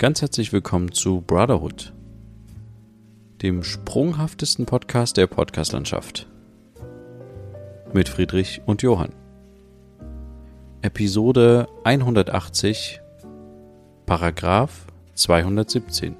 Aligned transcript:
Ganz 0.00 0.22
herzlich 0.22 0.50
willkommen 0.54 0.92
zu 0.92 1.20
Brotherhood, 1.20 1.92
dem 3.42 3.62
sprunghaftesten 3.62 4.64
Podcast 4.64 5.18
der 5.18 5.26
Podcastlandschaft. 5.26 6.26
Mit 7.92 8.08
Friedrich 8.08 8.62
und 8.64 8.80
Johann. 8.80 9.12
Episode 10.80 11.68
180, 11.84 13.02
Paragraph 14.06 14.86
217. 15.16 16.16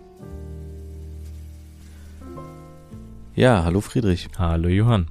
Ja, 3.34 3.64
hallo 3.64 3.80
Friedrich. 3.80 4.28
Hallo 4.36 4.68
Johann. 4.68 5.10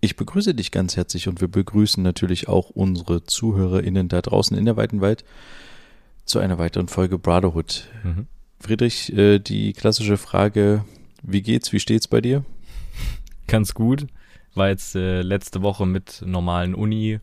Ich 0.00 0.16
begrüße 0.16 0.52
dich 0.52 0.72
ganz 0.72 0.96
herzlich 0.96 1.28
und 1.28 1.40
wir 1.40 1.46
begrüßen 1.46 2.02
natürlich 2.02 2.48
auch 2.48 2.70
unsere 2.70 3.22
ZuhörerInnen 3.22 4.08
da 4.08 4.20
draußen 4.20 4.58
in 4.58 4.64
der 4.64 4.76
weiten 4.76 5.00
Welt 5.00 5.24
zu 6.30 6.38
einer 6.38 6.58
weiteren 6.58 6.88
Folge 6.88 7.18
Brotherhood. 7.18 7.88
Mhm. 8.04 8.26
Friedrich, 8.60 9.12
äh, 9.12 9.38
die 9.38 9.72
klassische 9.72 10.16
Frage, 10.16 10.84
wie 11.22 11.42
geht's, 11.42 11.72
wie 11.72 11.80
steht's 11.80 12.08
bei 12.08 12.20
dir? 12.20 12.44
Ganz 13.46 13.74
gut. 13.74 14.06
War 14.54 14.68
jetzt 14.68 14.94
äh, 14.94 15.22
letzte 15.22 15.62
Woche 15.62 15.86
mit 15.86 16.22
normalen 16.24 16.74
Uni 16.74 17.20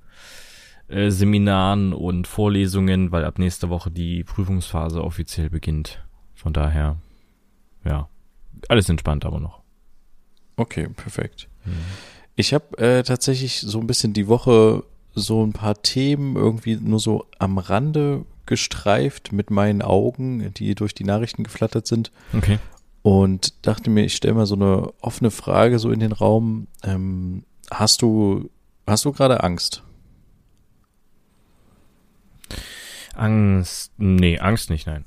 äh, 0.90 1.10
und 1.94 2.28
Vorlesungen, 2.28 3.12
weil 3.12 3.26
ab 3.26 3.40
nächster 3.40 3.70
Woche 3.70 3.92
die 3.92 4.24
Prüfungsphase 4.24 5.04
offiziell 5.04 5.50
beginnt. 5.50 6.04
Von 6.36 6.54
daher, 6.54 6.98
ja, 7.86 8.10
alles 8.70 8.90
entspannt 8.90 9.26
aber 9.26 9.40
noch. 9.40 9.62
Okay, 10.56 10.88
perfekt. 10.90 11.48
Mhm. 11.66 11.72
Ich 12.36 12.54
habe 12.54 12.78
äh, 12.78 13.04
tatsächlich 13.04 13.62
so 13.62 13.80
ein 13.80 13.88
bisschen 13.88 14.14
die 14.14 14.28
Woche 14.28 14.84
so 15.16 15.44
ein 15.44 15.54
paar 15.54 15.82
Themen 15.82 16.36
irgendwie 16.36 16.76
nur 16.76 17.00
so 17.00 17.26
am 17.40 17.58
Rande 17.58 18.26
gestreift 18.48 19.32
mit 19.32 19.52
meinen 19.52 19.82
Augen, 19.82 20.54
die 20.54 20.74
durch 20.76 20.94
die 20.94 21.04
Nachrichten 21.04 21.44
geflattert 21.44 21.86
sind. 21.88 22.12
Okay. 22.36 22.60
Und 23.04 23.66
dachte 23.66 23.90
mir, 23.90 24.04
ich 24.04 24.16
stelle 24.16 24.34
mal 24.34 24.46
so 24.46 24.56
eine 24.56 24.94
offene 25.02 25.32
Frage 25.32 25.80
so 25.80 25.92
in 25.92 26.00
den 26.00 26.12
Raum. 26.12 26.68
Ähm, 26.84 27.44
hast 27.70 28.02
du, 28.02 28.50
hast 28.86 29.06
du 29.06 29.12
gerade 29.12 29.44
Angst? 29.44 29.84
Angst, 33.14 33.92
nee, 33.98 34.40
Angst 34.40 34.70
nicht, 34.70 34.88
nein. 34.88 35.06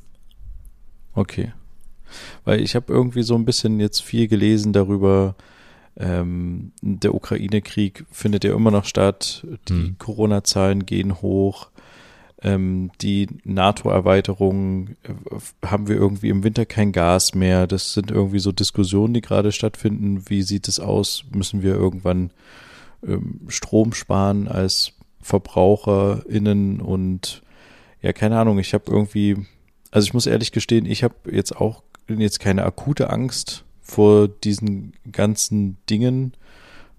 Okay. 1.14 1.52
Weil 2.44 2.60
ich 2.60 2.74
habe 2.74 2.92
irgendwie 2.92 3.22
so 3.22 3.34
ein 3.34 3.44
bisschen 3.44 3.80
jetzt 3.80 4.02
viel 4.02 4.28
gelesen 4.28 4.72
darüber, 4.72 5.36
ähm, 5.96 6.72
der 6.80 7.14
Ukraine-Krieg 7.14 8.06
findet 8.10 8.44
ja 8.44 8.54
immer 8.54 8.70
noch 8.70 8.84
statt, 8.84 9.46
die 9.68 9.72
hm. 9.72 9.96
Corona-Zahlen 9.98 10.86
gehen 10.86 11.20
hoch, 11.20 11.70
ähm, 12.42 12.90
die 13.00 13.28
NATO-Erweiterung 13.44 14.90
äh, 15.02 15.66
haben 15.66 15.88
wir 15.88 15.96
irgendwie 15.96 16.28
im 16.28 16.42
Winter 16.42 16.66
kein 16.66 16.92
Gas 16.92 17.34
mehr. 17.34 17.66
Das 17.66 17.92
sind 17.92 18.10
irgendwie 18.10 18.38
so 18.38 18.52
Diskussionen, 18.52 19.14
die 19.14 19.20
gerade 19.20 19.52
stattfinden. 19.52 20.28
Wie 20.28 20.42
sieht 20.42 20.68
es 20.68 20.80
aus? 20.80 21.24
Müssen 21.34 21.62
wir 21.62 21.74
irgendwann 21.74 22.30
ähm, 23.06 23.40
Strom 23.48 23.92
sparen 23.92 24.48
als 24.48 24.92
VerbraucherInnen 25.22 26.80
und 26.80 27.42
ja, 28.02 28.12
keine 28.14 28.38
Ahnung, 28.38 28.58
ich 28.58 28.72
habe 28.72 28.90
irgendwie, 28.90 29.36
also 29.90 30.06
ich 30.06 30.14
muss 30.14 30.26
ehrlich 30.26 30.52
gestehen, 30.52 30.86
ich 30.86 31.04
habe 31.04 31.14
jetzt 31.30 31.54
auch 31.56 31.82
jetzt 32.08 32.40
keine 32.40 32.64
akute 32.64 33.10
Angst 33.10 33.64
vor 33.82 34.28
diesen 34.28 34.94
ganzen 35.12 35.76
Dingen, 35.88 36.32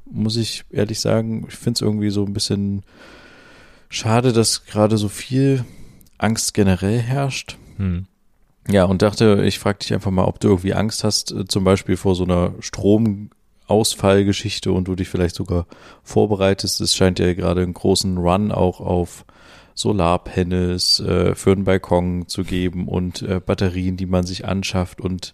muss 0.06 0.36
ich 0.36 0.66
ehrlich 0.70 1.00
sagen. 1.00 1.46
Ich 1.48 1.56
finde 1.56 1.78
es 1.78 1.82
irgendwie 1.82 2.10
so 2.12 2.24
ein 2.26 2.34
bisschen 2.34 2.84
schade, 3.92 4.34
dass 4.34 4.66
gerade 4.66 4.98
so 4.98 5.10
viel 5.10 5.64
Angst 6.18 6.56
generell 6.56 7.00
herrscht. 7.00 7.58
Hm. 7.78 8.08
Ja, 8.70 8.86
und 8.86 9.02
dachte, 9.02 9.44
ich 9.46 9.58
frage 9.60 9.80
dich 9.80 9.94
einfach 9.94 10.12
mal, 10.12 10.26
ob 10.26 10.40
du 10.40 10.48
irgendwie 10.48 10.74
Angst 10.74 11.04
hast, 11.04 11.32
äh, 11.32 11.46
zum 11.46 11.64
Beispiel 11.64 11.98
vor 11.98 12.16
so 12.16 12.24
einer 12.24 12.54
Stromausfallgeschichte 12.60 14.72
und 14.72 14.88
du 14.88 14.96
dich 14.96 15.10
vielleicht 15.10 15.36
sogar 15.36 15.66
vorbereitest. 16.04 16.82
Es 16.82 16.96
scheint 16.96 17.20
ja 17.20 17.34
gerade 17.34 17.62
einen 17.62 17.74
großen 17.74 18.18
Run 18.18 18.52
auch 18.52 18.80
auf 18.80 19.26
Solarpanels 19.74 21.00
äh, 21.00 21.34
für 21.36 21.52
einen 21.52 21.64
Balkon 21.64 22.28
zu 22.28 22.44
geben 22.44 22.88
und 22.88 23.24
äh, 23.24 23.40
Batterien, 23.40 23.98
die 23.98 24.06
man 24.06 24.26
sich 24.26 24.46
anschafft 24.46 25.02
und 25.02 25.34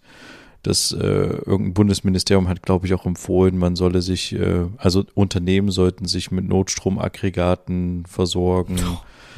das 0.67 0.91
äh, 0.91 0.97
irgendein 0.97 1.73
Bundesministerium 1.73 2.47
hat, 2.47 2.61
glaube 2.61 2.85
ich, 2.85 2.93
auch 2.93 3.05
empfohlen, 3.05 3.57
man 3.57 3.75
solle 3.75 4.01
sich, 4.01 4.33
äh, 4.33 4.65
also 4.77 5.05
Unternehmen 5.13 5.71
sollten 5.71 6.05
sich 6.05 6.29
mit 6.29 6.47
Notstromaggregaten 6.47 8.05
versorgen. 8.05 8.77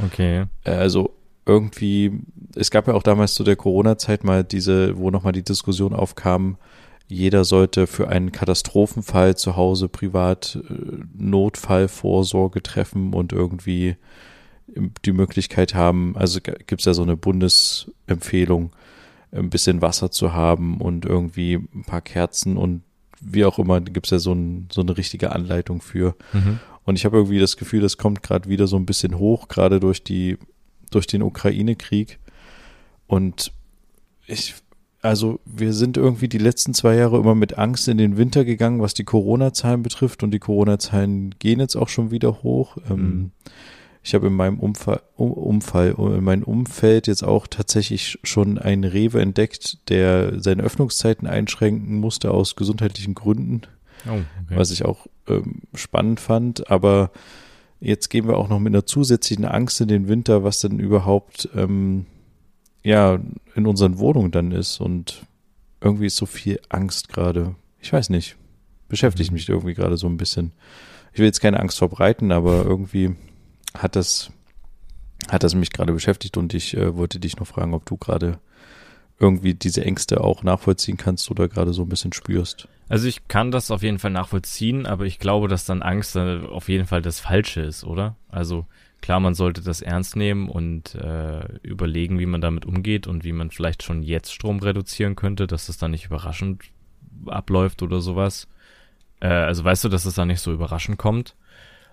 Okay. 0.06 0.46
Äh, 0.64 0.72
also 0.72 1.14
irgendwie, 1.46 2.22
es 2.56 2.72
gab 2.72 2.88
ja 2.88 2.94
auch 2.94 3.04
damals 3.04 3.36
zu 3.36 3.44
der 3.44 3.56
Corona-Zeit 3.56 4.24
mal 4.24 4.44
diese, 4.44 4.98
wo 4.98 5.12
nochmal 5.12 5.34
die 5.34 5.44
Diskussion 5.44 5.94
aufkam, 5.94 6.58
jeder 7.08 7.44
sollte 7.44 7.88
für 7.88 8.08
einen 8.08 8.32
Katastrophenfall 8.32 9.36
zu 9.36 9.56
Hause 9.56 9.88
privat 9.90 10.58
äh, 10.70 10.74
Notfallvorsorge 11.16 12.64
treffen 12.64 13.14
und 13.14 13.34
irgendwie 13.34 13.96
die 15.06 15.12
Möglichkeit 15.12 15.74
haben, 15.74 16.16
also 16.16 16.40
gibt 16.42 16.82
es 16.82 16.86
ja 16.86 16.94
so 16.94 17.02
eine 17.02 17.18
Bundesempfehlung, 17.18 18.72
ein 19.32 19.50
bisschen 19.50 19.82
Wasser 19.82 20.12
zu 20.12 20.34
haben 20.34 20.82
und 20.82 21.06
irgendwie 21.06 21.56
ein 21.56 21.84
paar 21.86 22.02
Kerzen 22.02 22.58
und 22.58 22.82
wie 23.22 23.46
auch 23.46 23.60
immer, 23.60 23.82
gibt 23.82 24.08
es 24.08 24.12
ja 24.12 24.20
so, 24.20 24.34
ein, 24.34 24.68
so 24.72 24.82
eine 24.82 24.98
richtige 24.98 25.32
Anleitung 25.34 25.82
für. 25.82 26.16
Mhm. 26.34 26.60
Und 26.86 26.96
ich 26.96 27.06
habe 27.06 27.18
irgendwie 27.18 27.40
das 27.40 27.58
Gefühl, 27.58 27.82
das 27.82 27.98
kommt 27.98 28.24
gerade 28.24 28.50
wieder 28.50 28.66
so 28.66 28.78
ein 28.78 28.86
bisschen 28.86 29.18
hoch, 29.20 29.48
gerade 29.48 29.80
durch 29.80 30.04
die, 30.04 30.38
durch 30.90 31.06
den 31.06 31.22
Ukraine-Krieg. 31.22 32.18
Und 33.08 33.52
ich, 34.26 34.56
also 35.02 35.40
wir 35.46 35.74
sind 35.74 35.98
irgendwie 35.98 36.30
die 36.30 36.38
letzten 36.38 36.74
zwei 36.74 36.96
Jahre 36.96 37.18
immer 37.18 37.36
mit 37.36 37.58
Angst 37.58 37.88
in 37.88 37.98
den 37.98 38.18
Winter 38.18 38.46
gegangen, 38.46 38.82
was 38.82 38.94
die 38.94 39.04
Corona-Zahlen 39.04 39.84
betrifft. 39.84 40.24
Und 40.24 40.32
die 40.32 40.40
Corona-Zahlen 40.40 41.36
gehen 41.40 41.60
jetzt 41.60 41.76
auch 41.76 41.90
schon 41.90 42.12
wieder 42.12 42.42
hoch. 42.42 42.78
Ähm, 42.90 42.98
mhm. 42.98 43.32
Ich 44.02 44.14
habe 44.14 44.28
in 44.28 44.34
meinem 44.34 44.60
Umfall, 44.60 45.02
Umfall, 45.18 45.96
in 45.98 46.24
meinem 46.24 46.44
Umfeld 46.44 47.08
jetzt 47.08 47.24
auch 47.24 47.48
tatsächlich 47.48 48.18
schon 48.24 48.58
einen 48.58 48.86
Rewe 48.86 49.22
entdeckt, 49.22 49.90
der 49.90 50.42
seine 50.42 50.64
Öffnungszeiten 50.64 51.28
einschränken 51.28 52.00
musste 52.00 52.32
aus 52.32 52.56
gesundheitlichen 52.56 53.14
Gründen, 53.14 53.64
oh, 54.08 54.12
okay. 54.14 54.24
was 54.50 54.72
ich 54.72 54.86
auch 54.86 55.08
ähm, 55.28 55.64
spannend 55.74 56.20
fand. 56.20 56.72
Aber 56.72 57.12
jetzt 57.82 58.10
gehen 58.10 58.28
wir 58.28 58.38
auch 58.38 58.48
noch 58.48 58.60
mit 58.60 58.74
einer 58.74 58.86
zusätzlichen 58.86 59.46
Angst 59.46 59.82
in 59.82 59.90
den 59.90 60.08
Winter, 60.08 60.44
was 60.44 60.60
denn 60.60 60.80
überhaupt 60.80 61.50
ähm, 61.56 62.06
ja 62.84 63.20
in 63.56 63.68
unseren 63.68 64.00
Wohnungen 64.00 64.32
dann 64.32 64.52
ist 64.52 64.80
und 64.80 65.24
irgendwie 65.82 66.08
ist 66.08 66.18
so 66.18 66.26
viel 66.26 66.60
Angst 66.70 67.10
gerade. 67.10 67.56
Ich 67.82 67.92
weiß 67.92 68.10
nicht, 68.10 68.38
beschäftigt 68.88 69.32
mhm. 69.32 69.36
mich 69.36 69.50
irgendwie 69.50 69.74
gerade 69.74 69.98
so 69.98 70.08
ein 70.08 70.18
bisschen. 70.18 70.52
Ich 71.14 71.20
will 71.20 71.26
jetzt 71.26 71.42
keine 71.42 71.60
Angst 71.60 71.78
verbreiten, 71.78 72.32
aber 72.32 72.64
irgendwie 72.64 73.16
hat 73.74 73.96
das, 73.96 74.32
hat 75.30 75.44
das 75.44 75.56
mich 75.56 75.72
gerade 75.72 75.94
beschäftigt 75.94 76.38
und 76.38 76.54
ich 76.54 76.76
äh, 76.76 76.96
wollte 76.96 77.20
dich 77.20 77.38
noch 77.38 77.48
fragen, 77.48 77.74
ob 77.74 77.86
du 77.86 77.98
gerade 77.98 78.40
irgendwie 79.20 79.54
diese 79.54 79.84
Ängste 79.84 80.22
auch 80.22 80.44
nachvollziehen 80.44 80.98
kannst 80.98 81.30
oder 81.30 81.48
gerade 81.48 81.74
so 81.74 81.84
ein 81.84 81.90
bisschen 81.90 82.14
spürst. 82.14 82.68
Also 82.88 83.08
ich 83.08 83.28
kann 83.28 83.52
das 83.52 83.70
auf 83.70 83.84
jeden 83.84 84.00
Fall 84.00 84.12
nachvollziehen, 84.12 84.86
aber 84.86 85.06
ich 85.06 85.20
glaube, 85.20 85.48
dass 85.48 85.66
dann 85.66 85.82
Angst 85.82 86.16
äh, 86.16 86.40
auf 86.40 86.70
jeden 86.70 86.88
Fall 86.88 87.02
das 87.02 87.20
Falsche 87.20 87.62
ist, 87.62 87.84
oder? 87.84 88.16
Also 88.30 88.66
klar, 89.02 89.20
man 89.20 89.36
sollte 89.36 89.62
das 89.62 89.82
ernst 89.82 90.16
nehmen 90.16 90.50
und 90.50 90.96
äh, 90.96 91.46
überlegen, 91.62 92.18
wie 92.18 92.26
man 92.26 92.42
damit 92.42 92.66
umgeht 92.66 93.08
und 93.08 93.24
wie 93.24 93.34
man 93.34 93.52
vielleicht 93.52 93.84
schon 93.84 94.02
jetzt 94.02 94.34
Strom 94.34 94.60
reduzieren 94.60 95.16
könnte, 95.16 95.48
dass 95.48 95.68
das 95.68 95.78
dann 95.78 95.92
nicht 95.92 96.06
überraschend 96.06 96.64
abläuft 97.28 97.82
oder 97.82 98.00
sowas. 98.00 98.48
Äh, 99.20 99.28
also 99.28 99.64
weißt 99.64 99.84
du, 99.84 99.90
dass 99.90 100.02
es 100.02 100.06
das 100.06 100.16
dann 100.16 100.30
nicht 100.30 100.42
so 100.42 100.54
überraschend 100.54 100.98
kommt. 100.98 101.36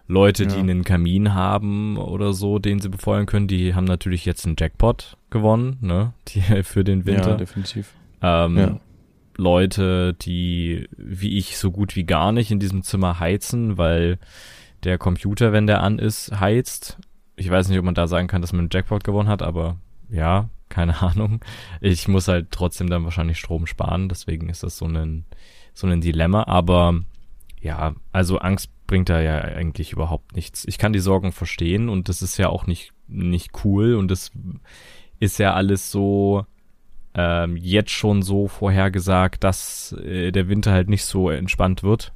Leute, 0.09 0.45
ja. 0.45 0.51
die 0.51 0.59
einen 0.59 0.85
Kamin 0.85 1.35
haben 1.35 1.97
oder 1.97 2.33
so, 2.33 2.59
den 2.59 2.81
sie 2.81 2.89
befeuern 2.89 3.27
können, 3.27 3.49
die 3.49 3.75
haben 3.75 3.85
natürlich 3.85 4.25
jetzt 4.25 4.47
einen 4.47 4.57
Jackpot 4.59 5.17
gewonnen, 5.31 5.79
ne? 5.81 6.13
Die 6.29 6.41
für 6.63 6.85
den 6.85 7.07
Winter. 7.07 7.31
Ja, 7.31 7.37
definitiv. 7.37 7.93
Ähm, 8.23 8.57
ja. 8.57 8.81
Leute, 9.37 10.15
die 10.15 10.89
wie 10.97 11.37
ich 11.37 11.59
so 11.59 11.71
gut 11.71 11.95
wie 11.97 12.05
gar 12.05 12.33
nicht 12.33 12.51
in 12.51 12.59
diesem 12.61 12.83
Zimmer 12.83 13.21
heizen, 13.21 13.77
weil 13.77 14.19
der 14.85 14.99
Computer, 14.99 15.53
wenn 15.53 15.67
der 15.67 15.83
an 15.83 15.99
ist, 15.99 16.41
heizt. 16.41 16.99
Ich 17.37 17.51
weiß 17.51 17.69
nicht, 17.69 17.79
ob 17.79 17.85
man 17.85 17.95
da 17.95 18.07
sagen 18.07 18.29
kann, 18.29 18.41
dass 18.41 18.53
man 18.53 18.61
einen 18.61 18.71
Jackpot 18.73 19.05
gewonnen 19.05 19.29
hat, 19.29 19.43
aber 19.43 19.77
ja, 20.09 20.49
keine 20.69 21.03
Ahnung. 21.03 21.41
Ich 21.81 22.09
muss 22.09 22.29
halt 22.29 22.51
trotzdem 22.51 22.89
dann 22.89 23.05
wahrscheinlich 23.05 23.39
Strom 23.39 23.67
sparen, 23.67 24.09
deswegen 24.09 24.49
ist 24.49 24.63
das 24.63 24.79
so 24.79 24.87
ein, 24.87 25.25
so 25.75 25.87
ein 25.87 26.01
Dilemma. 26.01 26.45
Aber 26.45 27.01
ja, 27.61 27.95
also 28.13 28.39
Angst 28.39 28.71
bringt 28.87 29.09
da 29.09 29.21
ja 29.21 29.41
eigentlich 29.41 29.93
überhaupt 29.93 30.35
nichts. 30.35 30.65
Ich 30.67 30.79
kann 30.79 30.93
die 30.93 30.99
Sorgen 30.99 31.33
verstehen 31.33 31.89
und 31.89 32.09
das 32.09 32.23
ist 32.23 32.37
ja 32.39 32.49
auch 32.49 32.67
nicht, 32.67 32.93
nicht 33.09 33.65
cool 33.65 33.95
und 33.95 34.11
das 34.11 34.31
ist 35.19 35.39
ja 35.39 35.55
alles 35.55 35.91
so 35.91 36.47
ähm, 37.15 37.57
jetzt 37.57 37.91
schon 37.91 38.23
so 38.23 38.49
vorhergesagt, 38.49 39.43
dass 39.45 39.93
äh, 39.93 40.33
der 40.33 40.49
Winter 40.49 40.73
halt 40.73 40.89
nicht 40.89 41.05
so 41.05 41.31
entspannt 41.31 41.83
wird. 41.83 42.13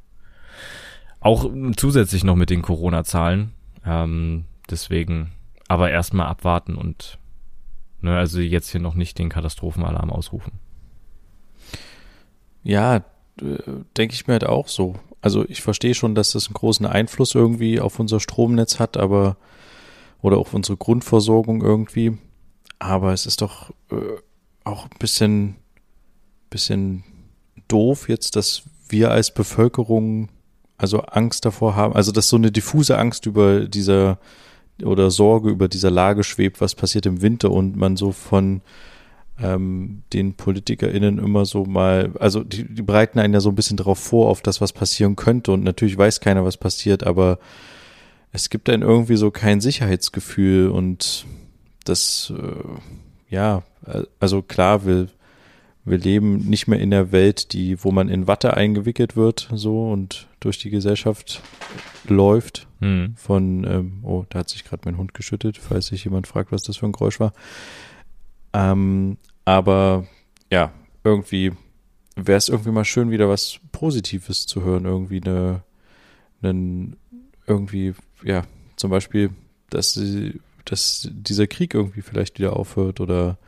Auch 1.21 1.51
zusätzlich 1.77 2.25
noch 2.25 2.37
mit 2.37 2.51
den 2.51 2.63
Corona-Zahlen. 2.63 3.53
Ähm, 3.85 4.45
deswegen 4.69 5.33
aber 5.69 5.91
erstmal 5.91 6.27
abwarten 6.27 6.75
und 6.75 7.19
Ne, 8.03 8.17
also 8.17 8.41
jetzt 8.41 8.71
hier 8.71 8.81
noch 8.81 8.95
nicht 8.95 9.19
den 9.19 9.29
Katastrophenalarm 9.29 10.11
ausrufen. 10.11 10.53
Ja, 12.63 13.05
denke 13.97 14.15
ich 14.15 14.27
mir 14.27 14.35
halt 14.35 14.47
auch 14.47 14.69
so. 14.69 14.97
Also 15.21 15.45
ich 15.49 15.63
verstehe 15.63 15.95
schon, 15.95 16.15
dass 16.15 16.33
das 16.33 16.47
einen 16.47 16.55
großen 16.55 16.87
Einfluss 16.87 17.35
irgendwie 17.35 17.81
auf 17.81 17.99
unser 17.99 18.21
Stromnetz 18.21 18.79
hat, 18.79 18.97
aber 18.97 19.37
oder 20.23 20.39
auf 20.39 20.55
unsere 20.55 20.77
Grundversorgung 20.77 21.63
irgendwie. 21.63 22.19
Aber 22.79 23.13
es 23.13 23.27
ist 23.27 23.43
doch 23.43 23.71
äh, 23.91 23.97
auch 24.65 24.85
ein 24.85 24.99
bisschen, 24.99 25.57
bisschen 26.49 27.05
doof 27.69 28.09
jetzt, 28.09 28.37
dass 28.37 28.63
wir 28.89 29.11
als 29.11 29.33
Bevölkerung 29.33 30.29
also 30.77 31.01
Angst 31.01 31.45
davor 31.45 31.77
haben, 31.77 31.95
also 31.95 32.11
dass 32.11 32.29
so 32.29 32.37
eine 32.37 32.51
diffuse 32.51 32.99
Angst 32.99 33.27
über 33.27 33.67
dieser 33.67 34.19
oder 34.83 35.11
Sorge 35.11 35.51
über 35.51 35.69
dieser 35.69 35.91
Lage 35.91 36.25
schwebt, 36.25 36.63
was 36.63 36.75
passiert 36.75 37.05
im 37.05 37.21
Winter 37.21 37.51
und 37.51 37.77
man 37.77 37.99
so 37.99 38.13
von 38.13 38.63
ähm, 39.43 40.03
den 40.13 40.35
PolitikerInnen 40.35 41.19
immer 41.19 41.45
so 41.45 41.65
mal, 41.65 42.13
also 42.19 42.45
die, 42.45 42.65
die 42.65 42.83
bereiten 42.83 43.19
einen 43.19 43.35
ja 43.35 43.41
so 43.41 43.49
ein 43.49 43.55
bisschen 43.55 43.77
darauf 43.77 43.99
vor, 43.99 44.29
auf 44.29 44.43
das, 44.43 44.61
was 44.61 44.73
passieren 44.73 45.17
könnte 45.17 45.53
und 45.53 45.65
natürlich 45.65 45.97
weiß 45.97 46.21
keiner, 46.21 46.45
was 46.45 46.57
passiert, 46.57 47.05
aber 47.05 47.39
es 48.33 48.51
gibt 48.51 48.69
dann 48.69 48.83
irgendwie 48.83 49.17
so 49.17 49.31
kein 49.31 49.61
Sicherheitsgefühl 49.61 50.69
und 50.69 51.27
das, 51.85 52.33
äh, 52.37 53.35
ja, 53.35 53.63
also 54.19 54.43
klar, 54.43 54.87
wir, 54.87 55.09
wir 55.85 55.99
leben 55.99 56.39
nicht 56.39 56.69
mehr 56.69 56.79
in 56.79 56.91
der 56.91 57.13
Welt, 57.13 57.53
die, 57.53 57.83
wo 57.83 57.91
man 57.91 58.09
in 58.09 58.27
Watte 58.27 58.57
eingewickelt 58.57 59.17
wird, 59.17 59.49
so 59.53 59.91
und 59.91 60.29
durch 60.39 60.59
die 60.59 60.71
Gesellschaft 60.71 61.43
läuft. 62.07 62.67
Hm. 62.81 63.15
Von, 63.17 63.65
ähm, 63.65 64.01
oh, 64.03 64.25
da 64.29 64.41
hat 64.41 64.49
sich 64.49 64.65
gerade 64.65 64.83
mein 64.85 64.97
Hund 64.97 65.15
geschüttet, 65.15 65.59
falls 65.59 65.87
sich 65.87 66.05
jemand 66.05 66.27
fragt, 66.27 66.53
was 66.53 66.63
das 66.63 66.79
für 66.79 66.87
ein 66.87 66.93
Geräusch 66.93 67.21
war. 67.21 67.33
Ähm, 68.53 69.17
aber 69.57 70.07
ja, 70.51 70.73
irgendwie 71.05 71.53
wäre 72.17 72.39
es 72.39 72.49
irgendwie 72.49 72.71
mal 72.71 72.85
schön, 72.85 73.11
wieder 73.11 73.29
was 73.29 73.59
Positives 73.73 74.47
zu 74.47 74.63
hören. 74.63 74.85
Irgendwie 74.85 75.21
eine, 75.21 75.63
einen, 76.43 76.97
irgendwie, 77.47 77.95
ja, 78.23 78.45
zum 78.77 78.91
Beispiel, 78.91 79.31
dass, 79.71 79.95
sie, 79.95 80.41
dass 80.65 81.09
dieser 81.13 81.47
Krieg 81.47 81.75
irgendwie 81.75 82.03
vielleicht 82.03 82.39
wieder 82.39 82.57
aufhört 82.57 83.01
oder 83.01 83.39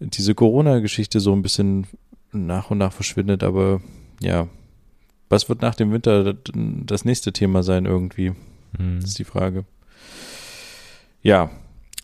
diese 0.00 0.34
Corona-Geschichte 0.34 1.20
so 1.20 1.32
ein 1.32 1.42
bisschen 1.42 1.86
nach 2.32 2.70
und 2.70 2.78
nach 2.78 2.92
verschwindet. 2.92 3.42
Aber 3.42 3.80
ja, 4.20 4.48
was 5.28 5.48
wird 5.48 5.62
nach 5.62 5.74
dem 5.74 5.92
Winter 5.92 6.34
das 6.34 7.04
nächste 7.04 7.32
Thema 7.32 7.62
sein 7.62 7.86
irgendwie? 7.86 8.30
Mhm. 8.78 9.00
Das 9.00 9.10
ist 9.10 9.18
die 9.18 9.24
Frage. 9.24 9.64
Ja, 11.22 11.50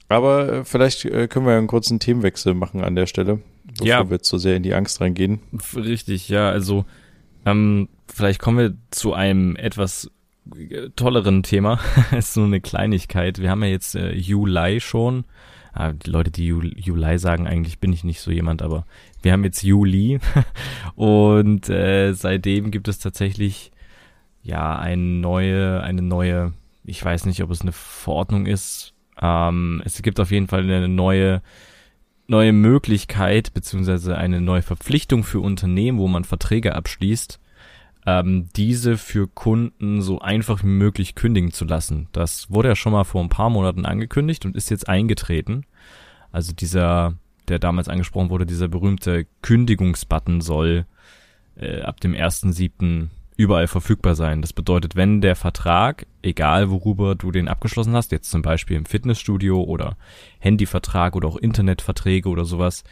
aber 0.08 0.52
äh, 0.52 0.64
vielleicht 0.64 1.04
äh, 1.04 1.28
können 1.28 1.46
wir 1.46 1.56
einen 1.56 1.66
kurzen 1.66 1.98
Themenwechsel 1.98 2.54
machen 2.54 2.82
an 2.82 2.94
der 2.94 3.06
Stelle, 3.06 3.40
bevor 3.64 3.86
ja. 3.86 4.10
wir 4.10 4.20
zu 4.20 4.38
sehr 4.38 4.56
in 4.56 4.62
die 4.62 4.74
Angst 4.74 5.00
reingehen. 5.00 5.40
Richtig, 5.74 6.28
ja. 6.28 6.48
Also 6.48 6.84
ähm, 7.44 7.88
vielleicht 8.06 8.40
kommen 8.40 8.58
wir 8.58 8.74
zu 8.90 9.14
einem 9.14 9.56
etwas 9.56 10.10
äh, 10.56 10.90
tolleren 10.96 11.42
Thema. 11.42 11.80
Es 12.12 12.28
ist 12.30 12.36
nur 12.36 12.46
eine 12.46 12.60
Kleinigkeit. 12.60 13.40
Wir 13.40 13.50
haben 13.50 13.62
ja 13.62 13.70
jetzt 13.70 13.94
äh, 13.94 14.12
Juli 14.12 14.80
schon. 14.80 15.24
Ah, 15.72 15.92
die 15.92 16.08
Leute, 16.08 16.30
die 16.30 16.46
Juli 16.46 17.18
sagen, 17.18 17.46
eigentlich 17.46 17.80
bin 17.80 17.92
ich 17.92 18.02
nicht 18.02 18.22
so 18.22 18.30
jemand, 18.30 18.62
aber 18.62 18.86
wir 19.20 19.32
haben 19.32 19.44
jetzt 19.44 19.62
Juli 19.62 20.20
und 20.94 21.68
äh, 21.68 22.14
seitdem 22.14 22.70
gibt 22.70 22.88
es 22.88 22.98
tatsächlich 22.98 23.72
ja 24.42 24.78
eine 24.78 25.02
neue, 25.02 25.82
eine 25.82 26.00
neue, 26.00 26.54
ich 26.82 27.04
weiß 27.04 27.26
nicht, 27.26 27.42
ob 27.42 27.50
es 27.50 27.60
eine 27.60 27.72
Verordnung 27.72 28.46
ist, 28.46 28.94
ähm, 29.20 29.82
es 29.84 30.00
gibt 30.02 30.20
auf 30.20 30.30
jeden 30.30 30.48
Fall 30.48 30.62
eine 30.62 30.88
neue 30.88 31.42
neue 32.28 32.52
Möglichkeit 32.52 33.54
beziehungsweise 33.54 34.16
eine 34.16 34.40
neue 34.40 34.62
Verpflichtung 34.62 35.22
für 35.22 35.40
Unternehmen, 35.40 35.98
wo 35.98 36.08
man 36.08 36.24
Verträge 36.24 36.74
abschließt, 36.74 37.40
ähm, 38.06 38.48
diese 38.56 38.96
für 38.96 39.28
Kunden 39.28 40.02
so 40.02 40.20
einfach 40.20 40.62
wie 40.62 40.68
möglich 40.68 41.14
kündigen 41.14 41.52
zu 41.52 41.64
lassen. 41.64 42.08
Das 42.12 42.50
wurde 42.50 42.68
ja 42.68 42.76
schon 42.76 42.92
mal 42.92 43.04
vor 43.04 43.22
ein 43.22 43.28
paar 43.28 43.50
Monaten 43.50 43.84
angekündigt 43.84 44.44
und 44.44 44.56
ist 44.56 44.70
jetzt 44.70 44.88
eingetreten. 44.88 45.64
Also 46.32 46.52
dieser, 46.52 47.14
der 47.48 47.58
damals 47.58 47.88
angesprochen 47.88 48.30
wurde, 48.30 48.46
dieser 48.46 48.68
berühmte 48.68 49.26
Kündigungsbutton 49.42 50.40
soll 50.40 50.86
äh, 51.56 51.82
ab 51.82 52.00
dem 52.00 52.12
1.7 52.12 53.08
überall 53.36 53.68
verfügbar 53.68 54.14
sein. 54.14 54.40
Das 54.40 54.52
bedeutet, 54.52 54.96
wenn 54.96 55.20
der 55.20 55.36
Vertrag, 55.36 56.06
egal 56.22 56.70
worüber 56.70 57.14
du 57.14 57.30
den 57.30 57.48
abgeschlossen 57.48 57.94
hast, 57.94 58.12
jetzt 58.12 58.30
zum 58.30 58.42
Beispiel 58.42 58.76
im 58.76 58.86
Fitnessstudio 58.86 59.62
oder 59.62 59.96
Handyvertrag 60.38 61.14
oder 61.14 61.28
auch 61.28 61.36
Internetverträge 61.36 62.28
oder 62.28 62.44
sowas, 62.44 62.84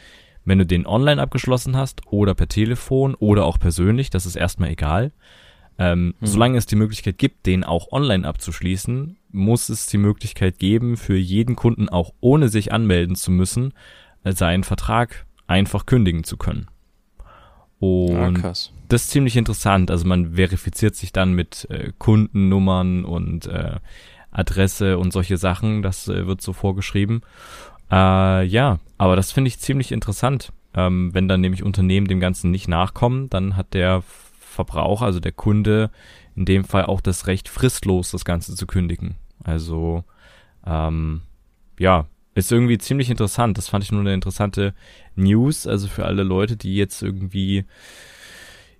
wenn 0.45 0.59
du 0.59 0.65
den 0.65 0.85
online 0.85 1.21
abgeschlossen 1.21 1.75
hast 1.75 2.01
oder 2.05 2.35
per 2.35 2.47
Telefon 2.47 3.15
oder 3.15 3.45
auch 3.45 3.59
persönlich, 3.59 4.11
das 4.11 4.27
ist 4.27 4.35
erstmal 4.35 4.69
egal. 4.69 5.11
Ähm, 5.77 6.13
mhm. 6.19 6.25
Solange 6.25 6.57
es 6.57 6.67
die 6.67 6.75
Möglichkeit 6.75 7.17
gibt, 7.17 7.47
den 7.47 7.63
auch 7.63 7.91
online 7.91 8.27
abzuschließen, 8.27 9.17
muss 9.31 9.69
es 9.69 9.87
die 9.87 9.97
Möglichkeit 9.97 10.59
geben, 10.59 10.95
für 10.95 11.17
jeden 11.17 11.55
Kunden 11.55 11.89
auch 11.89 12.13
ohne 12.21 12.47
sich 12.49 12.71
anmelden 12.71 13.15
zu 13.15 13.31
müssen, 13.31 13.73
seinen 14.23 14.63
Vertrag 14.63 15.25
einfach 15.47 15.85
kündigen 15.85 16.23
zu 16.23 16.37
können. 16.37 16.67
Und 17.79 18.43
ah, 18.43 18.53
das 18.87 19.03
ist 19.03 19.09
ziemlich 19.09 19.35
interessant. 19.35 19.91
Also 19.91 20.05
man 20.07 20.35
verifiziert 20.35 20.95
sich 20.95 21.11
dann 21.11 21.33
mit 21.33 21.67
äh, 21.69 21.91
Kundennummern 21.97 23.05
und 23.05 23.47
äh, 23.47 23.77
Adresse 24.31 24.97
und 24.97 25.11
solche 25.11 25.37
Sachen. 25.37 25.81
Das 25.81 26.07
äh, 26.07 26.27
wird 26.27 26.41
so 26.41 26.53
vorgeschrieben. 26.53 27.21
Äh, 27.91 28.45
ja, 28.45 28.79
aber 28.97 29.15
das 29.15 29.31
finde 29.31 29.49
ich 29.49 29.59
ziemlich 29.59 29.91
interessant. 29.91 30.51
Ähm, 30.73 31.13
wenn 31.13 31.27
dann 31.27 31.41
nämlich 31.41 31.63
Unternehmen 31.63 32.07
dem 32.07 32.19
Ganzen 32.19 32.51
nicht 32.51 32.67
nachkommen, 32.67 33.29
dann 33.29 33.55
hat 33.55 33.73
der 33.73 34.03
Verbraucher, 34.39 35.05
also 35.05 35.19
der 35.19 35.31
Kunde, 35.31 35.89
in 36.35 36.45
dem 36.45 36.63
Fall 36.63 36.85
auch 36.85 37.01
das 37.01 37.27
Recht, 37.27 37.47
fristlos 37.49 38.11
das 38.11 38.25
Ganze 38.25 38.55
zu 38.55 38.67
kündigen. 38.67 39.15
Also 39.43 40.03
ähm, 40.65 41.21
ja, 41.79 42.07
ist 42.35 42.51
irgendwie 42.51 42.77
ziemlich 42.77 43.09
interessant. 43.09 43.57
Das 43.57 43.69
fand 43.69 43.83
ich 43.83 43.91
nur 43.91 44.01
eine 44.01 44.13
interessante 44.13 44.73
News. 45.15 45.65
Also 45.65 45.87
für 45.87 46.05
alle 46.05 46.23
Leute, 46.23 46.57
die 46.57 46.75
jetzt 46.75 47.01
irgendwie 47.01 47.65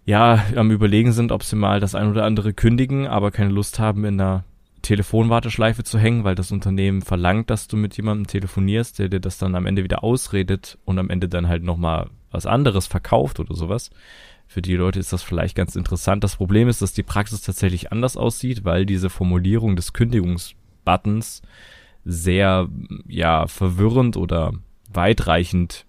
ja 0.05 0.45
am 0.55 0.69
überlegen 0.71 1.13
sind, 1.13 1.31
ob 1.31 1.43
sie 1.43 1.55
mal 1.55 1.79
das 1.79 1.95
ein 1.95 2.09
oder 2.09 2.25
andere 2.25 2.53
kündigen, 2.53 3.07
aber 3.07 3.31
keine 3.31 3.49
Lust 3.49 3.79
haben, 3.79 4.05
in 4.05 4.19
einer 4.19 4.43
Telefonwarteschleife 4.83 5.83
zu 5.83 5.97
hängen, 5.97 6.23
weil 6.25 6.35
das 6.35 6.51
Unternehmen 6.51 7.01
verlangt, 7.01 7.49
dass 7.49 7.67
du 7.67 7.75
mit 7.75 7.97
jemandem 7.97 8.27
telefonierst, 8.27 8.99
der 8.99 9.09
dir 9.09 9.19
das 9.19 9.39
dann 9.39 9.55
am 9.55 9.65
Ende 9.65 9.83
wieder 9.83 10.03
ausredet 10.03 10.77
und 10.85 10.99
am 10.99 11.09
Ende 11.09 11.27
dann 11.27 11.47
halt 11.47 11.63
nochmal 11.63 12.09
was 12.29 12.45
anderes 12.45 12.85
verkauft 12.85 13.39
oder 13.39 13.55
sowas. 13.55 13.89
Für 14.47 14.61
die 14.61 14.75
Leute 14.75 14.99
ist 14.99 15.11
das 15.11 15.23
vielleicht 15.23 15.55
ganz 15.55 15.75
interessant. 15.75 16.23
Das 16.23 16.35
Problem 16.35 16.67
ist, 16.67 16.83
dass 16.83 16.93
die 16.93 17.01
Praxis 17.01 17.41
tatsächlich 17.41 17.91
anders 17.91 18.15
aussieht, 18.15 18.63
weil 18.63 18.85
diese 18.85 19.09
Formulierung 19.09 19.75
des 19.75 19.93
Kündigungsbuttons 19.93 21.41
sehr, 22.05 22.69
ja, 23.07 23.47
verwirrend 23.47 24.15
oder 24.15 24.53
weitreichend 24.93 25.85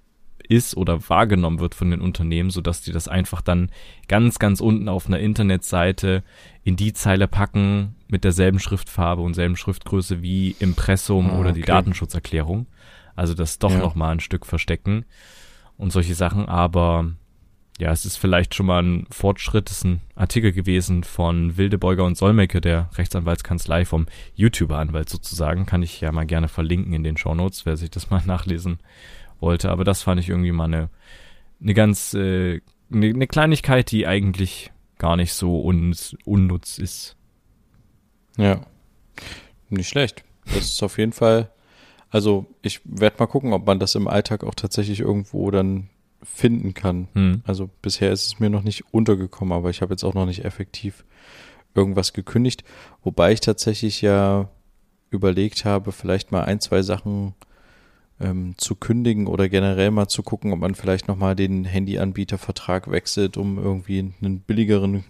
ist 0.49 0.77
oder 0.77 1.09
wahrgenommen 1.09 1.61
wird 1.61 1.75
von 1.75 1.91
den 1.91 2.01
Unternehmen, 2.01 2.51
so 2.51 2.61
dass 2.61 2.81
die 2.81 2.93
das 2.93 3.09
einfach 3.09 3.43
dann 3.43 3.71
ganz, 4.09 4.39
ganz 4.39 4.61
unten 4.61 4.89
auf 4.89 5.07
einer 5.07 5.19
Internetseite 5.19 6.23
in 6.63 6.77
die 6.77 6.93
Zeile 6.93 7.29
packen 7.29 7.97
mit 8.09 8.25
derselben 8.25 8.59
Schriftfarbe 8.59 9.23
und 9.23 9.35
selben 9.35 9.57
Schriftgröße 9.57 10.23
wie 10.23 10.57
Impressum 10.59 11.31
ah, 11.31 11.39
oder 11.39 11.53
die 11.53 11.63
Datenschutzerklärung. 11.63 12.67
Also 13.15 13.35
das 13.35 13.59
doch 13.59 13.73
ja. 13.73 13.79
noch 13.79 13.95
mal 13.95 14.11
ein 14.11 14.21
Stück 14.21 14.47
verstecken 14.47 15.05
und 15.77 15.93
solche 15.93 16.15
Sachen, 16.15 16.49
aber 16.49 17.11
ja, 17.79 17.93
es 17.93 18.07
ist 18.07 18.17
vielleicht 18.17 18.55
schon 18.55 18.67
mal 18.67 18.83
ein 18.83 19.07
Fortschritt. 19.11 19.71
Es 19.71 19.79
ist 19.79 19.85
ein 19.85 20.01
Artikel 20.15 20.53
gewesen 20.53 21.05
von 21.05 21.59
Wildebeuger 21.59 22.05
und 22.05 22.17
Solmecke, 22.17 22.63
der 22.63 22.89
Rechtsanwaltskanzlei 22.95 23.85
vom 23.85 24.07
YouTuber-Anwalt 24.35 25.11
sozusagen. 25.11 25.67
Kann 25.67 25.83
ich 25.83 26.01
ja 26.01 26.11
mal 26.11 26.25
gerne 26.25 26.49
verlinken 26.49 26.95
in 26.95 27.05
den 27.05 27.19
Shownotes, 27.19 27.67
wer 27.67 27.77
sich 27.77 27.91
das 27.91 28.09
mal 28.09 28.23
nachlesen 28.27 28.79
wollte. 29.41 29.71
Aber 29.71 29.85
das 29.85 30.03
fand 30.03 30.21
ich 30.21 30.31
irgendwie 30.31 30.53
mal 30.53 30.65
eine, 30.65 30.89
eine 31.61 31.75
ganz, 31.75 32.15
äh, 32.15 32.61
eine, 32.91 33.07
eine 33.09 33.27
Kleinigkeit, 33.27 33.91
die 33.91 34.07
eigentlich 34.07 34.73
gar 34.97 35.17
nicht 35.17 35.35
so 35.35 35.63
un 35.63 35.95
unnutz 36.25 36.79
ist. 36.79 37.17
Ja, 38.39 38.61
nicht 39.69 39.89
schlecht. 39.89 40.25
Das 40.47 40.65
ist 40.65 40.83
auf 40.83 40.97
jeden 40.97 41.13
Fall, 41.13 41.51
also 42.09 42.47
ich 42.63 42.81
werde 42.85 43.17
mal 43.19 43.27
gucken, 43.27 43.53
ob 43.53 43.67
man 43.67 43.79
das 43.79 43.95
im 43.95 44.09
Alltag 44.09 44.45
auch 44.45 44.55
tatsächlich 44.55 45.01
irgendwo 45.01 45.51
dann 45.51 45.91
finden 46.23 46.75
kann. 46.75 47.09
Hm. 47.13 47.43
Also 47.45 47.71
bisher 47.83 48.13
ist 48.13 48.27
es 48.27 48.41
mir 48.41 48.51
noch 48.51 48.63
nicht 48.63 48.85
untergekommen, 48.93 49.53
aber 49.53 49.71
ich 49.71 49.83
habe 49.83 49.93
jetzt 49.93 50.05
auch 50.05 50.15
noch 50.15 50.27
nicht 50.27 50.45
effektiv 50.45 51.05
irgendwas 51.75 52.13
gekündigt. 52.13 52.65
Wobei 53.03 53.33
ich 53.33 53.41
tatsächlich 53.41 54.01
ja 54.03 54.49
überlegt 55.11 55.65
habe, 55.65 55.93
vielleicht 55.93 56.33
mal 56.33 56.45
ein, 56.45 56.61
zwei 56.61 56.83
Sachen 56.83 57.35
ähm, 58.21 58.55
zu 58.57 58.75
kündigen 58.75 59.27
oder 59.27 59.49
generell 59.49 59.91
mal 59.91 60.09
zu 60.09 60.23
gucken, 60.23 60.53
ob 60.53 60.59
man 60.59 60.75
vielleicht 60.75 61.07
nochmal 61.09 61.37
den 61.37 61.65
Handyanbietervertrag 61.65 62.91
wechselt, 62.91 63.37
um 63.37 63.59
irgendwie 63.59 64.13
einen 64.23 64.41
billigeren 64.41 65.05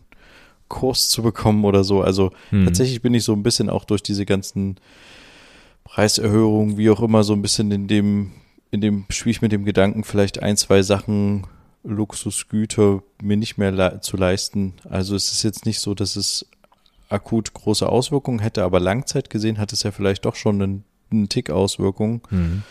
Kurs 0.69 1.09
zu 1.09 1.23
bekommen 1.23 1.65
oder 1.65 1.85
so. 1.85 2.03
Also 2.03 2.33
hm. 2.51 2.65
tatsächlich 2.65 3.01
bin 3.01 3.15
ich 3.15 3.25
so 3.25 3.33
ein 3.33 3.43
bisschen 3.43 3.71
auch 3.71 3.85
durch 3.85 4.03
diese 4.03 4.27
ganzen 4.27 4.77
Preiserhöhungen, 5.85 6.77
wie 6.77 6.91
auch 6.91 7.01
immer, 7.01 7.23
so 7.23 7.33
ein 7.33 7.43
bisschen 7.43 7.71
in 7.71 7.87
dem 7.87 8.33
in 8.77 8.83
dem 8.83 9.07
spiele 9.09 9.31
ich 9.31 9.43
mit 9.43 9.53
dem 9.53 9.65
Gedanken, 9.65 10.05
vielleicht 10.05 10.43
ein, 10.43 10.59
zwei 10.59 10.83
Sachen 10.83 11.47
Luxusgüter 11.83 13.03
mir 13.23 13.39
nicht 13.39 13.57
mehr 13.57 13.73
le 13.73 14.01
zu 14.03 14.19
leisten. 14.19 14.75
Also 14.85 15.17
es 15.17 15.33
ist 15.33 15.43
jetzt 15.45 15.65
nicht 15.65 15.81
so, 15.81 15.95
dass 15.95 16.15
es 16.15 16.47
akut 17.09 17.55
große 17.55 17.89
Auswirkungen 17.89 18.39
hätte, 18.39 18.65
aber 18.65 18.79
Langzeit 18.79 19.31
gesehen 19.31 19.57
hat 19.57 19.73
es 19.73 19.83
ja 19.83 19.93
vielleicht 19.93 20.27
doch 20.27 20.35
schon 20.35 20.61
einen, 20.61 20.85
einen 21.11 21.31
Tick 21.31 21.49
Auswirkungen. 21.49 22.21
Mhm. 22.29 22.63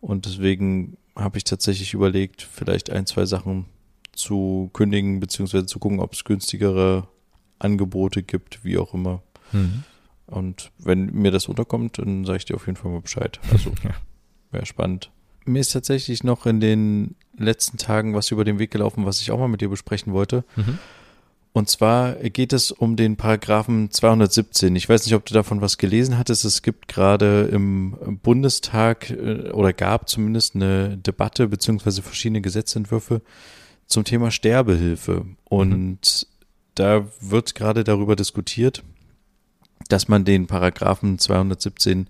Und 0.00 0.26
deswegen 0.26 0.96
habe 1.14 1.38
ich 1.38 1.44
tatsächlich 1.44 1.94
überlegt, 1.94 2.42
vielleicht 2.42 2.90
ein, 2.90 3.06
zwei 3.06 3.24
Sachen 3.24 3.66
zu 4.12 4.70
kündigen, 4.72 5.20
beziehungsweise 5.20 5.66
zu 5.66 5.78
gucken, 5.78 6.00
ob 6.00 6.14
es 6.14 6.24
günstigere 6.24 7.06
Angebote 7.60 8.24
gibt, 8.24 8.64
wie 8.64 8.78
auch 8.78 8.92
immer. 8.92 9.22
Mhm. 9.52 9.84
Und 10.26 10.72
wenn 10.78 11.06
mir 11.12 11.30
das 11.30 11.46
unterkommt, 11.46 11.98
dann 11.98 12.24
sage 12.24 12.38
ich 12.38 12.44
dir 12.44 12.56
auf 12.56 12.66
jeden 12.66 12.76
Fall 12.76 12.90
mal 12.90 13.02
Bescheid. 13.02 13.38
Also 13.52 13.72
wäre 14.50 14.66
spannend. 14.66 15.12
Mir 15.44 15.60
ist 15.60 15.72
tatsächlich 15.72 16.24
noch 16.24 16.46
in 16.46 16.60
den 16.60 17.16
letzten 17.36 17.78
Tagen 17.78 18.14
was 18.14 18.30
über 18.30 18.44
den 18.44 18.58
Weg 18.58 18.70
gelaufen, 18.70 19.06
was 19.06 19.20
ich 19.20 19.30
auch 19.30 19.38
mal 19.38 19.48
mit 19.48 19.60
dir 19.60 19.68
besprechen 19.68 20.12
wollte. 20.12 20.44
Mhm. 20.56 20.78
Und 21.56 21.70
zwar 21.70 22.14
geht 22.14 22.52
es 22.52 22.72
um 22.72 22.96
den 22.96 23.16
Paragraphen 23.16 23.88
217. 23.88 24.74
Ich 24.74 24.88
weiß 24.88 25.06
nicht, 25.06 25.14
ob 25.14 25.24
du 25.24 25.34
davon 25.34 25.60
was 25.60 25.78
gelesen 25.78 26.18
hattest. 26.18 26.44
Es 26.44 26.62
gibt 26.62 26.88
gerade 26.88 27.48
im 27.52 28.18
Bundestag 28.24 29.10
äh, 29.10 29.50
oder 29.52 29.72
gab 29.72 30.08
zumindest 30.08 30.56
eine 30.56 30.98
Debatte 30.98 31.46
beziehungsweise 31.46 32.02
verschiedene 32.02 32.40
Gesetzentwürfe 32.40 33.22
zum 33.86 34.02
Thema 34.02 34.32
Sterbehilfe. 34.32 35.26
Und 35.44 35.70
mhm. 35.70 35.98
da 36.74 37.06
wird 37.20 37.54
gerade 37.54 37.84
darüber 37.84 38.16
diskutiert, 38.16 38.82
dass 39.88 40.08
man 40.08 40.24
den 40.24 40.48
Paragraphen 40.48 41.20
217 41.20 42.08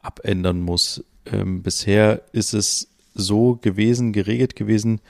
abändern 0.00 0.60
muss. 0.62 1.04
Ähm, 1.32 1.62
bisher 1.62 2.22
ist 2.32 2.54
es 2.54 2.88
so 3.14 3.56
gewesen, 3.56 4.12
geregelt 4.12 4.56
gewesen, 4.56 5.00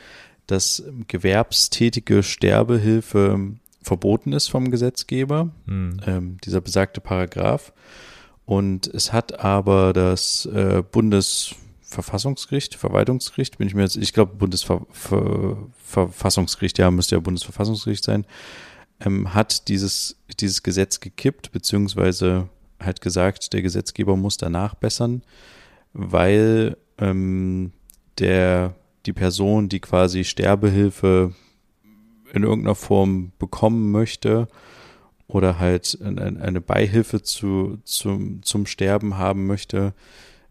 dass 0.46 0.82
gewerbstätige 1.08 2.22
Sterbehilfe 2.22 3.56
verboten 3.82 4.32
ist 4.32 4.48
vom 4.48 4.70
Gesetzgeber, 4.70 5.50
hm. 5.66 6.00
ähm, 6.06 6.36
dieser 6.44 6.60
besagte 6.60 7.00
Paragraph. 7.00 7.72
Und 8.44 8.86
es 8.86 9.12
hat 9.12 9.40
aber 9.40 9.92
das 9.92 10.46
äh, 10.46 10.84
Bundesverfassungsgericht, 10.90 12.76
Verwaltungsgericht, 12.76 13.58
bin 13.58 13.66
ich 13.68 13.74
mir 13.74 13.82
jetzt, 13.82 13.96
ich 13.96 14.14
glaube 14.14 14.36
Bundesverfassungsgericht, 14.36 16.78
ja, 16.78 16.90
müsste 16.90 17.16
ja 17.16 17.20
Bundesverfassungsgericht 17.20 18.04
sein, 18.04 18.24
ähm, 19.00 19.34
hat 19.34 19.68
dieses, 19.68 20.16
dieses 20.40 20.62
Gesetz 20.62 21.00
gekippt, 21.00 21.52
beziehungsweise 21.52 22.48
hat 22.80 23.02
gesagt, 23.02 23.52
der 23.52 23.62
Gesetzgeber 23.62 24.16
muss 24.16 24.38
danach 24.38 24.74
bessern, 24.74 25.22
weil 25.98 26.76
ähm, 26.98 27.72
der, 28.18 28.76
die 29.04 29.12
Person, 29.12 29.68
die 29.68 29.80
quasi 29.80 30.22
Sterbehilfe 30.22 31.34
in 32.32 32.44
irgendeiner 32.44 32.76
Form 32.76 33.32
bekommen 33.38 33.90
möchte 33.90 34.46
oder 35.26 35.58
halt 35.58 35.98
eine 36.00 36.60
Beihilfe 36.60 37.22
zu, 37.22 37.78
zum, 37.84 38.42
zum 38.44 38.66
Sterben 38.66 39.18
haben 39.18 39.46
möchte, 39.46 39.92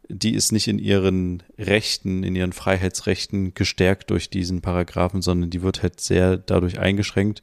die 0.09 0.33
ist 0.33 0.51
nicht 0.51 0.67
in 0.67 0.79
ihren 0.79 1.43
Rechten, 1.57 2.23
in 2.23 2.35
ihren 2.35 2.53
Freiheitsrechten 2.53 3.53
gestärkt 3.53 4.09
durch 4.11 4.29
diesen 4.29 4.59
Paragraphen, 4.59 5.21
sondern 5.21 5.49
die 5.49 5.61
wird 5.61 5.81
halt 5.81 6.01
sehr 6.01 6.37
dadurch 6.37 6.77
eingeschränkt. 6.77 7.41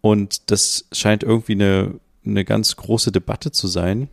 Und 0.00 0.50
das 0.50 0.86
scheint 0.92 1.24
irgendwie 1.24 1.52
eine, 1.52 1.98
eine 2.24 2.44
ganz 2.44 2.76
große 2.76 3.10
Debatte 3.10 3.50
zu 3.50 3.66
sein. 3.66 4.08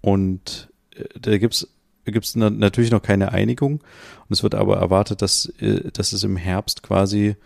Und 0.00 0.68
äh, 0.94 1.04
da 1.20 1.36
gibt's 1.38 1.68
gibt 2.12 2.26
es 2.26 2.36
natürlich 2.36 2.90
noch 2.90 3.02
keine 3.02 3.32
Einigung. 3.32 3.74
Und 3.74 4.30
es 4.30 4.42
wird 4.42 4.54
aber 4.54 4.76
erwartet, 4.78 5.22
dass, 5.22 5.46
äh, 5.60 5.90
dass 5.92 6.12
es 6.12 6.24
im 6.24 6.36
Herbst 6.36 6.82
quasi 6.82 7.36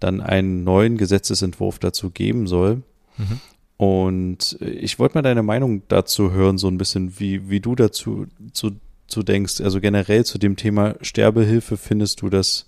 dann 0.00 0.20
einen 0.20 0.64
neuen 0.64 0.96
Gesetzesentwurf 0.96 1.78
dazu 1.78 2.10
geben 2.10 2.46
soll. 2.46 2.82
Mhm. 3.16 3.40
Und 3.78 4.58
ich 4.60 4.98
wollte 4.98 5.16
mal 5.16 5.22
deine 5.22 5.42
Meinung 5.42 5.82
dazu 5.88 6.32
hören, 6.32 6.58
so 6.58 6.68
ein 6.68 6.78
bisschen, 6.78 7.18
wie, 7.18 7.50
wie 7.50 7.60
du 7.60 7.74
dazu 7.74 8.26
zu, 8.52 8.72
zu 9.06 9.22
denkst. 9.22 9.60
Also 9.60 9.80
generell 9.80 10.24
zu 10.24 10.38
dem 10.38 10.56
Thema 10.56 10.96
Sterbehilfe, 11.02 11.76
findest 11.76 12.22
du 12.22 12.30
das 12.30 12.66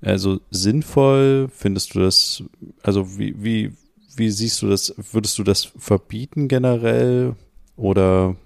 also 0.00 0.40
sinnvoll? 0.50 1.48
Findest 1.54 1.94
du 1.94 2.00
das, 2.00 2.42
also 2.82 3.18
wie, 3.18 3.34
wie, 3.42 3.72
wie 4.16 4.30
siehst 4.30 4.62
du 4.62 4.68
das? 4.68 4.94
Würdest 5.12 5.38
du 5.38 5.44
das 5.44 5.64
verbieten 5.78 6.48
generell? 6.48 7.36
Oder 7.76 8.36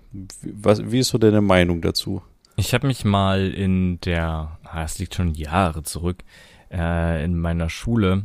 was, 0.43 0.91
wie 0.91 1.01
ist 1.01 1.09
so 1.09 1.19
deine 1.19 1.41
Meinung 1.41 1.81
dazu? 1.81 2.23
Ich 2.57 2.75
habe 2.75 2.87
mich 2.87 3.05
mal 3.05 3.49
in 3.53 4.01
der, 4.01 4.59
ah, 4.65 4.83
es 4.83 4.99
liegt 4.99 5.15
schon 5.15 5.35
Jahre 5.35 5.83
zurück, 5.83 6.25
äh, 6.73 7.25
in 7.25 7.39
meiner 7.39 7.71
Schule 7.71 8.25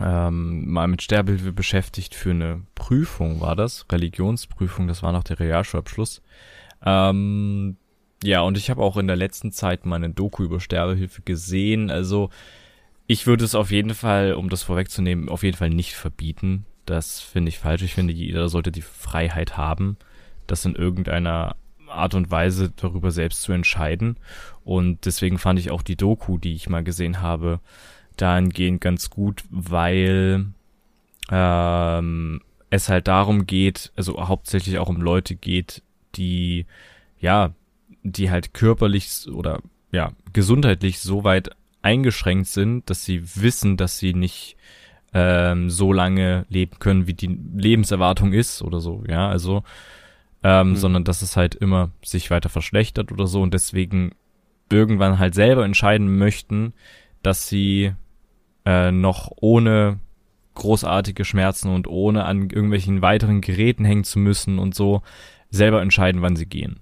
ähm, 0.00 0.70
mal 0.70 0.88
mit 0.88 1.02
Sterbehilfe 1.02 1.52
beschäftigt 1.52 2.14
für 2.14 2.30
eine 2.30 2.62
Prüfung, 2.74 3.40
war 3.40 3.56
das? 3.56 3.86
Religionsprüfung, 3.90 4.86
das 4.86 5.02
war 5.02 5.12
noch 5.12 5.24
der 5.24 5.40
Realschulabschluss. 5.40 6.22
Ähm, 6.84 7.76
ja, 8.22 8.40
und 8.40 8.56
ich 8.56 8.70
habe 8.70 8.82
auch 8.82 8.96
in 8.96 9.06
der 9.06 9.16
letzten 9.16 9.52
Zeit 9.52 9.86
mal 9.86 9.96
eine 9.96 10.10
Doku 10.10 10.44
über 10.44 10.60
Sterbehilfe 10.60 11.22
gesehen. 11.22 11.90
Also 11.90 12.30
ich 13.06 13.26
würde 13.26 13.44
es 13.44 13.54
auf 13.54 13.70
jeden 13.70 13.94
Fall, 13.94 14.34
um 14.34 14.48
das 14.48 14.62
vorwegzunehmen, 14.62 15.28
auf 15.28 15.42
jeden 15.42 15.56
Fall 15.56 15.70
nicht 15.70 15.94
verbieten. 15.94 16.66
Das 16.84 17.20
finde 17.20 17.50
ich 17.50 17.58
falsch. 17.58 17.82
Ich 17.82 17.94
finde, 17.94 18.12
jeder 18.12 18.48
sollte 18.48 18.72
die 18.72 18.82
Freiheit 18.82 19.56
haben, 19.56 19.96
das 20.48 20.64
in 20.64 20.74
irgendeiner 20.74 21.56
Art 21.88 22.14
und 22.14 22.30
Weise 22.30 22.72
darüber 22.76 23.10
selbst 23.10 23.42
zu 23.42 23.52
entscheiden. 23.52 24.16
Und 24.64 25.06
deswegen 25.06 25.38
fand 25.38 25.58
ich 25.58 25.70
auch 25.70 25.82
die 25.82 25.96
Doku, 25.96 26.38
die 26.38 26.54
ich 26.54 26.68
mal 26.68 26.84
gesehen 26.84 27.22
habe, 27.22 27.60
dahingehend 28.16 28.80
ganz 28.80 29.10
gut, 29.10 29.44
weil 29.50 30.46
ähm, 31.30 32.40
es 32.70 32.88
halt 32.88 33.08
darum 33.08 33.46
geht, 33.46 33.92
also 33.96 34.28
hauptsächlich 34.28 34.78
auch 34.78 34.88
um 34.88 35.00
Leute 35.00 35.34
geht, 35.34 35.82
die 36.16 36.66
ja, 37.20 37.52
die 38.02 38.30
halt 38.30 38.54
körperlich 38.54 39.28
oder 39.32 39.60
ja, 39.90 40.12
gesundheitlich 40.32 41.00
so 41.00 41.24
weit 41.24 41.50
eingeschränkt 41.82 42.48
sind, 42.48 42.88
dass 42.90 43.04
sie 43.04 43.22
wissen, 43.36 43.76
dass 43.76 43.98
sie 43.98 44.14
nicht 44.14 44.56
ähm, 45.14 45.70
so 45.70 45.92
lange 45.92 46.44
leben 46.48 46.78
können, 46.78 47.06
wie 47.06 47.14
die 47.14 47.38
Lebenserwartung 47.54 48.32
ist 48.32 48.62
oder 48.62 48.80
so, 48.80 49.04
ja, 49.08 49.28
also 49.28 49.62
ähm, 50.42 50.70
mhm. 50.70 50.76
sondern 50.76 51.04
dass 51.04 51.22
es 51.22 51.36
halt 51.36 51.54
immer 51.54 51.90
sich 52.04 52.30
weiter 52.30 52.48
verschlechtert 52.48 53.12
oder 53.12 53.26
so 53.26 53.42
und 53.42 53.54
deswegen 53.54 54.12
irgendwann 54.70 55.18
halt 55.18 55.34
selber 55.34 55.64
entscheiden 55.64 56.18
möchten, 56.18 56.74
dass 57.22 57.48
sie 57.48 57.92
äh, 58.64 58.92
noch 58.92 59.32
ohne 59.36 59.98
großartige 60.54 61.24
Schmerzen 61.24 61.70
und 61.70 61.86
ohne 61.86 62.24
an 62.24 62.50
irgendwelchen 62.50 63.00
weiteren 63.00 63.40
Geräten 63.40 63.84
hängen 63.84 64.04
zu 64.04 64.18
müssen 64.18 64.58
und 64.58 64.74
so 64.74 65.02
selber 65.50 65.80
entscheiden, 65.80 66.20
wann 66.20 66.36
sie 66.36 66.46
gehen. 66.46 66.80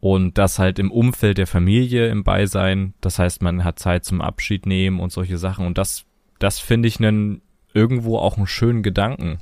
Und 0.00 0.38
das 0.38 0.58
halt 0.58 0.78
im 0.78 0.92
Umfeld 0.92 1.38
der 1.38 1.46
Familie 1.46 2.08
im 2.08 2.22
Beisein. 2.22 2.94
Das 3.00 3.18
heißt, 3.18 3.42
man 3.42 3.64
hat 3.64 3.78
Zeit 3.78 4.04
zum 4.04 4.20
Abschied 4.20 4.66
nehmen 4.66 5.00
und 5.00 5.10
solche 5.10 5.38
Sachen. 5.38 5.66
Und 5.66 5.78
das, 5.78 6.04
das 6.38 6.60
finde 6.60 6.86
ich 6.86 6.98
einen 7.00 7.40
irgendwo 7.74 8.18
auch 8.18 8.36
einen 8.36 8.46
schönen 8.46 8.82
Gedanken. 8.82 9.38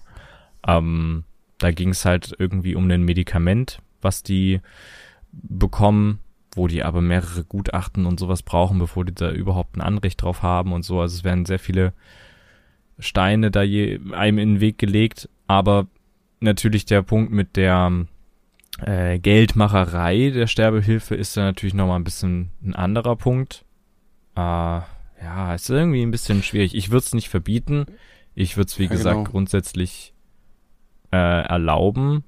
Ähm, 0.67 1.25
da 1.59 1.71
ging 1.71 1.91
es 1.91 2.05
halt 2.05 2.35
irgendwie 2.39 2.75
um 2.75 2.91
ein 2.91 3.03
Medikament, 3.03 3.81
was 4.01 4.23
die 4.23 4.61
bekommen, 5.33 6.21
wo 6.55 6.69
die 6.69 6.83
aber 6.83 7.01
mehrere 7.01 7.45
Gutachten 7.45 8.07
und 8.07 8.19
sowas 8.19 8.43
brauchen, 8.43 8.79
bevor 8.79 9.05
die 9.05 9.15
da 9.15 9.31
überhaupt 9.31 9.77
ein 9.77 9.83
Anrecht 9.83 10.23
drauf 10.23 10.43
haben 10.43 10.73
und 10.73 10.85
so. 10.85 11.01
Also 11.01 11.17
es 11.17 11.25
werden 11.25 11.45
sehr 11.45 11.59
viele 11.59 11.93
Steine 12.99 13.51
da 13.51 13.63
je, 13.63 14.01
einem 14.13 14.39
in 14.39 14.55
den 14.55 14.61
Weg 14.61 14.79
gelegt, 14.79 15.29
aber 15.47 15.87
natürlich 16.41 16.87
der 16.87 17.03
Punkt 17.03 17.31
mit 17.31 17.57
der 17.57 18.07
äh, 18.81 19.19
Geldmacherei 19.19 20.31
der 20.31 20.47
Sterbehilfe 20.47 21.15
ist 21.15 21.37
da 21.37 21.43
natürlich 21.43 21.75
nochmal 21.75 21.99
ein 21.99 22.05
bisschen 22.05 22.51
ein 22.63 22.75
anderer 22.75 23.17
Punkt. 23.17 23.65
Äh, 24.35 24.41
ja, 24.41 25.55
ist 25.55 25.71
irgendwie 25.71 26.03
ein 26.03 26.11
bisschen 26.11 26.43
schwierig. 26.43 26.75
Ich 26.75 26.91
würde 26.91 27.05
es 27.05 27.15
nicht 27.15 27.29
verbieten. 27.29 27.87
Ich 28.35 28.57
würde 28.57 28.69
es, 28.69 28.79
wie 28.79 28.85
ja, 28.85 28.91
gesagt, 28.91 29.17
genau. 29.17 29.31
grundsätzlich 29.31 30.13
äh, 31.17 31.43
erlauben. 31.49 32.25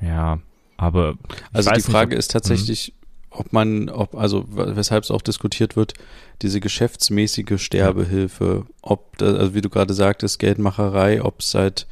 Ja, 0.00 0.40
aber. 0.76 1.14
Also 1.52 1.70
die 1.70 1.80
Frage 1.80 2.10
nicht, 2.10 2.16
ob, 2.16 2.18
ist 2.20 2.30
tatsächlich, 2.30 2.86
hm. 2.86 2.94
ob 3.30 3.52
man, 3.52 3.88
ob, 3.88 4.14
also 4.14 4.44
weshalb 4.48 5.04
es 5.04 5.10
auch 5.10 5.22
diskutiert 5.22 5.76
wird, 5.76 5.94
diese 6.42 6.60
geschäftsmäßige 6.60 7.62
Sterbehilfe, 7.62 8.66
ob, 8.82 9.16
da, 9.18 9.26
also 9.34 9.54
wie 9.54 9.60
du 9.60 9.70
gerade 9.70 9.94
sagtest, 9.94 10.38
Geldmacherei, 10.38 11.22
ob 11.22 11.40
es 11.40 11.54
halt 11.54 11.86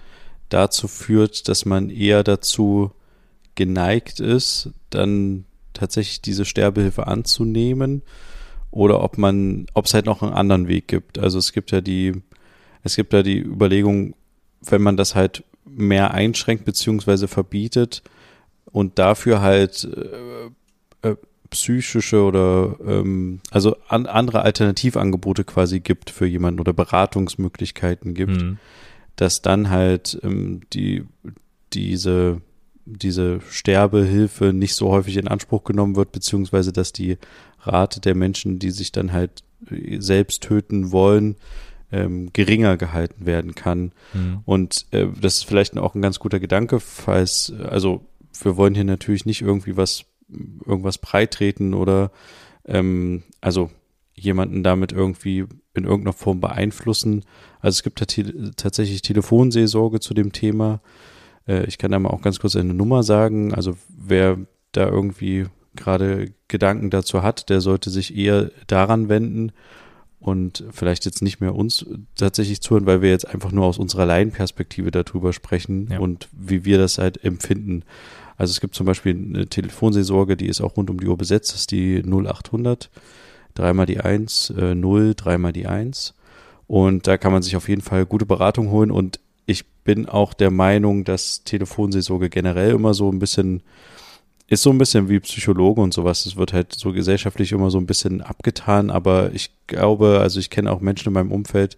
dazu 0.49 0.89
führt, 0.89 1.49
dass 1.49 1.65
man 1.65 1.91
eher 1.91 2.25
dazu 2.25 2.93
geneigt 3.55 4.21
ist, 4.21 4.71
dann 4.91 5.45
tatsächlich 5.75 6.23
diese 6.23 6.45
Sterbehilfe 6.45 7.07
anzunehmen 7.07 8.03
oder 8.71 9.03
ob 9.03 9.19
man, 9.19 9.67
ob 9.75 9.87
es 9.87 9.95
halt 9.95 10.07
noch 10.07 10.23
einen 10.23 10.33
anderen 10.33 10.69
Weg 10.69 10.89
gibt. 10.89 11.19
Also 11.19 11.39
es 11.39 11.53
gibt 11.53 11.71
ja 11.71 11.81
die, 11.81 12.23
es 12.83 12.97
gibt 12.97 13.13
ja 13.13 13.23
die 13.23 13.39
Überlegung, 13.39 14.15
wenn 14.61 14.83
man 14.83 14.97
das 14.97 15.15
halt 15.15 15.45
mehr 15.65 16.13
einschränkt 16.13 16.65
beziehungsweise 16.65 17.29
verbietet 17.29 18.03
und 18.67 18.99
dafür 18.99 19.41
halt 19.41 19.85
äh, 19.85 21.09
äh, 21.09 21.17
psychische 21.51 22.23
oder 22.23 22.77
ähm, 22.85 23.41
also 23.51 23.77
an, 23.89 24.07
andere 24.07 24.43
Alternativangebote 24.43 25.45
quasi 25.45 25.81
gibt 25.81 26.11
für 26.11 26.27
jemanden 26.27 26.61
oder 26.61 26.73
Beratungsmöglichkeiten 26.73 28.15
gibt, 28.15 28.43
mhm. 28.43 28.59
dass 29.17 29.43
dann 29.43 29.71
halt 29.71 30.19
ähm, 30.23 30.63
die 30.73 31.05
diese 31.73 32.41
diese 32.85 33.41
Sterbehilfe 33.51 34.53
nicht 34.55 34.75
so 34.75 34.91
häufig 34.91 35.19
in 35.19 35.29
Anspruch 35.29 35.65
genommen 35.65 35.97
wird, 35.97 36.13
beziehungsweise 36.13 36.73
dass 36.73 36.93
die 36.93 37.19
Rate 37.61 38.01
der 38.01 38.15
Menschen, 38.15 38.59
die 38.59 38.71
sich 38.71 38.93
dann 38.93 39.13
halt 39.13 39.43
äh, 39.71 40.01
selbst 40.01 40.43
töten 40.43 40.91
wollen, 40.91 41.37
ähm, 41.93 42.31
geringer 42.33 42.77
gehalten 42.77 43.27
werden 43.27 43.55
kann. 43.55 43.93
Mhm. 44.13 44.41
Und 44.45 44.87
äh, 44.91 45.07
das 45.21 45.39
ist 45.39 45.45
vielleicht 45.45 45.77
auch 45.79 45.95
ein 45.95 46.03
ganz 46.03 46.19
guter 46.19 46.41
Gedanke, 46.41 46.81
falls, 46.81 47.53
also 47.69 48.05
wir 48.43 48.57
wollen 48.57 48.75
hier 48.75 48.85
natürlich 48.85 49.27
nicht 49.27 49.43
irgendwie 49.43 49.77
was, 49.77 50.05
irgendwas 50.67 50.99
breitreten 50.99 51.75
oder 51.75 52.11
ähm, 52.67 53.23
also 53.41 53.71
jemanden 54.15 54.63
damit 54.63 54.93
irgendwie 54.93 55.47
in 55.75 55.85
irgendeiner 55.85 56.13
Form 56.13 56.41
beeinflussen. 56.41 57.25
Also 57.61 57.77
es 57.77 57.83
gibt 57.83 57.99
tatsächlich 57.99 59.03
Telefonseelsorge 59.03 60.01
zu 60.01 60.13
dem 60.13 60.33
Thema. 60.33 60.81
Äh, 61.47 61.65
ich 61.67 61.79
kann 61.79 61.93
da 61.93 61.99
mal 61.99 62.11
auch 62.11 62.23
ganz 62.23 62.41
kurz 62.41 62.57
eine 62.57 62.75
Nummer 62.75 63.03
sagen. 63.03 63.55
Also 63.55 63.77
wer 63.89 64.39
da 64.73 64.89
irgendwie 64.89 65.47
gerade 65.75 66.33
Gedanken 66.49 66.91
dazu 66.91 67.23
hat, 67.23 67.49
der 67.49 67.61
sollte 67.61 67.91
sich 67.91 68.17
eher 68.17 68.51
daran 68.67 69.09
wenden 69.09 69.53
und 70.21 70.65
vielleicht 70.73 71.05
jetzt 71.05 71.23
nicht 71.23 71.41
mehr 71.41 71.55
uns 71.55 71.87
tatsächlich 72.17 72.61
zuhören, 72.61 72.87
weil 72.87 73.03
wir 73.03 73.11
jetzt 73.11 73.29
einfach 73.29 73.53
nur 73.53 73.67
aus 73.67 73.79
unserer 73.79 74.07
Laienperspektive 74.07 74.91
darüber 74.91 75.33
sprechen 75.33 75.89
ja. 75.91 75.99
und 75.99 76.29
wie 76.33 76.65
wir 76.65 76.79
das 76.79 76.99
halt 76.99 77.25
empfinden. 77.25 77.85
Also 78.37 78.53
es 78.53 78.61
gibt 78.61 78.75
zum 78.75 78.87
Beispiel 78.87 79.15
eine 79.15 79.47
Telefonseelsorge, 79.47 80.37
die 80.37 80.47
ist 80.47 80.61
auch 80.61 80.77
rund 80.77 80.91
um 80.91 81.01
die 81.01 81.07
Uhr 81.07 81.17
besetzt, 81.17 81.53
das 81.53 81.61
ist 81.61 81.71
die 81.71 82.03
0800, 82.03 82.91
dreimal 83.55 83.87
die 83.87 84.01
1, 84.01 84.51
äh, 84.51 84.75
0, 84.75 85.15
dreimal 85.15 85.53
die 85.53 85.67
1. 85.67 86.15
Und 86.67 87.07
da 87.07 87.17
kann 87.17 87.33
man 87.33 87.43
sich 87.43 87.57
auf 87.57 87.69
jeden 87.69 87.81
Fall 87.81 88.05
gute 88.05 88.27
Beratung 88.27 88.71
holen 88.71 88.91
und 88.91 89.21
ich 89.47 89.67
bin 89.85 90.07
auch 90.07 90.35
der 90.35 90.51
Meinung, 90.51 91.05
dass 91.05 91.43
Telefonseelsorge 91.45 92.29
generell 92.29 92.73
immer 92.73 92.93
so 92.93 93.11
ein 93.11 93.19
bisschen 93.19 93.63
ist 94.49 94.63
so 94.63 94.71
ein 94.71 94.79
bisschen 94.79 95.09
wie 95.09 95.21
Psychologe 95.21 95.81
und 95.83 95.93
sowas. 95.93 96.25
Es 96.25 96.37
wird 96.37 96.55
halt 96.55 96.73
so 96.73 96.93
gesellschaftlich 96.93 97.53
immer 97.53 97.71
so 97.71 97.79
ein 97.79 97.87
bisschen 97.87 98.23
abgetan, 98.23 98.91
aber 98.91 99.33
ich 99.35 99.51
glaube, 99.67 100.21
also 100.21 100.41
ich 100.41 100.49
kenne 100.49 100.73
auch 100.73 100.81
Menschen 100.81 101.09
in 101.09 101.15
meinem 101.15 101.33
Umfeld, 101.33 101.77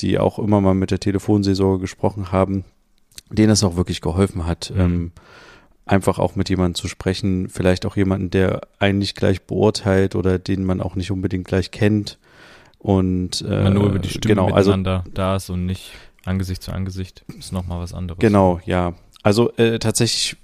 die 0.00 0.18
auch 0.18 0.38
immer 0.38 0.60
mal 0.60 0.74
mit 0.74 0.92
der 0.92 1.00
Telefonseelsorge 1.00 1.80
gesprochen 1.80 2.30
haben, 2.30 2.64
denen 3.30 3.50
es 3.50 3.64
auch 3.64 3.76
wirklich 3.76 4.00
geholfen 4.00 4.46
hat, 4.46 4.70
mhm. 4.72 4.80
ähm, 4.80 5.12
einfach 5.84 6.20
auch 6.20 6.36
mit 6.36 6.48
jemandem 6.48 6.76
zu 6.76 6.86
sprechen, 6.86 7.48
vielleicht 7.48 7.84
auch 7.86 7.96
jemanden, 7.96 8.30
der 8.30 8.60
einen 8.78 8.98
nicht 8.98 9.16
gleich 9.16 9.42
beurteilt 9.42 10.14
oder 10.14 10.38
den 10.38 10.64
man 10.64 10.80
auch 10.80 10.94
nicht 10.94 11.10
unbedingt 11.10 11.46
gleich 11.46 11.72
kennt. 11.72 12.18
Und 12.78 13.42
äh, 13.42 13.64
man 13.64 13.74
nur 13.74 13.86
über 13.86 13.98
die 13.98 14.10
Stimme 14.10 14.34
genau, 14.34 14.54
also 14.54 14.70
miteinander 14.70 14.98
also, 15.00 15.10
da 15.12 15.36
ist 15.36 15.50
und 15.50 15.66
nicht 15.66 15.92
Angesicht 16.24 16.62
zu 16.62 16.72
Angesicht 16.72 17.24
ist 17.38 17.52
nochmal 17.52 17.80
was 17.80 17.94
anderes. 17.94 18.18
Genau, 18.20 18.60
ja. 18.64 18.94
Also 19.26 19.50
äh, 19.56 19.80
tatsächlich 19.80 20.36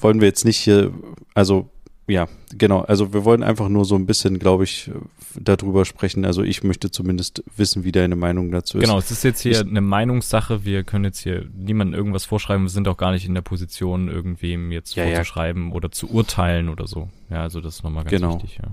wollen 0.00 0.22
wir 0.22 0.26
jetzt 0.26 0.46
nicht 0.46 0.56
hier, 0.56 0.94
also 1.34 1.68
ja, 2.06 2.26
genau. 2.56 2.80
Also 2.80 3.12
wir 3.12 3.26
wollen 3.26 3.42
einfach 3.42 3.68
nur 3.68 3.84
so 3.84 3.96
ein 3.96 4.06
bisschen, 4.06 4.38
glaube 4.38 4.64
ich, 4.64 4.90
darüber 5.38 5.84
sprechen. 5.84 6.24
Also 6.24 6.42
ich 6.42 6.62
möchte 6.62 6.90
zumindest 6.90 7.44
wissen, 7.58 7.84
wie 7.84 7.92
deine 7.92 8.16
Meinung 8.16 8.50
dazu 8.50 8.78
ist. 8.78 8.84
Genau, 8.84 8.96
es 8.96 9.10
ist 9.10 9.24
jetzt 9.24 9.42
hier 9.42 9.52
ich, 9.52 9.60
eine 9.60 9.82
Meinungssache. 9.82 10.64
Wir 10.64 10.84
können 10.84 11.04
jetzt 11.04 11.18
hier 11.18 11.50
niemandem 11.54 11.94
irgendwas 11.94 12.24
vorschreiben. 12.24 12.64
Wir 12.64 12.70
sind 12.70 12.88
auch 12.88 12.96
gar 12.96 13.12
nicht 13.12 13.26
in 13.26 13.34
der 13.34 13.42
Position, 13.42 14.08
irgendwem 14.08 14.72
jetzt 14.72 14.94
ja, 14.94 15.04
vorzuschreiben 15.04 15.68
ja. 15.68 15.74
oder 15.74 15.90
zu 15.90 16.10
urteilen 16.10 16.70
oder 16.70 16.86
so. 16.86 17.10
Ja, 17.28 17.42
also 17.42 17.60
das 17.60 17.74
ist 17.74 17.84
nochmal 17.84 18.04
ganz 18.04 18.10
genau. 18.10 18.36
wichtig, 18.36 18.58
ja. 18.62 18.70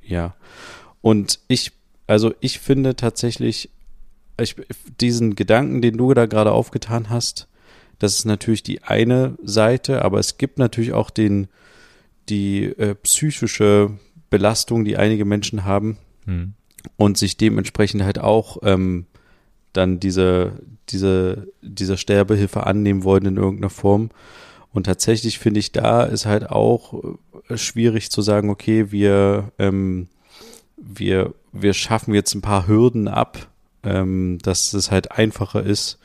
Ja. 0.00 0.34
Und 1.02 1.40
ich, 1.48 1.72
also 2.06 2.32
ich 2.40 2.58
finde 2.58 2.96
tatsächlich, 2.96 3.68
ich, 4.40 4.56
diesen 4.98 5.36
Gedanken, 5.36 5.82
den 5.82 5.98
du 5.98 6.14
da 6.14 6.24
gerade 6.24 6.52
aufgetan 6.52 7.10
hast, 7.10 7.48
das 8.04 8.18
ist 8.18 8.24
natürlich 8.26 8.62
die 8.62 8.82
eine 8.82 9.38
Seite, 9.42 10.02
aber 10.02 10.18
es 10.18 10.36
gibt 10.36 10.58
natürlich 10.58 10.92
auch 10.92 11.08
den, 11.08 11.48
die 12.28 12.64
äh, 12.64 12.94
psychische 12.96 13.92
Belastung, 14.28 14.84
die 14.84 14.98
einige 14.98 15.24
Menschen 15.24 15.64
haben 15.64 15.96
hm. 16.26 16.52
und 16.96 17.16
sich 17.16 17.38
dementsprechend 17.38 18.02
halt 18.02 18.18
auch 18.18 18.58
ähm, 18.62 19.06
dann 19.72 20.00
diese, 20.00 20.52
diese, 20.90 21.48
dieser 21.62 21.96
Sterbehilfe 21.96 22.66
annehmen 22.66 23.04
wollen 23.04 23.24
in 23.24 23.36
irgendeiner 23.38 23.70
Form. 23.70 24.10
Und 24.70 24.84
tatsächlich 24.84 25.38
finde 25.38 25.60
ich, 25.60 25.72
da 25.72 26.02
ist 26.02 26.26
halt 26.26 26.50
auch 26.50 27.16
äh, 27.48 27.56
schwierig 27.56 28.10
zu 28.10 28.20
sagen, 28.20 28.50
okay, 28.50 28.92
wir, 28.92 29.50
ähm, 29.58 30.08
wir, 30.76 31.32
wir 31.52 31.72
schaffen 31.72 32.12
jetzt 32.12 32.34
ein 32.34 32.42
paar 32.42 32.68
Hürden 32.68 33.08
ab, 33.08 33.48
ähm, 33.82 34.38
dass 34.42 34.74
es 34.74 34.90
halt 34.90 35.12
einfacher 35.12 35.62
ist, 35.62 35.98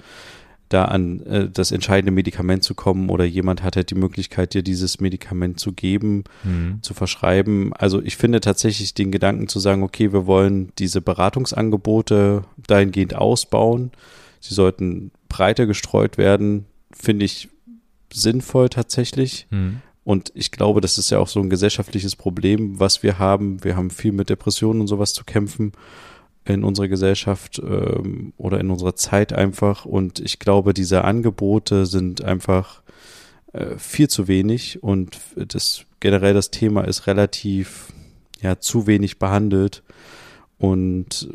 da 0.69 0.85
an 0.85 1.21
äh, 1.21 1.49
das 1.49 1.71
entscheidende 1.71 2.11
Medikament 2.11 2.63
zu 2.63 2.75
kommen 2.75 3.09
oder 3.09 3.25
jemand 3.25 3.63
hat 3.63 3.75
halt 3.75 3.89
die 3.89 3.95
Möglichkeit, 3.95 4.53
dir 4.53 4.63
dieses 4.63 4.99
Medikament 4.99 5.59
zu 5.59 5.73
geben, 5.73 6.23
mhm. 6.43 6.79
zu 6.81 6.93
verschreiben. 6.93 7.73
Also 7.73 8.01
ich 8.01 8.17
finde 8.17 8.39
tatsächlich 8.39 8.93
den 8.93 9.11
Gedanken 9.11 9.47
zu 9.47 9.59
sagen, 9.59 9.83
okay, 9.83 10.13
wir 10.13 10.27
wollen 10.27 10.71
diese 10.77 11.01
Beratungsangebote 11.01 12.43
dahingehend 12.67 13.15
ausbauen. 13.15 13.91
Sie 14.39 14.53
sollten 14.53 15.11
breiter 15.27 15.65
gestreut 15.65 16.17
werden, 16.17 16.65
finde 16.91 17.25
ich 17.25 17.49
sinnvoll 18.13 18.69
tatsächlich. 18.69 19.47
Mhm. 19.49 19.81
Und 20.03 20.31
ich 20.33 20.51
glaube, 20.51 20.81
das 20.81 20.97
ist 20.97 21.09
ja 21.09 21.19
auch 21.19 21.27
so 21.27 21.39
ein 21.39 21.49
gesellschaftliches 21.49 22.15
Problem, 22.15 22.79
was 22.79 23.03
wir 23.03 23.19
haben. 23.19 23.63
Wir 23.63 23.75
haben 23.75 23.89
viel 23.89 24.11
mit 24.11 24.29
Depressionen 24.29 24.81
und 24.81 24.87
sowas 24.87 25.13
zu 25.13 25.23
kämpfen 25.23 25.73
in 26.45 26.63
unserer 26.63 26.87
Gesellschaft 26.87 27.59
ähm, 27.59 28.33
oder 28.37 28.59
in 28.59 28.71
unserer 28.71 28.95
Zeit 28.95 29.33
einfach. 29.33 29.85
Und 29.85 30.19
ich 30.19 30.39
glaube, 30.39 30.73
diese 30.73 31.03
Angebote 31.03 31.85
sind 31.85 32.23
einfach 32.23 32.81
äh, 33.53 33.77
viel 33.77 34.09
zu 34.09 34.27
wenig 34.27 34.83
und 34.83 35.17
das 35.35 35.85
generell 35.99 36.33
das 36.33 36.51
Thema 36.51 36.83
ist 36.83 37.07
relativ 37.07 37.91
ja 38.41 38.59
zu 38.59 38.87
wenig 38.87 39.19
behandelt 39.19 39.83
und 40.57 41.29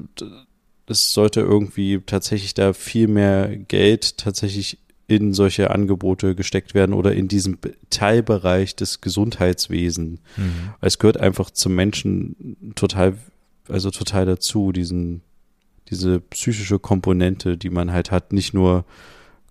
es 0.86 1.12
sollte 1.12 1.40
irgendwie 1.40 2.00
tatsächlich 2.04 2.54
da 2.54 2.72
viel 2.72 3.08
mehr 3.08 3.56
Geld 3.56 4.18
tatsächlich 4.18 4.78
in 5.06 5.34
solche 5.34 5.70
Angebote 5.70 6.34
gesteckt 6.34 6.74
werden 6.74 6.94
oder 6.94 7.12
in 7.14 7.28
diesem 7.28 7.58
Teilbereich 7.90 8.74
des 8.74 9.00
Gesundheitswesens. 9.00 10.20
Mhm. 10.36 10.74
Es 10.80 10.98
gehört 10.98 11.18
einfach 11.18 11.50
zum 11.50 11.74
Menschen 11.74 12.72
total 12.74 13.18
also 13.68 13.90
total 13.90 14.26
dazu, 14.26 14.72
diesen, 14.72 15.22
diese 15.90 16.20
psychische 16.20 16.78
Komponente, 16.78 17.56
die 17.56 17.70
man 17.70 17.92
halt 17.92 18.10
hat, 18.10 18.32
nicht 18.32 18.54
nur 18.54 18.84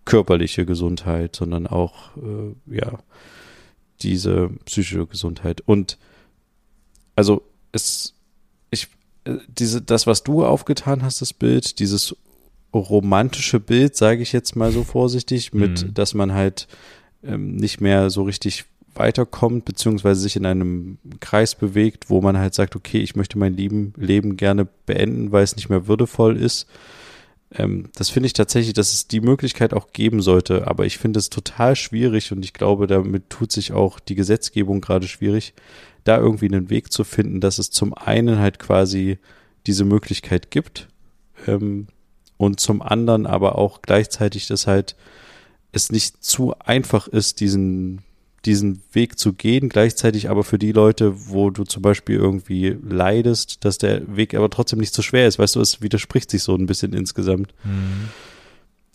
körperliche 0.06 0.66
Gesundheit, 0.66 1.36
sondern 1.36 1.68
auch, 1.68 2.16
äh, 2.18 2.76
ja, 2.76 3.00
diese 4.02 4.50
psychische 4.66 5.08
Gesundheit. 5.08 5.62
Und 5.62 5.98
also 7.16 7.44
es, 7.72 8.14
ich, 8.70 8.88
äh, 9.26 9.38
diese, 9.48 9.82
das, 9.82 10.08
was 10.08 10.24
du 10.24 10.46
aufgetan 10.46 11.04
hast, 11.04 11.22
das 11.22 11.34
Bild, 11.34 11.80
dieses 11.80 12.16
romantische 12.74 13.60
Bild, 13.60 13.96
sage 13.96 14.22
ich 14.22 14.34
jetzt 14.34 14.56
mal 14.56 14.72
so 14.72 14.84
vorsichtig, 14.84 15.54
mit, 15.54 15.84
mhm. 15.84 15.94
dass 15.94 16.14
man 16.14 16.34
halt 16.34 16.68
ähm, 17.24 17.56
nicht 17.56 17.82
mehr 17.82 18.10
so 18.10 18.24
richtig 18.24 18.66
weiterkommt, 18.96 19.66
beziehungsweise 19.66 20.22
sich 20.22 20.36
in 20.36 20.46
einem 20.46 20.98
Kreis 21.20 21.56
bewegt, 21.56 22.10
wo 22.10 22.22
man 22.22 22.38
halt 22.38 22.54
sagt, 22.54 22.76
okay, 22.76 23.00
ich 23.00 23.16
möchte 23.16 23.38
mein 23.38 23.56
Leben, 23.56 23.94
Leben 23.98 24.38
gerne 24.38 24.68
beenden, 24.86 25.32
weil 25.32 25.44
es 25.44 25.56
nicht 25.56 25.70
mehr 25.70 25.88
würdevoll 25.88 26.38
ist. 26.38 26.68
Ähm, 27.54 27.90
das 27.96 28.10
finde 28.10 28.28
ich 28.28 28.34
tatsächlich, 28.34 28.74
dass 28.74 28.94
es 28.94 29.08
die 29.08 29.22
Möglichkeit 29.22 29.74
auch 29.74 29.92
geben 29.94 30.22
sollte, 30.22 30.68
aber 30.68 30.86
ich 30.86 30.98
finde 30.98 31.20
es 31.20 31.30
total 31.30 31.76
schwierig 31.76 32.32
und 32.32 32.44
ich 32.44 32.54
glaube, 32.54 32.88
damit 32.88 33.30
tut 33.30 33.52
sich 33.52 33.74
auch 33.74 34.00
die 34.00 34.16
Gesetzgebung 34.16 34.82
gerade 34.82 35.08
schwierig, 35.08 35.54
da 36.04 36.18
irgendwie 36.18 36.48
einen 36.48 36.70
Weg 36.70 36.92
zu 36.92 37.04
finden, 37.04 37.40
dass 37.40 37.60
es 37.60 37.70
zum 37.70 37.94
einen 37.94 38.40
halt 38.40 38.60
quasi 38.60 39.20
diese 39.68 39.86
Möglichkeit 39.86 40.52
gibt 40.52 40.88
ähm, 41.48 41.88
und 42.38 42.60
zum 42.60 42.82
anderen 42.82 43.26
aber 43.26 43.58
auch 43.58 43.82
gleichzeitig, 43.82 44.48
dass 44.48 44.68
halt 44.68 44.96
es 45.72 45.92
nicht 45.92 46.24
zu 46.24 46.54
einfach 46.60 47.08
ist, 47.08 47.40
diesen 47.40 48.04
diesen 48.46 48.82
Weg 48.92 49.18
zu 49.18 49.34
gehen, 49.34 49.70
gleichzeitig 49.70 50.30
aber 50.30 50.44
für 50.44 50.60
die 50.60 50.72
Leute, 50.72 51.30
wo 51.30 51.50
du 51.50 51.64
zum 51.64 51.82
Beispiel 51.82 52.18
irgendwie 52.18 52.78
leidest, 52.84 53.64
dass 53.64 53.78
der 53.78 54.16
Weg 54.16 54.34
aber 54.34 54.50
trotzdem 54.50 54.80
nicht 54.80 54.94
so 54.94 55.02
schwer 55.02 55.28
ist. 55.28 55.40
Weißt 55.40 55.56
du, 55.56 55.62
es 55.62 55.82
widerspricht 55.82 56.30
sich 56.30 56.44
so 56.44 56.56
ein 56.56 56.66
bisschen 56.66 56.94
insgesamt. 56.94 57.54
Mhm. 57.64 58.10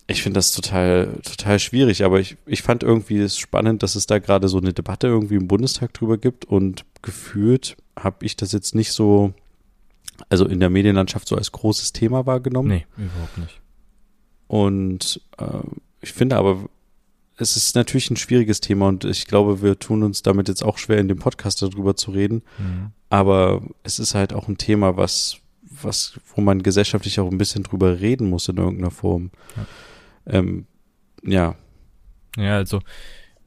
Ich 0.07 0.23
finde 0.23 0.39
das 0.39 0.53
total, 0.53 1.19
total 1.23 1.59
schwierig, 1.59 2.03
aber 2.03 2.19
ich, 2.19 2.37
ich 2.47 2.63
fand 2.63 2.81
irgendwie 2.81 3.19
es 3.19 3.37
spannend, 3.37 3.83
dass 3.83 3.95
es 3.95 4.07
da 4.07 4.17
gerade 4.19 4.47
so 4.47 4.57
eine 4.57 4.73
Debatte 4.73 5.07
irgendwie 5.07 5.35
im 5.35 5.47
Bundestag 5.47 5.93
drüber 5.93 6.17
gibt 6.17 6.45
und 6.45 6.83
gefühlt 7.01 7.77
habe 7.95 8.25
ich 8.25 8.35
das 8.35 8.51
jetzt 8.51 8.73
nicht 8.73 8.91
so, 8.91 9.33
also 10.27 10.45
in 10.45 10.59
der 10.59 10.71
Medienlandschaft 10.71 11.27
so 11.27 11.35
als 11.35 11.51
großes 11.51 11.93
Thema 11.93 12.25
wahrgenommen. 12.25 12.69
Nee, 12.69 12.85
überhaupt 12.97 13.37
nicht. 13.37 13.61
Und 14.47 15.21
äh, 15.37 15.45
ich 16.01 16.11
finde 16.11 16.37
aber, 16.37 16.69
es 17.39 17.55
ist 17.55 17.75
natürlich 17.75 18.11
ein 18.11 18.17
schwieriges 18.17 18.59
Thema 18.59 18.89
und 18.89 19.05
ich 19.05 19.25
glaube, 19.25 19.61
wir 19.61 19.79
tun 19.79 20.03
uns 20.03 20.21
damit 20.21 20.49
jetzt 20.49 20.61
auch 20.61 20.77
schwer, 20.77 20.99
in 20.99 21.07
dem 21.07 21.19
Podcast 21.19 21.61
darüber 21.61 21.95
zu 21.95 22.11
reden. 22.11 22.43
Mhm. 22.57 22.91
Aber 23.09 23.61
es 23.81 23.97
ist 23.97 24.13
halt 24.13 24.33
auch 24.33 24.49
ein 24.49 24.57
Thema, 24.57 24.97
was, 24.97 25.37
was, 25.61 26.19
wo 26.35 26.41
man 26.41 26.61
gesellschaftlich 26.63 27.19
auch 27.19 27.31
ein 27.31 27.37
bisschen 27.37 27.63
drüber 27.63 28.01
reden 28.01 28.29
muss 28.29 28.49
in 28.49 28.57
irgendeiner 28.57 28.91
Form. 28.91 29.31
Ja. 29.55 29.65
Ähm, 30.37 30.65
ja. 31.23 31.55
Ja, 32.35 32.57
also, 32.57 32.81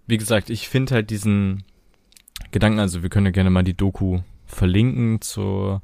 wie 0.07 0.17
gesagt, 0.17 0.49
ich 0.49 0.69
finde 0.69 0.95
halt 0.95 1.11
diesen 1.11 1.65
Gedanken, 2.51 2.81
also 2.81 3.03
wir 3.03 3.11
können 3.11 3.27
ja 3.27 3.33
gerne 3.33 3.51
mal 3.51 3.63
die 3.63 3.77
Doku 3.77 4.21
verlinken 4.47 5.21
zur, 5.21 5.83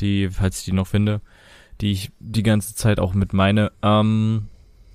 die, 0.00 0.28
falls 0.28 0.58
ich 0.58 0.64
die 0.64 0.72
noch 0.72 0.88
finde, 0.88 1.20
die 1.80 1.92
ich 1.92 2.10
die 2.18 2.42
ganze 2.42 2.74
Zeit 2.74 2.98
auch 2.98 3.14
mit 3.14 3.32
meine. 3.32 3.70
Ähm, 3.80 4.48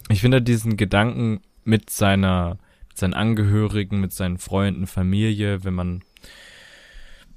ich 0.09 0.21
finde 0.21 0.41
diesen 0.41 0.75
Gedanken 0.75 1.39
mit 1.69 1.89
seiner, 1.89 2.57
mit 2.89 2.97
seinen 2.97 3.13
Angehörigen, 3.13 3.99
mit 3.99 4.13
seinen 4.13 4.37
Freunden, 4.37 4.87
Familie, 4.87 5.63
wenn 5.63 5.73
man, 5.73 6.03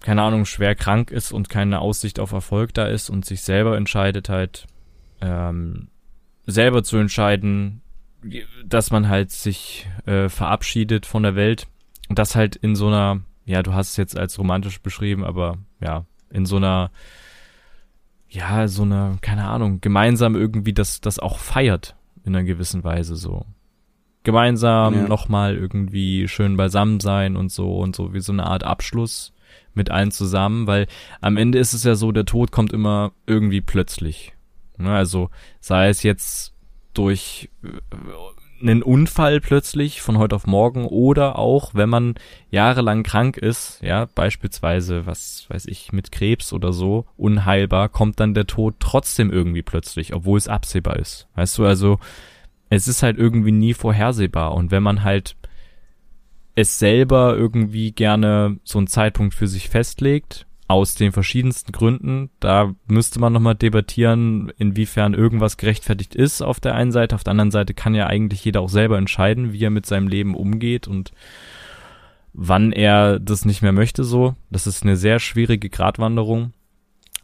keine 0.00 0.22
Ahnung, 0.22 0.44
schwer 0.44 0.74
krank 0.74 1.10
ist 1.10 1.32
und 1.32 1.48
keine 1.48 1.80
Aussicht 1.80 2.18
auf 2.18 2.32
Erfolg 2.32 2.74
da 2.74 2.86
ist 2.86 3.10
und 3.10 3.24
sich 3.24 3.42
selber 3.42 3.76
entscheidet 3.76 4.28
halt, 4.28 4.66
ähm, 5.20 5.88
selber 6.46 6.82
zu 6.82 6.96
entscheiden, 6.96 7.82
dass 8.64 8.90
man 8.90 9.08
halt 9.08 9.30
sich 9.30 9.88
äh, 10.06 10.28
verabschiedet 10.28 11.06
von 11.06 11.22
der 11.22 11.34
Welt 11.34 11.66
und 12.08 12.18
das 12.18 12.34
halt 12.34 12.56
in 12.56 12.74
so 12.74 12.88
einer, 12.88 13.20
ja, 13.44 13.62
du 13.62 13.74
hast 13.74 13.90
es 13.90 13.96
jetzt 13.96 14.16
als 14.16 14.38
romantisch 14.38 14.80
beschrieben, 14.80 15.24
aber 15.24 15.58
ja, 15.80 16.04
in 16.30 16.46
so 16.46 16.56
einer 16.56 16.90
ja, 18.32 18.66
so 18.66 18.82
eine, 18.82 19.18
keine 19.20 19.46
Ahnung, 19.46 19.82
gemeinsam 19.82 20.36
irgendwie 20.36 20.72
das, 20.72 21.02
das 21.02 21.18
auch 21.18 21.38
feiert 21.38 21.96
in 22.24 22.34
einer 22.34 22.44
gewissen 22.44 22.82
Weise 22.82 23.14
so. 23.14 23.44
Gemeinsam 24.22 24.94
ja. 24.94 25.08
nochmal 25.08 25.56
irgendwie 25.56 26.28
schön 26.28 26.56
beisammen 26.56 27.00
sein 27.00 27.36
und 27.36 27.50
so 27.50 27.78
und 27.78 27.96
so 27.96 28.14
wie 28.14 28.20
so 28.20 28.32
eine 28.32 28.46
Art 28.46 28.64
Abschluss 28.64 29.32
mit 29.74 29.90
allen 29.90 30.10
zusammen, 30.10 30.66
weil 30.66 30.86
am 31.20 31.36
Ende 31.36 31.58
ist 31.58 31.72
es 31.72 31.84
ja 31.84 31.94
so, 31.94 32.12
der 32.12 32.24
Tod 32.24 32.52
kommt 32.52 32.72
immer 32.72 33.12
irgendwie 33.26 33.60
plötzlich. 33.60 34.32
Ne, 34.78 34.94
also 34.94 35.30
sei 35.60 35.88
es 35.88 36.02
jetzt 36.02 36.54
durch 36.94 37.50
äh, 37.62 37.68
einen 38.62 38.82
Unfall 38.82 39.40
plötzlich 39.40 40.00
von 40.00 40.18
heute 40.18 40.36
auf 40.36 40.46
morgen 40.46 40.86
oder 40.86 41.38
auch, 41.38 41.74
wenn 41.74 41.88
man 41.88 42.14
jahrelang 42.50 43.02
krank 43.02 43.36
ist, 43.36 43.80
ja, 43.82 44.06
beispielsweise, 44.14 45.04
was 45.04 45.46
weiß 45.48 45.66
ich, 45.66 45.92
mit 45.92 46.12
Krebs 46.12 46.52
oder 46.52 46.72
so, 46.72 47.06
unheilbar, 47.16 47.88
kommt 47.88 48.20
dann 48.20 48.34
der 48.34 48.46
Tod 48.46 48.76
trotzdem 48.78 49.30
irgendwie 49.30 49.62
plötzlich, 49.62 50.14
obwohl 50.14 50.38
es 50.38 50.48
absehbar 50.48 50.96
ist. 50.96 51.26
Weißt 51.34 51.58
du, 51.58 51.66
also, 51.66 51.98
es 52.74 52.88
ist 52.88 53.02
halt 53.02 53.18
irgendwie 53.18 53.52
nie 53.52 53.74
vorhersehbar 53.74 54.54
und 54.54 54.70
wenn 54.70 54.82
man 54.82 55.02
halt 55.02 55.36
es 56.54 56.78
selber 56.78 57.36
irgendwie 57.36 57.92
gerne 57.92 58.58
so 58.64 58.78
einen 58.78 58.86
Zeitpunkt 58.86 59.34
für 59.34 59.46
sich 59.46 59.70
festlegt, 59.70 60.46
aus 60.68 60.94
den 60.94 61.12
verschiedensten 61.12 61.70
Gründen. 61.70 62.30
Da 62.40 62.74
müsste 62.86 63.20
man 63.20 63.32
nochmal 63.32 63.54
debattieren, 63.54 64.50
inwiefern 64.56 65.12
irgendwas 65.12 65.58
gerechtfertigt 65.58 66.14
ist 66.14 66.40
auf 66.40 66.60
der 66.60 66.74
einen 66.74 66.92
Seite. 66.92 67.14
Auf 67.14 67.24
der 67.24 67.32
anderen 67.32 67.50
Seite 67.50 67.74
kann 67.74 67.94
ja 67.94 68.06
eigentlich 68.06 68.44
jeder 68.44 68.62
auch 68.62 68.70
selber 68.70 68.96
entscheiden, 68.96 69.52
wie 69.52 69.62
er 69.62 69.70
mit 69.70 69.84
seinem 69.84 70.08
Leben 70.08 70.34
umgeht 70.34 70.88
und 70.88 71.12
wann 72.32 72.72
er 72.72 73.20
das 73.20 73.44
nicht 73.44 73.60
mehr 73.60 73.72
möchte 73.72 74.02
so. 74.02 74.34
Das 74.50 74.66
ist 74.66 74.82
eine 74.82 74.96
sehr 74.96 75.18
schwierige 75.18 75.68
Gratwanderung. 75.68 76.54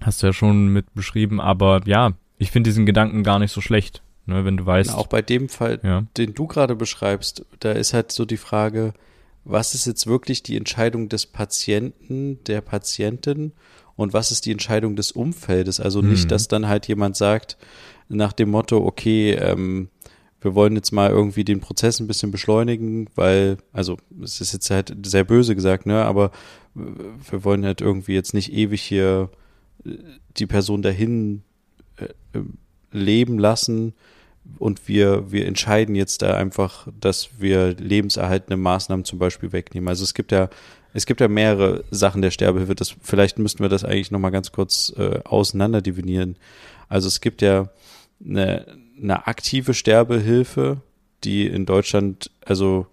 Hast 0.02 0.22
du 0.22 0.26
ja 0.26 0.32
schon 0.34 0.68
mit 0.68 0.92
beschrieben, 0.94 1.40
aber 1.40 1.80
ja, 1.86 2.12
ich 2.36 2.50
finde 2.50 2.68
diesen 2.68 2.84
Gedanken 2.84 3.22
gar 3.22 3.38
nicht 3.38 3.52
so 3.52 3.62
schlecht, 3.62 4.02
ne, 4.28 4.44
wenn 4.44 4.56
du 4.56 4.66
weißt. 4.66 4.90
Na, 4.90 4.96
auch 4.96 5.06
bei 5.06 5.22
dem 5.22 5.48
Fall, 5.48 5.80
ja. 5.82 6.04
den 6.16 6.34
du 6.34 6.46
gerade 6.46 6.76
beschreibst, 6.76 7.44
da 7.60 7.72
ist 7.72 7.94
halt 7.94 8.12
so 8.12 8.24
die 8.24 8.36
Frage, 8.36 8.92
was 9.44 9.74
ist 9.74 9.86
jetzt 9.86 10.06
wirklich 10.06 10.42
die 10.42 10.56
Entscheidung 10.56 11.08
des 11.08 11.26
Patienten, 11.26 12.38
der 12.44 12.60
Patientin 12.60 13.52
und 13.96 14.12
was 14.12 14.30
ist 14.30 14.46
die 14.46 14.52
Entscheidung 14.52 14.94
des 14.94 15.12
Umfeldes? 15.12 15.80
Also 15.80 16.02
nicht, 16.02 16.24
mhm. 16.24 16.28
dass 16.28 16.48
dann 16.48 16.68
halt 16.68 16.86
jemand 16.86 17.16
sagt, 17.16 17.56
nach 18.08 18.32
dem 18.32 18.50
Motto, 18.50 18.84
okay, 18.84 19.32
ähm, 19.32 19.88
wir 20.40 20.54
wollen 20.54 20.76
jetzt 20.76 20.92
mal 20.92 21.10
irgendwie 21.10 21.44
den 21.44 21.60
Prozess 21.60 21.98
ein 21.98 22.06
bisschen 22.06 22.30
beschleunigen, 22.30 23.08
weil, 23.14 23.56
also 23.72 23.96
es 24.22 24.40
ist 24.40 24.52
jetzt 24.52 24.70
halt 24.70 24.94
sehr 25.04 25.24
böse 25.24 25.54
gesagt, 25.54 25.86
ne, 25.86 26.04
aber 26.04 26.30
wir 26.74 27.44
wollen 27.44 27.64
halt 27.64 27.80
irgendwie 27.80 28.14
jetzt 28.14 28.34
nicht 28.34 28.52
ewig 28.52 28.82
hier 28.82 29.30
äh, 29.84 29.90
die 30.36 30.46
Person 30.46 30.82
dahin 30.82 31.42
äh, 31.96 32.40
leben 32.92 33.38
lassen, 33.38 33.94
und 34.58 34.88
wir, 34.88 35.30
wir 35.30 35.46
entscheiden 35.46 35.94
jetzt 35.94 36.22
da 36.22 36.34
einfach, 36.34 36.88
dass 37.00 37.28
wir 37.38 37.74
lebenserhaltende 37.74 38.56
Maßnahmen 38.56 39.04
zum 39.04 39.18
Beispiel 39.18 39.52
wegnehmen. 39.52 39.88
Also 39.88 40.04
es 40.04 40.14
gibt 40.14 40.32
ja, 40.32 40.48
es 40.94 41.06
gibt 41.06 41.20
ja 41.20 41.28
mehrere 41.28 41.84
Sachen 41.90 42.22
der 42.22 42.30
Sterbehilfe. 42.30 42.74
Das, 42.74 42.94
vielleicht 43.02 43.38
müssten 43.38 43.60
wir 43.60 43.68
das 43.68 43.84
eigentlich 43.84 44.10
nochmal 44.10 44.30
ganz 44.30 44.52
kurz 44.52 44.92
äh, 44.96 45.20
auseinander 45.24 45.82
divinieren. 45.82 46.36
Also 46.88 47.08
es 47.08 47.20
gibt 47.20 47.42
ja 47.42 47.68
eine, 48.24 48.66
eine 49.00 49.26
aktive 49.26 49.74
Sterbehilfe, 49.74 50.80
die 51.24 51.46
in 51.46 51.66
Deutschland 51.66 52.30
also 52.44 52.86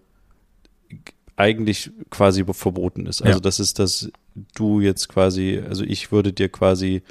eigentlich 1.38 1.92
quasi 2.10 2.46
verboten 2.46 3.06
ist. 3.06 3.22
Also 3.22 3.38
ja. 3.38 3.42
das 3.42 3.60
ist, 3.60 3.80
dass 3.80 4.12
du 4.56 4.82
jetzt 4.82 5.10
quasi, 5.10 5.62
also 5.68 5.84
ich 5.84 6.12
würde 6.12 6.32
dir 6.32 6.50
quasi 6.50 7.02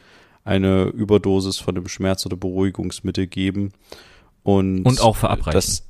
eine 0.44 0.84
Überdosis 0.84 1.58
von 1.58 1.74
dem 1.74 1.88
Schmerz- 1.88 2.26
oder 2.26 2.36
Beruhigungsmittel 2.36 3.26
geben 3.26 3.72
und, 4.44 4.84
und 4.84 5.00
auch 5.00 5.16
verabreichen. 5.16 5.52
Das, 5.52 5.82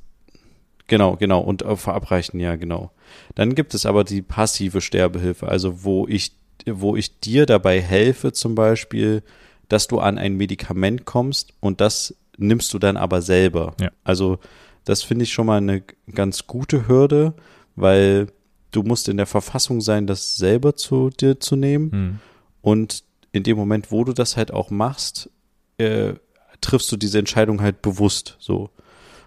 genau, 0.87 1.17
genau. 1.17 1.41
Und 1.41 1.63
auch 1.63 1.77
verabreichen, 1.77 2.39
ja, 2.39 2.55
genau. 2.55 2.91
Dann 3.35 3.53
gibt 3.53 3.75
es 3.75 3.85
aber 3.85 4.03
die 4.03 4.23
passive 4.23 4.81
Sterbehilfe, 4.81 5.47
also 5.47 5.83
wo 5.83 6.07
ich, 6.07 6.31
wo 6.65 6.95
ich 6.95 7.19
dir 7.19 7.45
dabei 7.45 7.79
helfe, 7.79 8.31
zum 8.31 8.55
Beispiel, 8.55 9.21
dass 9.69 9.87
du 9.87 9.99
an 9.99 10.17
ein 10.17 10.35
Medikament 10.35 11.05
kommst 11.05 11.53
und 11.59 11.81
das 11.81 12.15
nimmst 12.37 12.73
du 12.73 12.79
dann 12.79 12.97
aber 12.97 13.21
selber. 13.21 13.75
Ja. 13.79 13.91
Also 14.03 14.39
das 14.85 15.03
finde 15.03 15.23
ich 15.23 15.33
schon 15.33 15.47
mal 15.47 15.57
eine 15.57 15.83
ganz 16.13 16.47
gute 16.47 16.87
Hürde, 16.87 17.33
weil 17.75 18.27
du 18.71 18.83
musst 18.83 19.09
in 19.09 19.17
der 19.17 19.25
Verfassung 19.25 19.81
sein, 19.81 20.07
das 20.07 20.37
selber 20.37 20.75
zu 20.75 21.09
dir 21.09 21.39
zu 21.39 21.55
nehmen. 21.55 21.91
Hm. 21.91 22.19
Und 22.61 23.03
in 23.31 23.43
dem 23.43 23.57
Moment, 23.57 23.91
wo 23.91 24.03
du 24.03 24.13
das 24.13 24.37
halt 24.37 24.51
auch 24.51 24.69
machst, 24.69 25.29
äh, 25.77 26.13
triffst 26.61 26.91
du 26.91 26.97
diese 26.97 27.19
Entscheidung 27.19 27.61
halt 27.61 27.81
bewusst 27.81 28.37
so. 28.39 28.69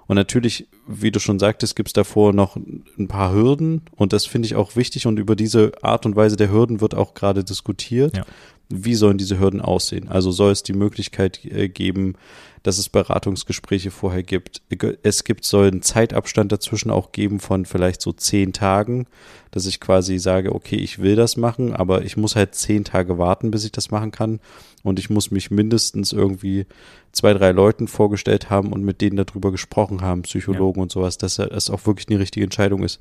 Und 0.06 0.16
natürlich, 0.16 0.66
wie 0.86 1.10
du 1.10 1.20
schon 1.20 1.38
sagtest, 1.38 1.76
gibt's 1.76 1.92
davor 1.92 2.32
noch 2.32 2.56
ein 2.56 3.08
paar 3.08 3.32
Hürden 3.34 3.82
und 3.94 4.14
das 4.14 4.24
finde 4.24 4.46
ich 4.46 4.56
auch 4.56 4.74
wichtig 4.74 5.06
und 5.06 5.18
über 5.18 5.36
diese 5.36 5.72
Art 5.82 6.06
und 6.06 6.16
Weise 6.16 6.36
der 6.36 6.50
Hürden 6.50 6.80
wird 6.80 6.94
auch 6.94 7.12
gerade 7.12 7.44
diskutiert. 7.44 8.16
Ja. 8.16 8.24
Wie 8.70 8.94
sollen 8.94 9.18
diese 9.18 9.38
Hürden 9.38 9.60
aussehen? 9.60 10.08
Also 10.08 10.30
soll 10.30 10.50
es 10.50 10.62
die 10.62 10.72
Möglichkeit 10.72 11.44
äh, 11.44 11.68
geben, 11.68 12.14
dass 12.62 12.78
es 12.78 12.88
Beratungsgespräche 12.88 13.90
vorher 13.90 14.22
gibt. 14.22 14.62
Es 15.02 15.24
gibt, 15.24 15.44
soll 15.44 15.68
einen 15.68 15.82
Zeitabstand 15.82 16.52
dazwischen 16.52 16.90
auch 16.90 17.12
geben 17.12 17.40
von 17.40 17.66
vielleicht 17.66 18.00
so 18.00 18.12
zehn 18.12 18.52
Tagen, 18.52 19.06
dass 19.50 19.66
ich 19.66 19.80
quasi 19.80 20.18
sage, 20.18 20.54
okay, 20.54 20.76
ich 20.76 21.00
will 21.00 21.16
das 21.16 21.36
machen, 21.36 21.74
aber 21.74 22.02
ich 22.02 22.16
muss 22.16 22.36
halt 22.36 22.54
zehn 22.54 22.84
Tage 22.84 23.18
warten, 23.18 23.50
bis 23.50 23.64
ich 23.64 23.72
das 23.72 23.90
machen 23.90 24.10
kann. 24.10 24.40
Und 24.82 24.98
ich 24.98 25.10
muss 25.10 25.30
mich 25.30 25.50
mindestens 25.50 26.12
irgendwie 26.12 26.66
zwei, 27.12 27.34
drei 27.34 27.50
Leuten 27.50 27.88
vorgestellt 27.88 28.50
haben 28.50 28.72
und 28.72 28.84
mit 28.84 29.00
denen 29.00 29.16
darüber 29.16 29.50
gesprochen 29.50 30.02
haben, 30.02 30.22
Psychologen 30.22 30.78
ja. 30.78 30.82
und 30.84 30.92
sowas, 30.92 31.18
dass 31.18 31.38
es 31.38 31.70
auch 31.70 31.86
wirklich 31.86 32.08
eine 32.08 32.20
richtige 32.20 32.44
Entscheidung 32.44 32.82
ist. 32.84 33.00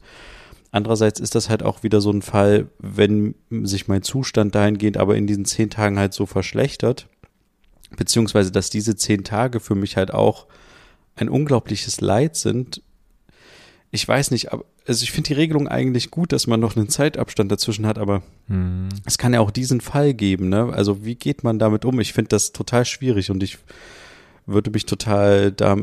Andererseits 0.71 1.19
ist 1.19 1.35
das 1.35 1.49
halt 1.49 1.63
auch 1.63 1.83
wieder 1.83 2.01
so 2.01 2.11
ein 2.11 2.21
Fall, 2.21 2.67
wenn 2.79 3.35
sich 3.49 3.87
mein 3.87 4.03
Zustand 4.03 4.53
dahingehend 4.53 4.97
aber 4.97 5.15
in 5.15 5.27
diesen 5.27 5.45
zehn 5.45 5.69
Tagen 5.69 5.97
halt 5.97 6.13
so 6.13 6.25
verschlechtert, 6.25 7.07
beziehungsweise 7.97 8.51
dass 8.51 8.69
diese 8.69 8.95
zehn 8.95 9.25
Tage 9.25 9.59
für 9.59 9.75
mich 9.75 9.97
halt 9.97 10.13
auch 10.13 10.47
ein 11.17 11.27
unglaubliches 11.27 11.99
Leid 11.99 12.37
sind. 12.37 12.81
Ich 13.91 14.07
weiß 14.07 14.31
nicht, 14.31 14.53
aber 14.53 14.63
also 14.87 15.03
ich 15.03 15.11
finde 15.11 15.27
die 15.27 15.33
Regelung 15.33 15.67
eigentlich 15.67 16.11
gut, 16.11 16.31
dass 16.31 16.47
man 16.47 16.61
noch 16.61 16.77
einen 16.77 16.87
Zeitabstand 16.87 17.51
dazwischen 17.51 17.85
hat, 17.85 17.97
aber 17.97 18.23
hm. 18.47 18.87
es 19.05 19.17
kann 19.17 19.33
ja 19.33 19.41
auch 19.41 19.51
diesen 19.51 19.81
Fall 19.81 20.13
geben, 20.13 20.47
ne? 20.47 20.71
Also 20.71 21.03
wie 21.03 21.15
geht 21.15 21.43
man 21.43 21.59
damit 21.59 21.83
um? 21.83 21.99
Ich 21.99 22.13
finde 22.13 22.29
das 22.29 22.53
total 22.53 22.85
schwierig 22.85 23.29
und 23.29 23.43
ich 23.43 23.57
würde 24.45 24.71
mich 24.71 24.85
total 24.85 25.51
da, 25.51 25.75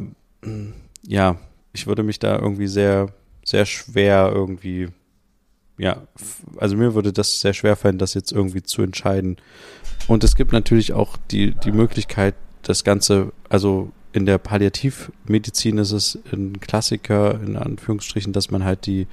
ja, 1.02 1.36
ich 1.74 1.86
würde 1.86 2.02
mich 2.02 2.18
da 2.18 2.38
irgendwie 2.38 2.66
sehr, 2.66 3.12
sehr 3.44 3.66
schwer 3.66 4.32
irgendwie, 4.34 4.88
ja, 5.78 6.02
also 6.56 6.76
mir 6.76 6.94
würde 6.94 7.12
das 7.12 7.40
sehr 7.40 7.52
schwer 7.52 7.76
fallen, 7.76 7.98
das 7.98 8.14
jetzt 8.14 8.32
irgendwie 8.32 8.62
zu 8.62 8.82
entscheiden, 8.82 9.36
und 10.06 10.24
es 10.24 10.36
gibt 10.36 10.52
natürlich 10.52 10.92
auch 10.92 11.16
die, 11.30 11.52
die 11.52 11.72
Möglichkeit, 11.72 12.34
das 12.62 12.84
Ganze, 12.84 13.32
also 13.48 13.90
in 14.12 14.26
der 14.26 14.38
Palliativmedizin 14.38 15.78
ist 15.78 15.92
es 15.92 16.18
ein 16.32 16.60
Klassiker, 16.60 17.40
in 17.40 17.56
Anführungsstrichen, 17.56 18.32
dass 18.32 18.50
man 18.50 18.64
halt 18.64 18.86
die, 18.86 19.06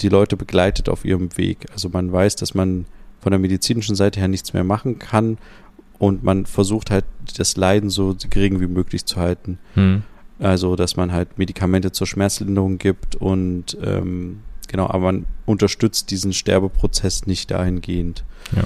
die 0.00 0.08
Leute 0.08 0.36
begleitet 0.36 0.88
auf 0.88 1.04
ihrem 1.04 1.36
Weg. 1.36 1.66
Also 1.72 1.88
man 1.88 2.10
weiß, 2.10 2.36
dass 2.36 2.54
man 2.54 2.86
von 3.20 3.32
der 3.32 3.38
medizinischen 3.38 3.96
Seite 3.96 4.20
her 4.20 4.28
nichts 4.28 4.52
mehr 4.52 4.64
machen 4.64 4.98
kann 4.98 5.38
und 5.98 6.22
man 6.22 6.46
versucht 6.46 6.90
halt 6.90 7.04
das 7.36 7.56
Leiden 7.56 7.90
so 7.90 8.16
gering 8.30 8.60
wie 8.60 8.66
möglich 8.66 9.04
zu 9.04 9.16
halten. 9.16 9.58
Hm. 9.74 10.02
Also, 10.40 10.74
dass 10.74 10.96
man 10.96 11.12
halt 11.12 11.38
Medikamente 11.38 11.92
zur 11.92 12.06
Schmerzlinderung 12.06 12.78
gibt 12.78 13.14
und 13.14 13.78
ähm, 13.82 14.40
genau, 14.68 14.86
aber 14.88 15.12
man 15.12 15.26
unterstützt 15.46 16.10
diesen 16.10 16.32
Sterbeprozess 16.32 17.26
nicht 17.26 17.50
dahingehend. 17.50 18.24
Ja. 18.54 18.64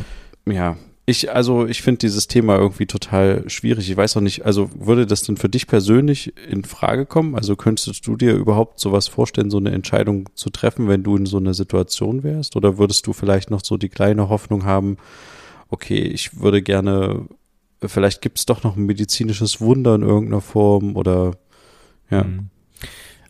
Ja. 0.53 0.77
Ich, 1.07 1.33
also 1.33 1.67
ich 1.67 1.81
finde 1.81 2.01
dieses 2.01 2.29
Thema 2.29 2.59
irgendwie 2.59 2.85
total 2.85 3.49
schwierig. 3.49 3.89
Ich 3.89 3.97
weiß 3.97 4.19
auch 4.19 4.21
nicht, 4.21 4.45
also 4.45 4.69
würde 4.79 5.07
das 5.07 5.23
denn 5.23 5.39
für 5.39 5.49
dich 5.49 5.67
persönlich 5.67 6.35
in 6.51 6.65
Frage 6.65 7.07
kommen? 7.07 7.35
Also 7.35 7.57
könntest 7.57 8.07
du 8.07 8.15
dir 8.15 8.35
überhaupt 8.35 8.79
sowas 8.79 9.09
vorstellen, 9.09 9.51
so 9.51 9.57
eine 9.57 9.71
Entscheidung 9.71 10.29
zu 10.35 10.51
treffen, 10.51 10.87
wenn 10.87 11.03
du 11.03 11.17
in 11.17 11.25
so 11.25 11.39
einer 11.39 11.55
Situation 11.55 12.25
wärst? 12.25 12.57
Oder 12.57 12.77
würdest 12.77 13.07
du 13.07 13.15
vielleicht 13.15 13.51
noch 13.51 13.65
so 13.65 13.79
die 13.79 13.89
kleine 13.89 14.29
Hoffnung 14.29 14.67
haben, 14.67 14.99
okay, 15.71 16.01
ich 16.01 16.41
würde 16.43 16.61
gerne, 16.61 17.27
vielleicht 17.81 18.21
gibt 18.21 18.39
es 18.39 18.45
doch 18.45 18.63
noch 18.63 18.77
ein 18.77 18.85
medizinisches 18.85 19.63
Wunder 19.63 19.95
in 19.95 20.03
irgendeiner 20.03 20.43
Form 20.43 20.95
oder 20.95 21.33
ja. 22.11 22.25
Mhm. 22.25 22.51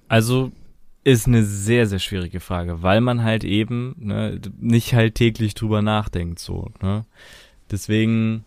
Also 0.09 0.51
ist 1.09 1.27
eine 1.27 1.45
sehr, 1.45 1.87
sehr 1.87 1.99
schwierige 1.99 2.41
Frage, 2.41 2.83
weil 2.83 3.01
man 3.01 3.23
halt 3.23 3.43
eben 3.45 3.95
ne, 3.99 4.41
nicht 4.61 4.95
halt 4.95 5.15
täglich 5.15 5.55
drüber 5.55 5.81
nachdenkt, 5.81 6.39
so, 6.39 6.71
ne? 6.83 7.05
Deswegen, 7.71 8.45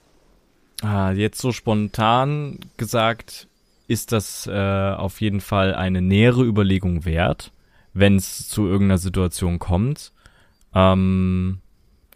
ah, 0.81 1.11
jetzt 1.11 1.39
so 1.39 1.51
spontan 1.51 2.59
gesagt, 2.77 3.47
ist 3.87 4.11
das 4.11 4.47
äh, 4.47 4.93
auf 4.93 5.21
jeden 5.21 5.41
Fall 5.41 5.75
eine 5.75 6.01
nähere 6.01 6.43
Überlegung 6.43 7.05
wert, 7.05 7.51
wenn 7.93 8.15
es 8.15 8.47
zu 8.47 8.67
irgendeiner 8.67 8.97
Situation 8.97 9.59
kommt. 9.59 10.11
Ähm, 10.73 11.59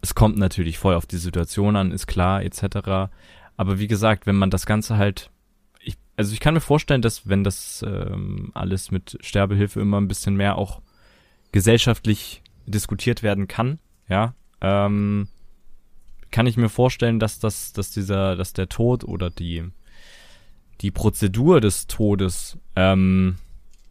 es 0.01 0.15
kommt 0.15 0.37
natürlich 0.37 0.77
voll 0.77 0.95
auf 0.95 1.05
die 1.05 1.17
Situation 1.17 1.75
an, 1.75 1.91
ist 1.91 2.07
klar, 2.07 2.43
etc. 2.43 3.09
Aber 3.57 3.79
wie 3.79 3.87
gesagt, 3.87 4.25
wenn 4.25 4.35
man 4.35 4.51
das 4.51 4.65
Ganze 4.65 4.97
halt, 4.97 5.31
also 6.17 6.33
ich 6.33 6.39
kann 6.39 6.53
mir 6.53 6.61
vorstellen, 6.61 7.01
dass 7.01 7.27
wenn 7.27 7.43
das 7.43 7.83
ähm, 7.87 8.51
alles 8.53 8.91
mit 8.91 9.17
Sterbehilfe 9.21 9.79
immer 9.81 9.99
ein 9.99 10.07
bisschen 10.07 10.35
mehr 10.35 10.57
auch 10.57 10.81
gesellschaftlich 11.51 12.41
diskutiert 12.65 13.23
werden 13.23 13.47
kann, 13.47 13.79
ja, 14.07 14.33
ähm, 14.61 15.27
kann 16.31 16.47
ich 16.47 16.57
mir 16.57 16.69
vorstellen, 16.69 17.19
dass 17.19 17.39
das, 17.39 17.73
dass 17.73 17.91
dieser, 17.91 18.35
dass 18.35 18.53
der 18.53 18.67
Tod 18.67 19.03
oder 19.03 19.29
die, 19.29 19.63
die 20.81 20.91
Prozedur 20.91 21.61
des 21.61 21.87
Todes, 21.87 22.57
ähm, 22.75 23.37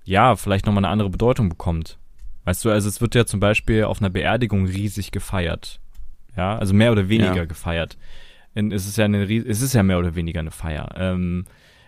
ja, 0.04 0.36
vielleicht 0.36 0.66
nochmal 0.66 0.84
eine 0.84 0.92
andere 0.92 1.10
Bedeutung 1.10 1.48
bekommt. 1.48 1.98
Weißt 2.44 2.64
du, 2.64 2.70
also 2.70 2.88
es 2.88 3.00
wird 3.00 3.14
ja 3.14 3.24
zum 3.24 3.40
Beispiel 3.40 3.84
auf 3.84 4.00
einer 4.00 4.10
Beerdigung 4.10 4.66
riesig 4.66 5.10
gefeiert. 5.10 5.80
Ja, 6.36 6.58
also 6.58 6.74
mehr 6.74 6.92
oder 6.92 7.08
weniger 7.08 7.36
Ja. 7.36 7.44
gefeiert. 7.46 7.96
Und 8.54 8.72
es 8.72 8.86
ist 8.86 8.98
ja 8.98 9.06
eine, 9.06 9.24
es 9.24 9.62
ist 9.62 9.72
ja 9.72 9.82
mehr 9.82 9.98
oder 9.98 10.14
weniger 10.14 10.40
eine 10.40 10.50
Feier. 10.50 10.90
Ähm, 10.96 11.46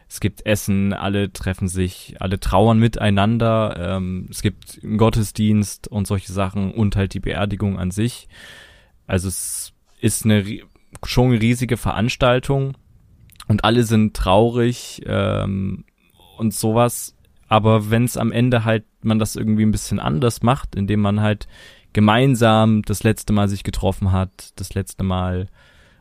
es 0.08 0.20
gibt 0.20 0.46
Essen, 0.46 0.92
alle 0.92 1.32
treffen 1.32 1.68
sich, 1.68 2.16
alle 2.20 2.38
trauern 2.38 2.78
miteinander. 2.78 3.96
Ähm, 3.96 4.28
es 4.30 4.42
gibt 4.42 4.80
einen 4.82 4.98
Gottesdienst 4.98 5.88
und 5.88 6.06
solche 6.06 6.32
Sachen 6.32 6.72
und 6.72 6.96
halt 6.96 7.14
die 7.14 7.20
Beerdigung 7.20 7.78
an 7.78 7.90
sich. 7.90 8.28
Also 9.06 9.28
es 9.28 9.72
ist 10.00 10.24
eine 10.24 10.44
schon 11.04 11.32
eine 11.32 11.40
riesige 11.40 11.76
Veranstaltung 11.76 12.76
und 13.48 13.64
alle 13.64 13.84
sind 13.84 14.14
traurig 14.14 15.02
ähm, 15.06 15.84
und 16.38 16.54
sowas. 16.54 17.14
Aber 17.48 17.90
wenn 17.90 18.04
es 18.04 18.16
am 18.16 18.32
Ende 18.32 18.64
halt 18.64 18.84
man 19.02 19.18
das 19.18 19.36
irgendwie 19.36 19.64
ein 19.64 19.72
bisschen 19.72 20.00
anders 20.00 20.42
macht, 20.42 20.74
indem 20.74 21.00
man 21.00 21.20
halt 21.20 21.46
gemeinsam 21.92 22.82
das 22.82 23.02
letzte 23.04 23.32
Mal 23.32 23.48
sich 23.48 23.62
getroffen 23.62 24.12
hat, 24.12 24.52
das 24.56 24.74
letzte 24.74 25.04
Mal 25.04 25.48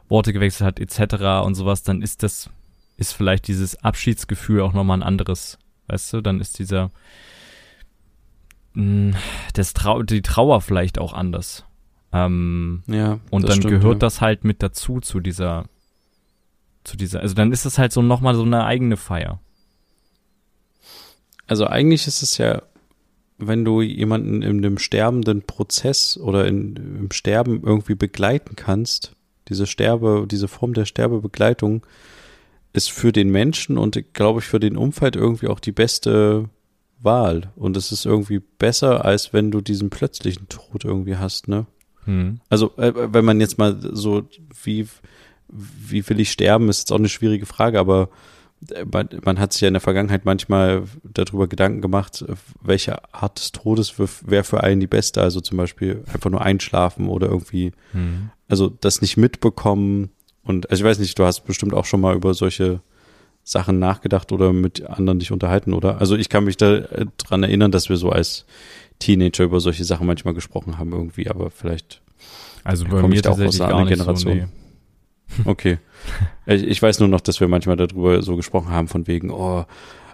Worte 0.09 0.33
gewechselt 0.33 0.67
hat, 0.67 0.79
etc. 0.79 1.45
und 1.45 1.55
sowas, 1.55 1.83
dann 1.83 2.01
ist 2.01 2.23
das, 2.23 2.49
ist 2.97 3.13
vielleicht 3.13 3.47
dieses 3.47 3.83
Abschiedsgefühl 3.83 4.61
auch 4.61 4.73
nochmal 4.73 4.99
ein 4.99 5.03
anderes. 5.03 5.57
Weißt 5.87 6.13
du, 6.13 6.21
dann 6.21 6.39
ist 6.39 6.59
dieser, 6.59 6.91
mh, 8.73 9.17
das 9.53 9.73
Trau 9.73 10.03
die 10.03 10.21
Trauer 10.21 10.61
vielleicht 10.61 10.97
auch 10.99 11.13
anders. 11.13 11.65
Ähm, 12.13 12.83
Ja. 12.87 13.19
und 13.29 13.43
dann 13.43 13.57
stimmt, 13.57 13.73
gehört 13.73 13.95
ja. 13.95 13.99
das 13.99 14.21
halt 14.21 14.43
mit 14.45 14.63
dazu, 14.63 15.01
zu 15.01 15.19
dieser, 15.19 15.65
zu 16.83 16.95
dieser, 16.95 17.19
also 17.19 17.35
dann 17.35 17.51
ist 17.51 17.65
das 17.65 17.77
halt 17.77 17.91
so 17.91 18.01
nochmal 18.01 18.35
so 18.35 18.43
eine 18.43 18.63
eigene 18.63 18.95
Feier. 18.95 19.39
Also 21.47 21.67
eigentlich 21.67 22.07
ist 22.07 22.21
es 22.21 22.37
ja, 22.37 22.61
wenn 23.37 23.65
du 23.65 23.81
jemanden 23.81 24.41
in 24.41 24.61
dem 24.61 24.77
sterbenden 24.77 25.41
Prozess 25.41 26.17
oder 26.17 26.47
in, 26.47 26.75
im 26.77 27.11
Sterben 27.11 27.61
irgendwie 27.63 27.95
begleiten 27.95 28.55
kannst, 28.55 29.13
diese 29.49 29.67
Sterbe, 29.67 30.25
diese 30.29 30.47
Form 30.47 30.73
der 30.73 30.85
Sterbebegleitung 30.85 31.85
ist 32.75 32.91
für 32.91 33.11
den 33.11 33.29
Menschen 33.29 33.77
und 33.77 34.13
glaube 34.13 34.39
ich 34.39 34.45
für 34.45 34.59
den 34.59 34.75
Umfeld 34.75 35.15
irgendwie 35.15 35.47
auch 35.47 35.59
die 35.59 35.71
beste 35.71 36.49
Wahl. 36.99 37.51
Und 37.55 37.77
es 37.77 37.91
ist 37.91 38.05
irgendwie 38.05 38.39
besser, 38.39 39.05
als 39.05 39.31
wenn 39.31 39.51
du 39.51 39.61
diesen 39.61 39.89
plötzlichen 39.89 40.49
Tod 40.49 40.83
irgendwie 40.83 41.15
hast, 41.15 41.47
ne? 41.47 41.65
Hm. 42.03 42.39
Also, 42.49 42.75
äh, 42.77 42.93
wenn 43.13 43.25
man 43.25 43.39
jetzt 43.39 43.57
mal 43.57 43.77
so, 43.93 44.23
wie, 44.63 44.87
wie 45.47 46.07
will 46.07 46.19
ich 46.19 46.31
sterben, 46.31 46.69
ist 46.69 46.79
jetzt 46.79 46.91
auch 46.91 46.99
eine 46.99 47.09
schwierige 47.09 47.45
Frage, 47.45 47.79
aber 47.79 48.09
äh, 48.71 48.85
man, 48.91 49.09
man 49.23 49.39
hat 49.39 49.53
sich 49.53 49.61
ja 49.61 49.69
in 49.69 49.73
der 49.73 49.81
Vergangenheit 49.81 50.25
manchmal 50.25 50.83
darüber 51.03 51.47
Gedanken 51.47 51.81
gemacht, 51.81 52.23
äh, 52.27 52.33
welche 52.61 53.13
Art 53.13 53.39
des 53.39 53.53
Todes 53.53 53.95
wäre 53.97 54.43
für 54.43 54.63
einen 54.63 54.81
die 54.81 54.87
beste. 54.87 55.21
Also 55.21 55.39
zum 55.41 55.57
Beispiel 55.57 56.03
einfach 56.13 56.29
nur 56.29 56.41
einschlafen 56.41 57.07
oder 57.07 57.27
irgendwie, 57.27 57.71
Hm. 57.91 58.29
also 58.47 58.69
das 58.69 59.01
nicht 59.01 59.17
mitbekommen. 59.17 60.11
Und 60.45 60.69
also 60.69 60.83
ich 60.83 60.89
weiß 60.89 60.99
nicht, 60.99 61.17
du 61.19 61.25
hast 61.25 61.41
bestimmt 61.41 61.73
auch 61.73 61.85
schon 61.85 61.99
mal 62.01 62.15
über 62.15 62.33
solche 62.33 62.79
Sachen 63.43 63.77
nachgedacht 63.79 64.31
oder 64.31 64.53
mit 64.53 64.85
anderen 64.85 65.19
dich 65.19 65.31
unterhalten, 65.31 65.73
oder? 65.73 65.99
Also 65.99 66.15
ich 66.15 66.29
kann 66.29 66.45
mich 66.45 66.55
da 66.57 66.75
äh, 66.77 67.05
dran 67.17 67.43
erinnern, 67.43 67.71
dass 67.71 67.89
wir 67.89 67.97
so 67.97 68.09
als 68.09 68.45
Teenager 68.99 69.43
über 69.43 69.59
solche 69.59 69.83
Sachen 69.83 70.07
manchmal 70.07 70.33
gesprochen 70.33 70.77
haben 70.77 70.93
irgendwie, 70.93 71.29
aber 71.29 71.51
vielleicht 71.51 72.01
Also 72.63 72.85
bei 72.85 73.01
mir 73.03 73.15
ich 73.15 73.21
da 73.23 73.31
auch 73.31 73.39
aus 73.39 73.59
einer 73.59 73.75
anderen 73.75 73.89
nicht 73.89 73.97
so, 74.19 74.29
Generation. 74.29 74.37
nee. 74.37 75.43
Okay. 75.45 75.77
ich, 76.45 76.63
ich 76.63 76.81
weiß 76.81 76.99
nur 76.99 77.09
noch, 77.09 77.21
dass 77.21 77.39
wir 77.39 77.47
manchmal 77.47 77.75
darüber 77.75 78.21
so 78.21 78.35
gesprochen 78.35 78.69
haben, 78.69 78.87
von 78.87 79.05
wegen, 79.07 79.31
oh, 79.31 79.65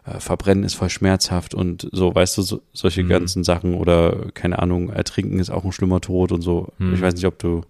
äh, 0.06 0.20
Verbrennen 0.20 0.64
ist 0.64 0.74
voll 0.74 0.90
schmerzhaft 0.90 1.54
und 1.54 1.88
so, 1.92 2.14
weißt 2.16 2.38
du, 2.38 2.42
so, 2.42 2.62
solche 2.74 3.04
Mhm. 3.04 3.10
ganzen 3.10 3.44
Sachen 3.44 3.76
oder 3.76 4.28
keine 4.34 4.60
Ahnung, 4.60 4.90
Ertrinken 4.90 5.40
ist 5.40 5.52
auch 5.52 5.64
ein 5.64 5.72
schlimmer 5.74 6.02
Tod 6.02 6.32
und 6.32 6.42
so. 6.42 6.70
Mhm. 6.80 6.94
Ich 6.96 7.02
weiß 7.02 7.14
nicht, 7.14 7.26
ob 7.26 7.38
du, 7.40 7.62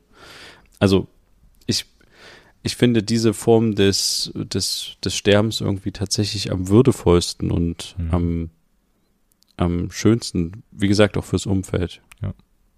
also 0.80 1.08
ich, 1.67 1.86
ich 2.63 2.76
finde 2.76 3.02
diese 3.04 3.34
Form 3.34 3.76
des, 3.76 4.32
des, 4.36 4.97
des 5.04 5.15
Sterbens 5.15 5.62
irgendwie 5.62 5.91
tatsächlich 5.91 6.52
am 6.52 6.67
würdevollsten 6.69 7.52
und 7.52 7.95
Mhm. 7.97 8.12
am, 8.12 8.50
am 9.58 9.91
schönsten, 9.91 10.63
wie 10.71 10.88
gesagt, 10.88 11.17
auch 11.17 11.26
fürs 11.26 11.45
Umfeld. 11.45 12.02
Ja. 12.21 12.34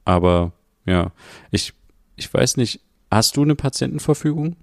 Aber 0.05 0.51
ja, 0.85 1.11
ich, 1.51 1.73
ich 2.15 2.33
weiß 2.33 2.57
nicht, 2.57 2.81
hast 3.09 3.37
du 3.37 3.43
eine 3.43 3.55
Patientenverfügung? 3.55 4.55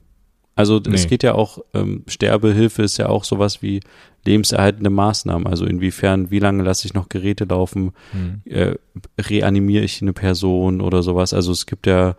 Also 0.56 0.78
es 0.78 0.88
Nee. 1.04 1.06
geht 1.09 1.22
ja 1.22 1.35
auch, 1.35 1.59
ähm, 1.72 2.02
Sterbehilfe 2.06 2.83
ist 2.83 2.98
ja 2.98 3.09
auch 3.09 3.24
sowas 3.24 3.62
wie 3.62 3.80
lebenserhaltende 4.26 4.90
Maßnahmen. 4.90 5.46
Also 5.46 5.64
inwiefern, 5.64 6.30
wie 6.30 6.40
lange 6.40 6.62
lasse 6.64 6.87
ich 6.87 6.92
noch 6.92 7.09
Geräte 7.09 7.44
laufen, 7.44 7.92
Hm. 8.12 8.42
äh, 8.44 8.74
reanimiere 9.18 9.85
ich 9.85 10.02
eine 10.02 10.12
Person 10.12 10.83
oder 10.83 11.02
sowas. 11.02 11.33
Also 11.33 11.52
es 11.52 11.64
gibt 11.64 11.87
ja, 11.87 12.16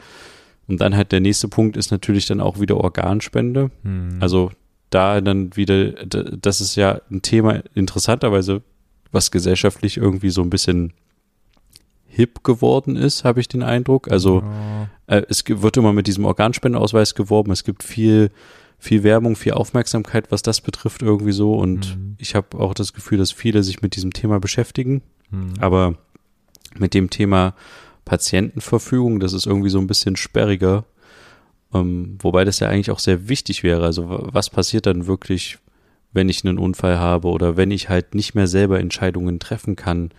und 0.71 0.81
dann 0.81 0.95
halt 0.95 1.11
der 1.11 1.19
nächste 1.19 1.47
Punkt 1.49 1.77
ist 1.77 1.91
natürlich 1.91 2.25
dann 2.25 2.41
auch 2.41 2.59
wieder 2.59 2.77
Organspende. 2.77 3.69
Hm. 3.83 4.17
Also 4.21 4.51
da 4.89 5.21
dann 5.21 5.55
wieder, 5.55 5.91
das 6.05 6.61
ist 6.61 6.75
ja 6.75 6.99
ein 7.11 7.21
Thema 7.21 7.61
interessanterweise, 7.75 8.61
was 9.11 9.29
gesellschaftlich 9.31 9.97
irgendwie 9.97 10.29
so 10.31 10.41
ein 10.41 10.49
bisschen 10.49 10.93
hip 12.07 12.43
geworden 12.43 12.95
ist, 12.97 13.23
habe 13.23 13.39
ich 13.39 13.47
den 13.47 13.63
Eindruck. 13.63 14.11
Also 14.11 14.41
Ja. 14.41 14.89
äh, 15.07 15.23
es 15.29 15.43
wird 15.47 15.77
immer 15.77 15.93
mit 15.93 16.07
diesem 16.07 16.25
Organspendeausweis 16.25 17.15
geworben. 17.15 17.51
Es 17.51 17.63
gibt 17.63 17.83
viel, 17.83 18.31
viel 18.79 19.03
Werbung, 19.03 19.35
viel 19.35 19.53
Aufmerksamkeit, 19.53 20.31
was 20.31 20.41
das 20.41 20.59
betrifft 20.61 21.01
irgendwie 21.03 21.31
so. 21.31 21.53
Und 21.53 21.97
Mhm. 21.97 22.15
ich 22.17 22.35
habe 22.35 22.59
auch 22.59 22.73
das 22.73 22.93
Gefühl, 22.93 23.17
dass 23.17 23.31
viele 23.31 23.63
sich 23.63 23.81
mit 23.81 23.95
diesem 23.95 24.11
Thema 24.11 24.39
beschäftigen. 24.39 25.01
Hm. 25.29 25.53
Aber 25.59 25.95
mit 26.77 26.93
dem 26.93 27.09
Thema 27.09 27.53
Patientenverfügung, 28.05 29.19
das 29.19 29.33
ist 29.33 29.45
irgendwie 29.45 29.69
so 29.69 29.79
ein 29.79 29.87
bisschen 29.87 30.15
sperriger. 30.15 30.85
Ähm, 31.73 32.17
wobei 32.21 32.43
das 32.43 32.59
ja 32.59 32.67
eigentlich 32.67 32.91
auch 32.91 32.99
sehr 32.99 33.29
wichtig 33.29 33.63
wäre. 33.63 33.85
Also 33.85 34.09
wa- 34.09 34.29
was 34.31 34.49
passiert 34.49 34.85
dann 34.85 35.07
wirklich, 35.07 35.57
wenn 36.11 36.27
ich 36.29 36.45
einen 36.45 36.57
Unfall 36.57 36.99
habe 36.99 37.29
oder 37.29 37.55
wenn 37.57 37.71
ich 37.71 37.89
halt 37.89 38.15
nicht 38.15 38.35
mehr 38.35 38.47
selber 38.47 38.79
Entscheidungen 38.79 39.39
treffen 39.39 39.75
kann? 39.75 40.11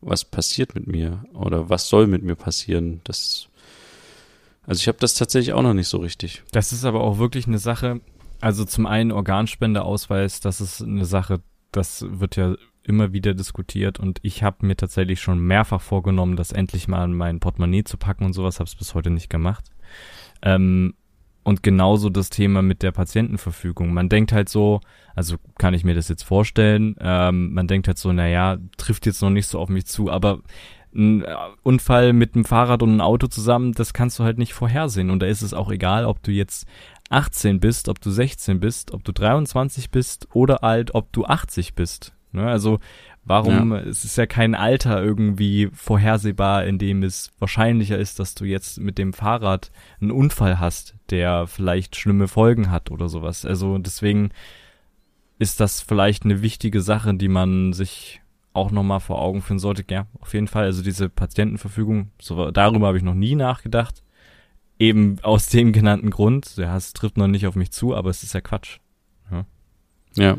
Was 0.00 0.24
passiert 0.24 0.74
mit 0.74 0.86
mir 0.86 1.24
oder 1.32 1.68
was 1.70 1.88
soll 1.88 2.06
mit 2.06 2.22
mir 2.22 2.34
passieren? 2.34 3.00
Das, 3.04 3.46
also 4.66 4.80
ich 4.80 4.88
habe 4.88 4.98
das 4.98 5.14
tatsächlich 5.14 5.54
auch 5.54 5.62
noch 5.62 5.74
nicht 5.74 5.88
so 5.88 5.98
richtig. 5.98 6.42
Das 6.52 6.72
ist 6.72 6.84
aber 6.84 7.00
auch 7.02 7.18
wirklich 7.18 7.46
eine 7.46 7.58
Sache. 7.58 8.00
Also 8.40 8.64
zum 8.64 8.86
einen 8.86 9.12
Organspendeausweis, 9.12 10.40
das 10.40 10.60
ist 10.60 10.82
eine 10.82 11.04
Sache, 11.04 11.40
das 11.70 12.04
wird 12.08 12.36
ja 12.36 12.56
immer 12.84 13.12
wieder 13.12 13.34
diskutiert 13.34 14.00
und 14.00 14.18
ich 14.22 14.42
habe 14.42 14.66
mir 14.66 14.76
tatsächlich 14.76 15.20
schon 15.20 15.38
mehrfach 15.38 15.80
vorgenommen, 15.80 16.36
das 16.36 16.52
endlich 16.52 16.88
mal 16.88 17.04
in 17.04 17.14
mein 17.14 17.40
Portemonnaie 17.40 17.84
zu 17.84 17.96
packen 17.96 18.24
und 18.24 18.32
sowas, 18.32 18.58
habe 18.60 18.68
es 18.68 18.74
bis 18.74 18.94
heute 18.94 19.10
nicht 19.10 19.30
gemacht. 19.30 19.70
Ähm, 20.42 20.94
Und 21.44 21.62
genauso 21.64 22.08
das 22.08 22.30
Thema 22.30 22.62
mit 22.62 22.82
der 22.84 22.92
Patientenverfügung. 22.92 23.92
Man 23.92 24.08
denkt 24.08 24.32
halt 24.32 24.48
so, 24.48 24.80
also 25.16 25.36
kann 25.58 25.74
ich 25.74 25.82
mir 25.82 25.94
das 25.94 26.08
jetzt 26.08 26.22
vorstellen, 26.22 26.94
ähm, 27.00 27.52
man 27.52 27.66
denkt 27.66 27.88
halt 27.88 27.98
so, 27.98 28.12
naja, 28.12 28.58
trifft 28.76 29.06
jetzt 29.06 29.22
noch 29.22 29.30
nicht 29.30 29.48
so 29.48 29.58
auf 29.58 29.68
mich 29.68 29.86
zu, 29.86 30.08
aber 30.08 30.40
ein 30.94 31.22
äh, 31.24 31.34
Unfall 31.64 32.12
mit 32.12 32.34
einem 32.34 32.44
Fahrrad 32.44 32.82
und 32.82 32.90
einem 32.90 33.00
Auto 33.00 33.26
zusammen, 33.26 33.72
das 33.72 33.92
kannst 33.92 34.18
du 34.18 34.24
halt 34.24 34.38
nicht 34.38 34.54
vorhersehen. 34.54 35.10
Und 35.10 35.20
da 35.20 35.26
ist 35.26 35.42
es 35.42 35.52
auch 35.52 35.70
egal, 35.72 36.04
ob 36.04 36.22
du 36.22 36.30
jetzt 36.30 36.66
18 37.10 37.58
bist, 37.60 37.88
ob 37.88 38.00
du 38.00 38.10
16 38.10 38.60
bist, 38.60 38.92
ob 38.92 39.02
du 39.02 39.10
23 39.12 39.90
bist 39.90 40.28
oder 40.34 40.60
halt, 40.62 40.94
ob 40.94 41.12
du 41.12 41.24
80 41.24 41.74
bist. 41.74 42.14
Ne? 42.32 42.46
Also 42.46 42.78
warum, 43.24 43.72
ja. 43.72 43.80
es 43.80 44.04
ist 44.04 44.16
ja 44.16 44.26
kein 44.26 44.54
Alter 44.54 45.02
irgendwie 45.02 45.70
vorhersehbar, 45.72 46.64
in 46.64 46.78
dem 46.78 47.02
es 47.02 47.30
wahrscheinlicher 47.38 47.98
ist, 47.98 48.18
dass 48.18 48.34
du 48.34 48.44
jetzt 48.44 48.80
mit 48.80 48.98
dem 48.98 49.12
Fahrrad 49.12 49.70
einen 50.00 50.10
Unfall 50.10 50.58
hast, 50.58 50.96
der 51.10 51.46
vielleicht 51.46 51.96
schlimme 51.96 52.28
Folgen 52.28 52.70
hat 52.70 52.90
oder 52.90 53.08
sowas. 53.08 53.44
Also 53.44 53.78
deswegen 53.78 54.30
ist 55.38 55.60
das 55.60 55.80
vielleicht 55.80 56.24
eine 56.24 56.42
wichtige 56.42 56.80
Sache, 56.80 57.14
die 57.14 57.28
man 57.28 57.72
sich 57.72 58.20
auch 58.54 58.70
nochmal 58.70 59.00
vor 59.00 59.20
Augen 59.20 59.42
führen 59.42 59.58
sollte. 59.58 59.84
Ja, 59.90 60.06
auf 60.20 60.34
jeden 60.34 60.48
Fall. 60.48 60.64
Also 60.64 60.82
diese 60.82 61.08
Patientenverfügung, 61.08 62.10
so, 62.20 62.50
darüber 62.50 62.88
habe 62.88 62.98
ich 62.98 63.04
noch 63.04 63.14
nie 63.14 63.34
nachgedacht. 63.34 64.02
Eben 64.78 65.18
aus 65.22 65.48
dem 65.48 65.72
genannten 65.72 66.10
Grund. 66.10 66.56
Ja, 66.56 66.76
es 66.76 66.92
trifft 66.92 67.16
noch 67.16 67.28
nicht 67.28 67.46
auf 67.46 67.54
mich 67.54 67.70
zu, 67.70 67.94
aber 67.94 68.10
es 68.10 68.22
ist 68.22 68.34
ja 68.34 68.40
Quatsch. 68.40 68.78
Ja. 69.30 69.46
ja. 70.16 70.36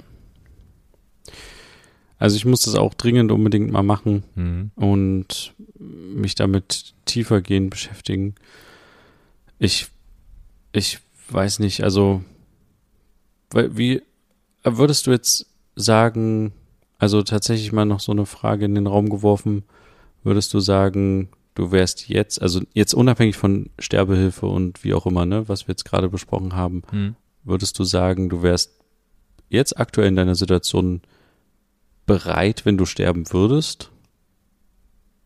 Also 2.24 2.38
ich 2.38 2.46
muss 2.46 2.62
das 2.62 2.76
auch 2.76 2.94
dringend 2.94 3.34
unbedingt 3.34 3.70
mal 3.70 3.84
machen 3.84 4.24
mhm. 4.36 4.72
und 4.78 5.54
mich 5.78 6.36
damit 6.36 6.94
tiefer 7.04 7.42
gehen 7.42 7.70
beschäftigen. 7.70 8.36
Ich, 9.60 9.88
ich 10.72 11.00
weiß 11.30 11.60
nicht, 11.60 11.84
also 11.84 12.24
wie 13.54 14.04
würdest 14.64 15.06
du 15.06 15.12
jetzt 15.12 15.48
sagen, 15.76 16.54
also 16.98 17.24
tatsächlich 17.24 17.74
mal 17.74 17.84
noch 17.84 18.00
so 18.00 18.14
eine 18.14 18.26
Frage 18.26 18.64
in 18.64 18.76
den 18.76 18.88
Raum 18.88 19.10
geworfen. 19.10 19.64
Würdest 20.24 20.54
du 20.54 20.62
sagen, 20.62 21.28
du 21.56 21.74
wärst 21.74 22.08
jetzt, 22.08 22.42
also 22.42 22.62
jetzt 22.72 22.94
unabhängig 22.94 23.36
von 23.36 23.70
Sterbehilfe 23.80 24.46
und 24.46 24.86
wie 24.86 24.94
auch 24.94 25.06
immer, 25.06 25.26
ne, 25.26 25.50
was 25.50 25.68
wir 25.68 25.74
jetzt 25.74 25.84
gerade 25.84 26.08
besprochen 26.08 26.56
haben, 26.56 26.84
hm. 26.90 27.16
würdest 27.44 27.78
du 27.80 27.84
sagen, 27.84 28.30
du 28.30 28.42
wärst 28.44 28.80
jetzt 29.50 29.78
aktuell 29.78 30.08
in 30.08 30.16
deiner 30.16 30.36
Situation 30.36 31.02
bereit, 32.06 32.66
wenn 32.66 32.78
du 32.78 32.86
sterben 32.86 33.32
würdest? 33.32 33.92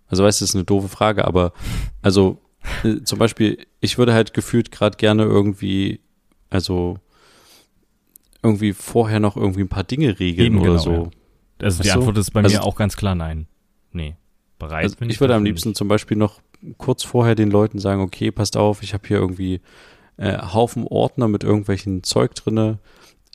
Also 0.08 0.24
weißt 0.24 0.40
du, 0.40 0.44
das 0.44 0.50
ist 0.52 0.56
eine 0.56 0.63
doofe 0.63 0.88
Frage, 0.88 1.26
aber 1.26 1.54
also 2.02 2.40
äh, 2.84 3.02
zum 3.04 3.20
Beispiel, 3.20 3.66
ich 3.82 3.98
würde 3.98 4.13
halt 4.13 4.34
gefühlt 4.34 4.72
gerade 4.72 4.98
gerne 4.98 5.24
irgendwie, 5.24 6.00
also 6.50 6.98
irgendwie 8.44 8.74
vorher 8.74 9.20
noch 9.20 9.36
irgendwie 9.36 9.62
ein 9.62 9.70
paar 9.70 9.84
Dinge 9.84 10.20
regeln 10.20 10.54
Eben, 10.54 10.60
oder 10.60 10.72
genau, 10.72 10.82
so. 10.82 10.92
Ja. 10.92 11.10
Also 11.66 11.84
die 11.84 11.92
Antwort 11.92 12.18
ist 12.18 12.32
bei 12.32 12.42
also, 12.42 12.56
mir 12.56 12.63
auch 12.63 12.76
ganz 12.76 12.96
klar 12.96 13.16
nein. 13.16 13.48
Nee. 13.92 14.16
Bereit 14.60 14.84
also 14.84 14.96
bin 14.98 15.10
ich. 15.10 15.16
Ich 15.16 15.22
würde 15.22 15.36
am 15.36 15.44
liebsten 15.44 15.70
nicht. 15.70 15.78
zum 15.78 15.88
Beispiel 15.88 16.18
noch 16.18 16.40
kurz 16.78 17.04
vorher 17.04 17.36
den 17.36 17.52
Leuten 17.52 17.80
sagen, 17.80 18.02
okay, 18.02 18.32
passt 18.32 18.58
auf, 18.58 18.84
ich 18.84 18.94
habe 18.94 19.08
hier 19.08 19.18
irgendwie 19.18 19.62
äh, 20.18 20.38
Haufen 20.38 20.86
Ordner 20.86 21.28
mit 21.28 21.44
irgendwelchen 21.44 22.04
Zeug 22.04 22.36
drinne. 22.36 22.80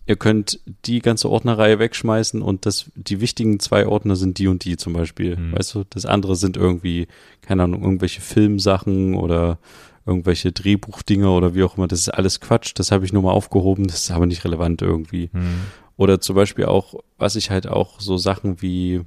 Ihr 0.06 0.16
könnt 0.16 0.58
die 0.84 0.98
ganze 0.98 1.30
Ordnerreihe 1.30 1.78
wegschmeißen 1.78 2.42
und 2.42 2.66
das, 2.66 2.90
die 2.96 3.20
wichtigen 3.20 3.60
zwei 3.60 3.86
Ordner 3.86 4.16
sind 4.16 4.38
die 4.38 4.48
und 4.48 4.64
die 4.64 4.76
zum 4.76 4.94
Beispiel. 4.94 5.36
Mhm. 5.36 5.52
Weißt 5.52 5.74
du, 5.74 5.84
das 5.88 6.06
andere 6.06 6.34
sind 6.34 6.56
irgendwie, 6.56 7.06
keine 7.40 7.62
Ahnung, 7.62 7.82
irgendwelche 7.82 8.20
Filmsachen 8.20 9.14
oder 9.14 9.58
irgendwelche 10.04 10.50
Drehbuchdinge 10.50 11.30
oder 11.30 11.54
wie 11.54 11.62
auch 11.62 11.76
immer. 11.76 11.86
Das 11.86 12.00
ist 12.00 12.08
alles 12.08 12.40
Quatsch. 12.40 12.72
Das 12.74 12.90
habe 12.90 13.04
ich 13.04 13.12
nur 13.12 13.22
mal 13.22 13.30
aufgehoben. 13.30 13.86
Das 13.86 14.02
ist 14.02 14.10
aber 14.10 14.26
nicht 14.26 14.44
relevant 14.44 14.82
irgendwie. 14.82 15.30
Mhm. 15.32 15.60
Oder 15.96 16.20
zum 16.20 16.34
Beispiel 16.34 16.64
auch, 16.64 16.94
was 17.18 17.36
ich 17.36 17.50
halt 17.50 17.68
auch 17.68 18.00
so 18.00 18.16
Sachen 18.16 18.60
wie, 18.60 19.02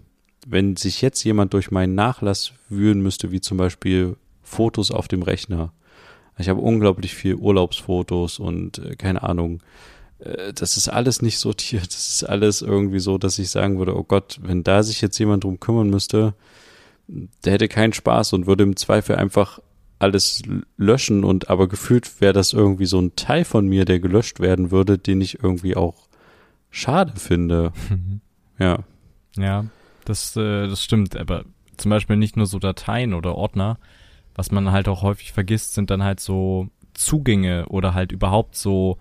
wenn 0.48 0.78
sich 0.78 1.02
jetzt 1.02 1.24
jemand 1.24 1.54
durch 1.54 1.72
meinen 1.72 1.96
Nachlass 1.96 2.54
wühlen 2.70 3.02
müsste, 3.02 3.32
wie 3.32 3.42
zum 3.42 3.58
Beispiel 3.58 4.16
Fotos 4.44 4.92
auf 4.92 5.10
dem 5.10 5.24
Rechner. 5.24 5.74
Ich 6.38 6.50
habe 6.50 6.62
unglaublich 6.62 7.14
viel 7.14 7.36
Urlaubsfotos 7.36 8.40
und 8.40 8.80
äh, 8.80 8.96
keine 8.96 9.24
Ahnung. 9.24 9.62
Äh, 10.20 10.54
das 10.54 10.78
ist 10.78 10.90
alles 10.90 11.22
nicht 11.22 11.40
sortiert. 11.40 11.86
Das 11.96 12.08
ist 12.08 12.24
alles 12.24 12.62
irgendwie 12.62 13.00
so, 13.00 13.18
dass 13.18 13.40
ich 13.40 13.50
sagen 13.50 13.78
würde, 13.78 13.96
oh 13.96 14.04
Gott, 14.04 14.40
wenn 14.42 14.64
da 14.64 14.84
sich 14.84 15.02
jetzt 15.02 15.18
jemand 15.18 15.44
drum 15.44 15.60
kümmern 15.60 15.90
müsste, 15.90 16.34
der 17.08 17.54
hätte 17.54 17.68
keinen 17.68 17.94
Spaß 17.94 18.34
und 18.34 18.48
würde 18.48 18.64
im 18.64 18.76
Zweifel 18.76 19.16
einfach 19.16 19.60
alles 20.00 20.42
löschen 20.78 21.24
und 21.24 21.50
aber 21.50 21.68
gefühlt 21.68 22.20
wäre 22.20 22.34
das 22.34 22.52
irgendwie 22.52 22.86
so 22.86 23.00
ein 23.00 23.16
Teil 23.16 23.46
von 23.46 23.68
mir, 23.68 23.86
der 23.86 24.00
gelöscht 24.00 24.40
werden 24.40 24.72
würde, 24.72 24.98
den 24.98 25.22
ich 25.22 25.42
irgendwie 25.42 25.76
auch 25.76 26.08
schade 26.70 27.14
finde. 27.18 27.72
ja. 28.60 28.80
Ja, 29.38 29.66
das, 30.06 30.36
äh, 30.36 30.68
das 30.68 30.84
stimmt, 30.84 31.16
aber 31.16 31.46
zum 31.78 31.90
Beispiel 31.90 32.18
nicht 32.18 32.38
nur 32.38 32.46
so 32.46 32.60
Dateien 32.60 33.14
oder 33.14 33.36
Ordner, 33.36 33.78
was 34.34 34.52
man 34.52 34.72
halt 34.72 34.88
auch 34.88 35.02
häufig 35.02 35.32
vergisst, 35.32 35.74
sind 35.74 35.90
dann 35.90 36.04
halt 36.04 36.20
so 36.20 36.68
Zugänge 36.94 37.68
oder 37.68 37.94
halt 37.94 38.12
überhaupt 38.12 38.56
so 38.56 38.98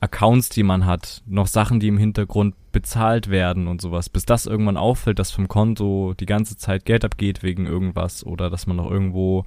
Accounts, 0.00 0.48
die 0.48 0.62
man 0.62 0.86
hat, 0.86 1.22
noch 1.26 1.48
Sachen, 1.48 1.80
die 1.80 1.88
im 1.88 1.98
Hintergrund 1.98 2.54
bezahlt 2.70 3.30
werden 3.30 3.66
und 3.66 3.80
sowas, 3.80 4.08
bis 4.08 4.24
das 4.24 4.46
irgendwann 4.46 4.76
auffällt, 4.76 5.18
dass 5.18 5.32
vom 5.32 5.48
Konto 5.48 6.14
die 6.18 6.26
ganze 6.26 6.56
Zeit 6.56 6.84
Geld 6.84 7.04
abgeht 7.04 7.42
wegen 7.42 7.66
irgendwas 7.66 8.24
oder 8.24 8.48
dass 8.48 8.66
man 8.66 8.76
noch 8.76 8.90
irgendwo 8.90 9.44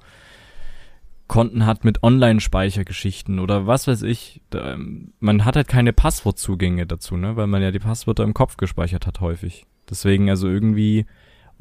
Konten 1.26 1.64
hat 1.64 1.84
mit 1.84 2.02
Online-Speichergeschichten 2.02 3.38
oder 3.38 3.66
was 3.66 3.88
weiß 3.88 4.02
ich. 4.02 4.42
Ähm, 4.52 5.14
man 5.18 5.46
hat 5.46 5.56
halt 5.56 5.68
keine 5.68 5.94
Passwortzugänge 5.94 6.86
dazu, 6.86 7.16
ne, 7.16 7.36
weil 7.36 7.46
man 7.46 7.62
ja 7.62 7.70
die 7.70 7.78
Passwörter 7.78 8.24
im 8.24 8.34
Kopf 8.34 8.58
gespeichert 8.58 9.06
hat 9.06 9.20
häufig. 9.20 9.64
Deswegen 9.88 10.28
also 10.28 10.48
irgendwie 10.48 11.06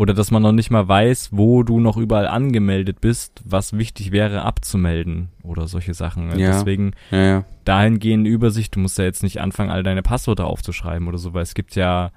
oder 0.01 0.15
dass 0.15 0.31
man 0.31 0.41
noch 0.41 0.51
nicht 0.51 0.71
mal 0.71 0.87
weiß, 0.87 1.29
wo 1.31 1.61
du 1.61 1.79
noch 1.79 1.95
überall 1.95 2.27
angemeldet 2.27 3.01
bist, 3.01 3.39
was 3.45 3.77
wichtig 3.77 4.11
wäre 4.11 4.41
abzumelden 4.41 5.29
oder 5.43 5.67
solche 5.67 5.93
Sachen. 5.93 6.39
Ja. 6.39 6.53
Deswegen 6.53 6.93
ja, 7.11 7.23
ja. 7.23 7.45
dahingehend 7.65 8.25
Übersicht, 8.25 8.75
du 8.75 8.79
musst 8.79 8.97
ja 8.97 9.03
jetzt 9.03 9.21
nicht 9.21 9.39
anfangen, 9.41 9.69
all 9.69 9.83
deine 9.83 10.01
Passwörter 10.01 10.47
aufzuschreiben 10.47 11.07
oder 11.07 11.19
so, 11.19 11.35
weil 11.35 11.43
es 11.43 11.53
gibt 11.53 11.75
ja 11.75 12.09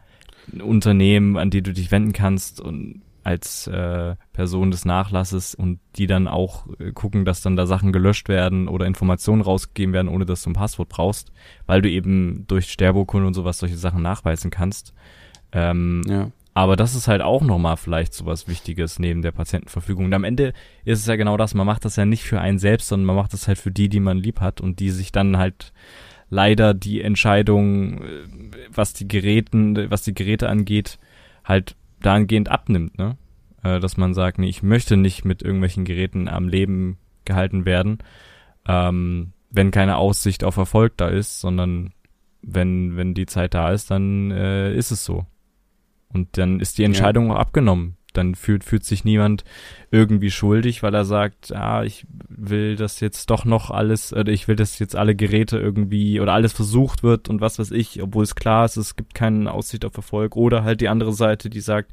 Unternehmen, 0.62 1.37
an 1.37 1.51
die 1.51 1.61
du 1.61 1.75
dich 1.75 1.90
wenden 1.90 2.14
kannst 2.14 2.59
und 2.59 3.03
als 3.23 3.66
äh, 3.66 4.16
Person 4.33 4.70
des 4.70 4.87
Nachlasses 4.87 5.55
und 5.55 5.79
die 5.97 6.07
dann 6.07 6.27
auch 6.27 6.66
äh, 6.79 6.90
gucken, 6.92 7.27
dass 7.27 7.42
dann 7.42 7.55
da 7.55 7.66
Sachen 7.66 7.92
gelöscht 7.92 8.31
werden 8.31 8.66
oder 8.66 8.87
Informationen 8.87 9.42
rausgegeben 9.42 9.92
werden, 9.92 10.09
ohne 10.09 10.25
dass 10.25 10.42
du 10.42 10.49
ein 10.49 10.55
Passwort 10.55 10.88
brauchst, 10.88 11.33
weil 11.66 11.83
du 11.83 11.90
eben 11.90 12.47
durch 12.47 12.73
Sterbeurkunde 12.73 13.27
und 13.27 13.35
sowas 13.35 13.59
solche 13.59 13.77
Sachen 13.77 14.01
nachweisen 14.01 14.51
kannst. 14.51 14.94
Ähm, 15.53 16.01
ja. 16.09 16.31
Aber 16.55 16.77
das 16.77 16.95
ist 16.95 17.09
halt 17.09 17.21
auch 17.21 17.43
nochmal 17.43 17.77
vielleicht 17.77 18.14
so 18.14 18.27
was 18.27 18.47
Wichtiges 18.47 19.01
neben 19.01 19.23
der 19.23 19.33
Patientenverfügung. 19.33 20.05
Und 20.07 20.14
am 20.14 20.23
Ende 20.23 20.53
ist 20.85 21.01
es 21.01 21.07
ja 21.07 21.17
genau 21.17 21.37
das, 21.37 21.53
man 21.53 21.67
macht 21.67 21.85
das 21.85 21.97
ja 21.97 22.05
nicht 22.05 22.23
für 22.23 22.40
einen 22.40 22.61
selbst, 22.61 22.88
sondern 22.88 23.07
man 23.07 23.17
macht 23.17 23.33
das 23.33 23.49
halt 23.49 23.59
für 23.59 23.73
die, 23.73 23.88
die 23.88 24.01
man 24.01 24.19
lieb 24.19 24.40
hat 24.40 24.61
und 24.61 24.79
die 24.79 24.90
sich 24.90 25.11
dann 25.11 25.37
halt 25.37 25.73
leider 26.31 26.73
die 26.73 27.03
Entscheidung, 27.03 28.03
äh, 28.03 28.07
was 28.73 28.93
die 28.93 29.09
Geräten, 29.09 29.90
was 29.90 30.03
die 30.03 30.14
Geräte 30.14 30.49
angeht, 30.49 30.99
halt 31.45 31.77
dahingehend 32.01 32.49
abnimmt, 32.51 32.99
ne? 32.99 33.17
Äh, 33.64 33.81
dass 33.81 33.97
man 33.97 34.14
sagt, 34.14 34.38
nee, 34.38 34.49
ich 34.49 34.62
möchte 34.62 34.97
nicht 34.97 35.25
mit 35.25 35.43
irgendwelchen 35.43 35.85
Geräten 35.85 36.29
am 36.29 36.49
Leben 36.49 36.99
gehalten 37.25 37.64
werden, 37.64 37.99
ähm, 38.67 39.33
wenn 39.51 39.71
keine 39.71 39.97
Aussicht 39.97 40.45
auf 40.45 40.57
Erfolg 40.57 40.97
da 40.97 41.09
ist, 41.09 41.40
sondern 41.40 41.93
wenn, 42.43 42.97
wenn 42.97 43.14
die 43.14 43.27
Zeit 43.27 43.55
da 43.55 43.73
ist, 43.73 43.90
dann 43.90 44.31
äh, 44.31 44.75
ist 44.75 44.90
es 44.90 45.05
so. 45.05 45.27
Und 46.14 46.38
dann 46.38 46.61
ist 46.61 46.79
die 46.79 46.85
Entscheidung 46.85 47.27
ja. 47.27 47.35
auch 47.35 47.38
abgenommen 47.40 47.96
dann 48.17 48.35
fühlt, 48.35 48.65
fühlt 48.65 48.85
sich 48.85 49.04
niemand 49.04 49.44
irgendwie 49.90 50.31
schuldig, 50.31 50.83
weil 50.83 50.94
er 50.94 51.04
sagt, 51.04 51.54
ah, 51.54 51.85
ich 51.85 52.06
will 52.29 52.77
das 52.77 53.00
jetzt 53.00 53.31
doch 53.31 53.44
noch 53.44 53.71
alles, 53.71 54.12
oder 54.12 54.33
ich 54.33 54.48
will, 54.48 54.56
dass 54.56 54.79
jetzt 54.79 54.96
alle 54.96 55.15
Geräte 55.15 55.58
irgendwie 55.58 56.21
oder 56.21 56.33
alles 56.33 56.52
versucht 56.52 57.02
wird 57.02 57.29
und 57.29 57.40
was 57.40 57.58
weiß 57.58 57.73
ich, 57.73 58.02
obwohl 58.02 58.25
es 58.25 58.35
klar 58.35 58.65
ist, 58.65 58.77
es 58.77 58.96
gibt 58.96 59.15
keine 59.15 59.52
Aussicht 59.52 59.85
auf 59.85 59.96
Erfolg. 59.96 60.37
Oder 60.37 60.65
halt 60.65 60.81
die 60.81 60.88
andere 60.88 61.12
Seite, 61.12 61.50
die 61.50 61.60
sagt, 61.60 61.92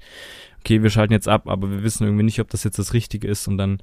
okay, 0.59 0.84
wir 0.84 0.89
schalten 0.89 1.13
jetzt 1.13 1.28
ab, 1.28 1.47
aber 1.47 1.69
wir 1.69 1.84
wissen 1.84 2.05
irgendwie 2.05 2.24
nicht, 2.24 2.39
ob 2.39 2.49
das 2.49 2.63
jetzt 2.63 2.80
das 2.80 2.93
Richtige 2.93 3.28
ist 3.28 3.47
und 3.47 3.57
dann 3.57 3.82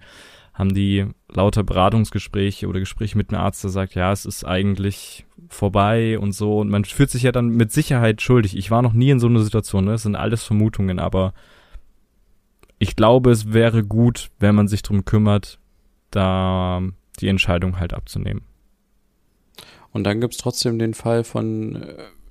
haben 0.58 0.74
die 0.74 1.06
lauter 1.32 1.62
Beratungsgespräche 1.62 2.66
oder 2.66 2.80
Gespräche 2.80 3.16
mit 3.16 3.30
einem 3.30 3.40
Arzt, 3.40 3.62
der 3.62 3.70
sagt, 3.70 3.94
ja, 3.94 4.10
es 4.10 4.26
ist 4.26 4.44
eigentlich 4.44 5.24
vorbei 5.48 6.18
und 6.18 6.32
so. 6.32 6.58
Und 6.58 6.68
man 6.68 6.84
fühlt 6.84 7.10
sich 7.10 7.22
ja 7.22 7.30
dann 7.30 7.50
mit 7.50 7.70
Sicherheit 7.70 8.20
schuldig. 8.20 8.56
Ich 8.56 8.72
war 8.72 8.82
noch 8.82 8.92
nie 8.92 9.10
in 9.10 9.20
so 9.20 9.28
einer 9.28 9.38
Situation, 9.38 9.84
ne? 9.84 9.92
Das 9.92 10.02
sind 10.02 10.16
alles 10.16 10.42
Vermutungen, 10.42 10.98
aber 10.98 11.32
ich 12.80 12.96
glaube, 12.96 13.30
es 13.30 13.52
wäre 13.52 13.84
gut, 13.84 14.30
wenn 14.40 14.56
man 14.56 14.66
sich 14.66 14.82
drum 14.82 15.04
kümmert, 15.04 15.60
da 16.10 16.82
die 17.20 17.28
Entscheidung 17.28 17.78
halt 17.78 17.94
abzunehmen. 17.94 18.42
Und 19.92 20.04
dann 20.04 20.20
gibt's 20.20 20.38
trotzdem 20.38 20.80
den 20.80 20.94
Fall 20.94 21.22
von, 21.22 21.76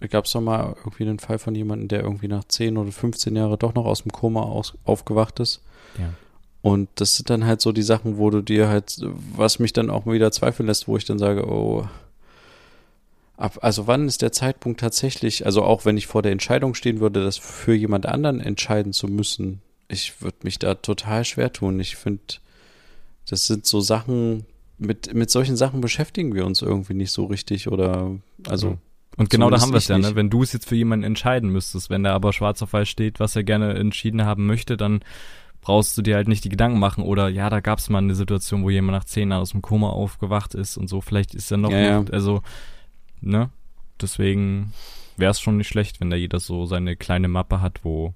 äh, 0.01 0.07
gab 0.09 0.25
es 0.25 0.33
doch 0.33 0.41
mal 0.41 0.75
irgendwie 0.79 1.05
den 1.05 1.19
Fall 1.19 1.39
von 1.39 1.55
jemandem, 1.55 1.87
der 1.87 2.01
irgendwie 2.01 2.27
nach 2.27 2.43
10 2.43 2.77
oder 2.77 2.91
15 2.91 3.37
Jahren 3.37 3.57
doch 3.57 3.73
noch 3.73 3.85
aus 3.85 4.03
dem 4.03 4.11
Koma 4.11 4.41
aus, 4.41 4.77
aufgewacht 4.83 5.39
ist. 5.39 5.63
Ja. 5.97 6.09
Und 6.67 6.89
das 6.95 7.15
sind 7.15 7.29
dann 7.29 7.45
halt 7.45 7.61
so 7.61 7.71
die 7.71 7.81
Sachen, 7.81 8.17
wo 8.17 8.29
du 8.29 8.41
dir 8.41 8.67
halt, 8.67 8.99
was 9.33 9.57
mich 9.57 9.71
dann 9.71 9.89
auch 9.89 10.05
wieder 10.05 10.33
zweifeln 10.33 10.67
lässt, 10.67 10.89
wo 10.89 10.97
ich 10.97 11.05
dann 11.05 11.17
sage, 11.17 11.47
oh, 11.47 11.87
ab, 13.37 13.59
also 13.61 13.87
wann 13.87 14.05
ist 14.05 14.21
der 14.21 14.33
Zeitpunkt 14.33 14.81
tatsächlich, 14.81 15.45
also 15.45 15.63
auch 15.63 15.85
wenn 15.85 15.95
ich 15.95 16.07
vor 16.07 16.23
der 16.23 16.33
Entscheidung 16.33 16.73
stehen 16.73 16.99
würde, 16.99 17.23
das 17.23 17.37
für 17.37 17.73
jemand 17.73 18.05
anderen 18.05 18.41
entscheiden 18.41 18.91
zu 18.91 19.07
müssen, 19.07 19.61
ich 19.87 20.21
würde 20.21 20.39
mich 20.43 20.59
da 20.59 20.73
total 20.73 21.23
schwer 21.23 21.53
tun. 21.53 21.79
Ich 21.79 21.95
finde, 21.95 22.21
das 23.29 23.47
sind 23.47 23.65
so 23.65 23.79
Sachen, 23.79 24.45
mit, 24.77 25.13
mit 25.13 25.31
solchen 25.31 25.55
Sachen 25.55 25.79
beschäftigen 25.79 26.35
wir 26.35 26.45
uns 26.45 26.61
irgendwie 26.61 26.95
nicht 26.95 27.13
so 27.13 27.27
richtig 27.27 27.69
oder, 27.69 28.11
also. 28.45 28.77
Und 29.15 29.29
genau 29.29 29.49
da 29.49 29.61
haben 29.61 29.71
wir 29.71 29.77
es 29.77 29.87
ja, 29.87 29.97
ne? 29.97 30.15
Wenn 30.15 30.29
du 30.29 30.43
es 30.43 30.51
jetzt 30.51 30.67
für 30.67 30.75
jemanden 30.75 31.05
entscheiden 31.05 31.49
müsstest, 31.49 31.89
wenn 31.89 32.03
da 32.03 32.13
aber 32.13 32.33
schwarz 32.33 32.61
auf 32.61 32.73
weiß 32.73 32.89
steht, 32.89 33.21
was 33.21 33.37
er 33.37 33.45
gerne 33.45 33.73
entschieden 33.75 34.25
haben 34.25 34.45
möchte, 34.45 34.75
dann 34.75 34.99
brauchst 35.67 35.97
du 35.97 36.01
dir 36.01 36.15
halt 36.15 36.29
nicht 36.29 36.45
die 36.45 36.49
Gedanken 36.49 36.79
machen 36.79 37.03
oder 37.03 37.27
ja, 37.27 37.49
da 37.49 37.59
gab 37.59 37.79
es 37.79 37.89
mal 37.89 37.97
eine 37.97 38.15
Situation, 38.15 38.63
wo 38.63 38.69
jemand 38.69 38.97
nach 38.97 39.03
zehn 39.03 39.29
Jahren 39.29 39.41
aus 39.41 39.51
dem 39.51 39.61
Koma 39.61 39.89
aufgewacht 39.89 40.55
ist 40.55 40.77
und 40.77 40.87
so, 40.87 41.01
vielleicht 41.01 41.35
ist 41.35 41.51
er 41.51 41.57
noch, 41.57 41.71
ja, 41.71 41.99
noch, 41.99 42.09
also, 42.13 42.41
ne? 43.19 43.49
Deswegen 43.99 44.71
wäre 45.17 45.31
es 45.31 45.41
schon 45.41 45.57
nicht 45.57 45.67
schlecht, 45.67 45.99
wenn 45.99 46.09
da 46.09 46.15
jeder 46.15 46.39
so 46.39 46.65
seine 46.65 46.95
kleine 46.95 47.27
Mappe 47.27 47.59
hat, 47.59 47.83
wo 47.83 48.13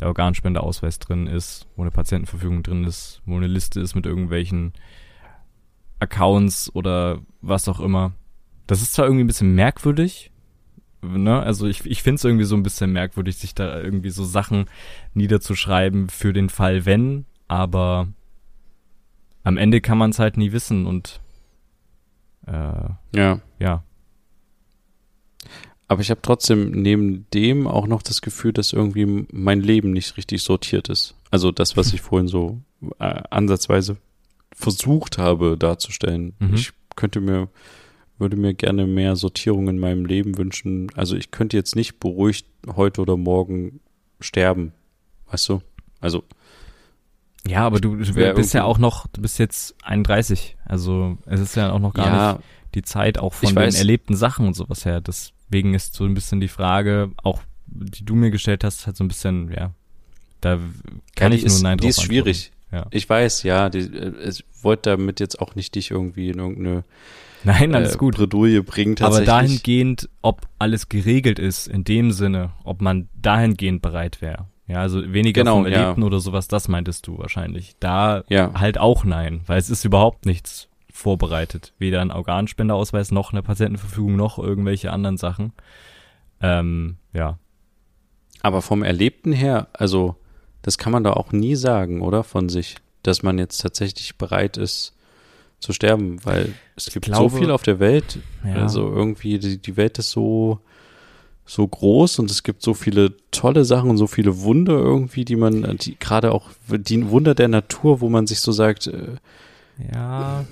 der 0.00 0.08
Organspendeausweis 0.08 0.98
drin 0.98 1.28
ist, 1.28 1.68
wo 1.76 1.82
eine 1.82 1.92
Patientenverfügung 1.92 2.64
drin 2.64 2.82
ist, 2.82 3.22
wo 3.26 3.36
eine 3.36 3.46
Liste 3.46 3.78
ist 3.78 3.94
mit 3.94 4.04
irgendwelchen 4.04 4.72
Accounts 6.00 6.68
oder 6.74 7.20
was 7.42 7.68
auch 7.68 7.78
immer. 7.78 8.10
Das 8.66 8.82
ist 8.82 8.94
zwar 8.94 9.04
irgendwie 9.04 9.22
ein 9.22 9.28
bisschen 9.28 9.54
merkwürdig, 9.54 10.32
ne? 11.02 11.42
Also 11.42 11.66
ich, 11.66 11.84
ich 11.84 12.02
finde 12.02 12.16
es 12.16 12.24
irgendwie 12.24 12.44
so 12.44 12.56
ein 12.56 12.62
bisschen 12.62 12.92
merkwürdig, 12.92 13.36
sich 13.36 13.54
da 13.54 13.80
irgendwie 13.80 14.10
so 14.10 14.24
Sachen 14.24 14.66
niederzuschreiben 15.14 16.08
für 16.08 16.32
den 16.32 16.48
Fall 16.48 16.86
wenn, 16.86 17.24
aber 17.46 18.08
am 19.44 19.56
Ende 19.56 19.80
kann 19.80 19.98
man 19.98 20.10
es 20.10 20.18
halt 20.18 20.36
nie 20.36 20.52
wissen 20.52 20.86
und 20.86 21.20
äh, 22.46 22.90
ja. 23.14 23.40
ja. 23.58 23.82
Aber 25.86 26.02
ich 26.02 26.10
habe 26.10 26.20
trotzdem 26.20 26.70
neben 26.70 27.26
dem 27.32 27.66
auch 27.66 27.86
noch 27.86 28.02
das 28.02 28.20
Gefühl, 28.20 28.52
dass 28.52 28.74
irgendwie 28.74 29.26
mein 29.32 29.62
Leben 29.62 29.92
nicht 29.92 30.18
richtig 30.18 30.42
sortiert 30.42 30.90
ist. 30.90 31.14
Also 31.30 31.50
das, 31.50 31.76
was 31.76 31.94
ich 31.94 32.00
vorhin 32.02 32.28
so 32.28 32.60
äh, 32.98 33.22
ansatzweise 33.30 33.96
versucht 34.52 35.18
habe 35.18 35.56
darzustellen. 35.56 36.34
Mhm. 36.38 36.54
Ich 36.54 36.72
könnte 36.94 37.20
mir, 37.20 37.48
würde 38.18 38.36
mir 38.36 38.54
gerne 38.54 38.86
mehr 38.86 39.16
Sortierung 39.16 39.68
in 39.68 39.78
meinem 39.78 40.04
Leben 40.04 40.38
wünschen. 40.38 40.90
Also 40.94 41.16
ich 41.16 41.30
könnte 41.30 41.56
jetzt 41.56 41.76
nicht 41.76 42.00
beruhigt 42.00 42.46
heute 42.66 43.02
oder 43.02 43.16
morgen 43.16 43.80
sterben. 44.20 44.72
Weißt 45.30 45.48
du? 45.48 45.62
Also. 46.00 46.24
Ja, 47.46 47.64
aber 47.64 47.80
du, 47.80 47.96
du 47.96 48.34
bist 48.34 48.54
ja 48.54 48.64
auch 48.64 48.78
noch, 48.78 49.06
du 49.08 49.22
bist 49.22 49.38
jetzt 49.38 49.74
31. 49.82 50.56
Also 50.64 51.16
es 51.26 51.40
ist 51.40 51.56
ja 51.56 51.72
auch 51.72 51.78
noch 51.78 51.94
gar 51.94 52.06
ja, 52.06 52.32
nicht 52.32 52.44
die 52.74 52.82
Zeit 52.82 53.18
auch 53.18 53.34
von 53.34 53.48
den 53.48 53.56
weiß, 53.56 53.76
erlebten 53.76 54.16
Sachen 54.16 54.46
und 54.46 54.54
sowas 54.54 54.84
her. 54.84 55.00
Deswegen 55.00 55.74
ist 55.74 55.94
so 55.94 56.04
ein 56.04 56.14
bisschen 56.14 56.40
die 56.40 56.48
Frage, 56.48 57.10
auch 57.22 57.40
die 57.66 58.04
du 58.04 58.14
mir 58.14 58.30
gestellt 58.30 58.64
hast, 58.64 58.86
halt 58.86 58.96
so 58.96 59.04
ein 59.04 59.08
bisschen, 59.08 59.50
ja, 59.52 59.72
da 60.40 60.58
kann 61.16 61.32
ja, 61.32 61.38
ich 61.38 61.46
nur 61.46 61.60
Nein 61.60 61.78
drauf 61.78 61.84
Die 61.84 61.88
ist 61.88 62.02
schwierig. 62.02 62.52
Ja. 62.70 62.86
Ich 62.90 63.08
weiß, 63.08 63.44
ja, 63.44 63.70
die, 63.70 63.80
äh, 63.80 64.28
ich 64.28 64.44
wollte 64.62 64.90
damit 64.90 65.20
jetzt 65.20 65.40
auch 65.40 65.54
nicht 65.54 65.74
dich 65.74 65.90
irgendwie 65.90 66.28
in 66.28 66.38
irgendeine 66.38 66.84
Nein, 67.44 67.74
alles 67.74 67.94
äh, 67.94 67.98
gut. 67.98 68.16
Bredouille 68.16 68.62
bringen 68.62 68.96
Aber 69.00 69.20
dahingehend, 69.20 70.08
ob 70.22 70.46
alles 70.58 70.88
geregelt 70.88 71.38
ist, 71.38 71.68
in 71.68 71.84
dem 71.84 72.10
Sinne, 72.10 72.52
ob 72.64 72.80
man 72.80 73.08
dahingehend 73.20 73.82
bereit 73.82 74.20
wäre. 74.20 74.46
Ja, 74.66 74.80
also 74.80 75.12
weniger 75.12 75.42
genau, 75.42 75.56
vom 75.56 75.66
Erlebten 75.66 76.02
ja. 76.02 76.06
oder 76.06 76.20
sowas, 76.20 76.46
das 76.46 76.68
meintest 76.68 77.06
du 77.06 77.18
wahrscheinlich. 77.18 77.76
Da 77.80 78.24
ja. 78.28 78.52
halt 78.54 78.78
auch 78.78 79.04
nein, 79.04 79.40
weil 79.46 79.58
es 79.58 79.70
ist 79.70 79.84
überhaupt 79.84 80.26
nichts 80.26 80.68
vorbereitet. 80.92 81.72
Weder 81.78 82.02
ein 82.02 82.10
Organspendeausweis 82.10 83.10
noch 83.10 83.32
eine 83.32 83.42
Patientenverfügung 83.42 84.16
noch 84.16 84.38
irgendwelche 84.38 84.92
anderen 84.92 85.16
Sachen. 85.16 85.52
Ähm, 86.42 86.96
ja. 87.14 87.38
Aber 88.42 88.60
vom 88.60 88.82
Erlebten 88.82 89.32
her, 89.32 89.68
also 89.72 90.16
das 90.60 90.76
kann 90.76 90.92
man 90.92 91.04
da 91.04 91.14
auch 91.14 91.32
nie 91.32 91.54
sagen, 91.54 92.02
oder? 92.02 92.22
Von 92.22 92.50
sich, 92.50 92.76
dass 93.02 93.22
man 93.22 93.38
jetzt 93.38 93.58
tatsächlich 93.58 94.18
bereit 94.18 94.58
ist 94.58 94.97
zu 95.60 95.72
sterben, 95.72 96.24
weil 96.24 96.54
es 96.76 96.86
gibt 96.86 97.06
glaube, 97.06 97.30
so 97.30 97.36
viel 97.36 97.50
auf 97.50 97.62
der 97.62 97.80
Welt. 97.80 98.18
Ja. 98.44 98.62
Also 98.62 98.92
irgendwie, 98.92 99.38
die, 99.38 99.58
die 99.58 99.76
Welt 99.76 99.98
ist 99.98 100.10
so, 100.10 100.60
so 101.44 101.66
groß 101.66 102.20
und 102.20 102.30
es 102.30 102.42
gibt 102.42 102.62
so 102.62 102.74
viele 102.74 103.14
tolle 103.30 103.64
Sachen 103.64 103.90
und 103.90 103.96
so 103.96 104.06
viele 104.06 104.40
Wunder 104.40 104.74
irgendwie, 104.74 105.24
die 105.24 105.36
man, 105.36 105.78
die 105.78 105.98
gerade 105.98 106.32
auch 106.32 106.50
die 106.68 107.10
Wunder 107.10 107.34
der 107.34 107.48
Natur, 107.48 108.00
wo 108.00 108.08
man 108.08 108.26
sich 108.26 108.40
so 108.40 108.52
sagt, 108.52 108.86
äh, 108.86 109.16
ja, 109.92 110.44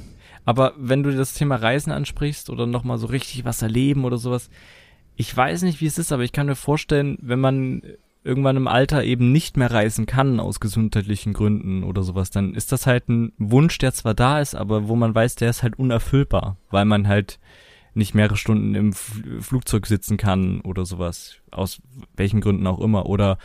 aber 0.45 0.75
wenn 0.79 1.03
du 1.03 1.15
das 1.15 1.35
Thema 1.35 1.57
Reisen 1.57 1.93
ansprichst 1.93 2.51
oder 2.51 2.67
nochmal 2.67 2.99
so 2.99 3.09
richtig 3.09 3.45
was 3.45 3.63
erleben 3.63 4.05
oder 4.05 4.17
sowas, 4.17 4.49
ich 5.17 5.37
weiß 5.37 5.63
nicht, 5.63 5.81
wie 5.81 5.87
es 5.87 5.99
ist, 5.99 6.13
aber 6.13 6.23
ich 6.23 6.33
kann 6.33 6.47
mir 6.47 6.55
vorstellen, 6.55 7.19
wenn 7.21 7.41
man 7.41 7.83
irgendwann 8.27 8.57
im 8.57 8.69
Alter 8.69 9.05
eben 9.05 9.33
nicht 9.33 9.57
mehr 9.57 9.71
reisen 9.71 10.07
kann 10.07 10.41
aus 10.41 10.61
gesundheitlichen 10.61 11.33
Gründen 11.33 11.85
oder 11.85 12.03
sowas, 12.03 12.31
dann 12.31 12.55
ist 12.55 12.73
das 12.73 12.87
halt 12.87 13.09
ein 13.09 13.33
Wunsch, 13.39 13.79
der 13.79 13.93
zwar 13.93 14.15
da 14.15 14.41
ist, 14.41 14.55
aber 14.55 14.89
wo 14.89 14.97
man 14.97 15.15
weiß, 15.15 15.37
der 15.37 15.51
ist 15.51 15.63
halt 15.63 15.79
unerfüllbar, 15.79 16.57
weil 16.71 16.85
man 16.85 17.09
halt 17.09 17.39
nicht 17.95 18.15
mehrere 18.15 18.37
Stunden 18.37 18.75
im 18.75 18.93
Flugzeug 18.93 19.87
sitzen 19.87 20.19
kann 20.19 20.61
oder 20.61 20.85
sowas, 20.85 21.37
aus 21.51 21.81
welchen 22.15 22.41
Gründen 22.43 22.67
auch 22.67 22.81
immer, 22.81 23.07
oder 23.07 23.39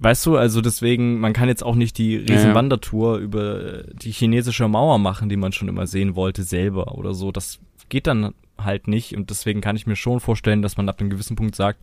Weißt 0.00 0.24
du, 0.26 0.36
also 0.36 0.60
deswegen, 0.60 1.18
man 1.18 1.32
kann 1.32 1.48
jetzt 1.48 1.64
auch 1.64 1.74
nicht 1.74 1.98
die 1.98 2.16
Riesenwandertour 2.18 3.16
ja. 3.16 3.24
über 3.24 3.82
die 3.94 4.12
chinesische 4.12 4.68
Mauer 4.68 4.98
machen, 4.98 5.28
die 5.28 5.36
man 5.36 5.50
schon 5.50 5.66
immer 5.66 5.88
sehen 5.88 6.14
wollte, 6.14 6.44
selber 6.44 6.96
oder 6.96 7.14
so. 7.14 7.32
Das 7.32 7.58
geht 7.88 8.06
dann 8.06 8.32
halt 8.58 8.88
nicht 8.88 9.16
und 9.16 9.30
deswegen 9.30 9.60
kann 9.60 9.76
ich 9.76 9.86
mir 9.86 9.96
schon 9.96 10.20
vorstellen, 10.20 10.62
dass 10.62 10.76
man 10.76 10.88
ab 10.88 11.00
einem 11.00 11.10
gewissen 11.10 11.36
Punkt 11.36 11.54
sagt, 11.54 11.80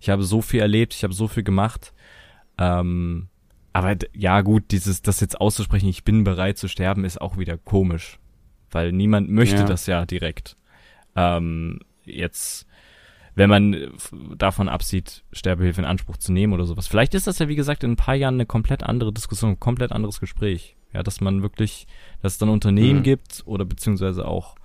ich 0.00 0.10
habe 0.10 0.22
so 0.22 0.42
viel 0.42 0.60
erlebt, 0.60 0.94
ich 0.94 1.04
habe 1.04 1.14
so 1.14 1.28
viel 1.28 1.42
gemacht. 1.42 1.92
Ähm, 2.58 3.28
aber 3.72 3.96
ja, 4.12 4.40
gut, 4.40 4.70
dieses, 4.70 5.02
das 5.02 5.20
jetzt 5.20 5.40
auszusprechen, 5.40 5.88
ich 5.88 6.04
bin 6.04 6.24
bereit 6.24 6.58
zu 6.58 6.68
sterben, 6.68 7.04
ist 7.04 7.20
auch 7.20 7.38
wieder 7.38 7.56
komisch. 7.56 8.18
Weil 8.70 8.92
niemand 8.92 9.30
möchte 9.30 9.60
ja. 9.60 9.64
das 9.64 9.86
ja 9.86 10.04
direkt. 10.04 10.56
Ähm, 11.16 11.80
jetzt 12.04 12.68
wenn 13.38 13.48
man 13.48 13.92
davon 14.36 14.68
absieht, 14.68 15.22
Sterbehilfe 15.32 15.80
in 15.80 15.86
Anspruch 15.86 16.16
zu 16.16 16.32
nehmen 16.32 16.52
oder 16.52 16.64
sowas. 16.64 16.88
Vielleicht 16.88 17.14
ist 17.14 17.28
das 17.28 17.38
ja, 17.38 17.46
wie 17.46 17.54
gesagt, 17.54 17.84
in 17.84 17.92
ein 17.92 17.96
paar 17.96 18.16
Jahren 18.16 18.34
eine 18.34 18.46
komplett 18.46 18.82
andere 18.82 19.12
Diskussion, 19.12 19.52
ein 19.52 19.60
komplett 19.60 19.92
anderes 19.92 20.18
Gespräch. 20.18 20.76
Ja, 20.92 21.04
dass 21.04 21.20
man 21.20 21.40
wirklich, 21.40 21.86
dass 22.20 22.32
es 22.32 22.38
dann 22.38 22.48
Unternehmen 22.48 22.98
mhm. 22.98 23.04
gibt 23.04 23.44
oder 23.46 23.64
beziehungsweise 23.64 24.26
auch 24.26 24.56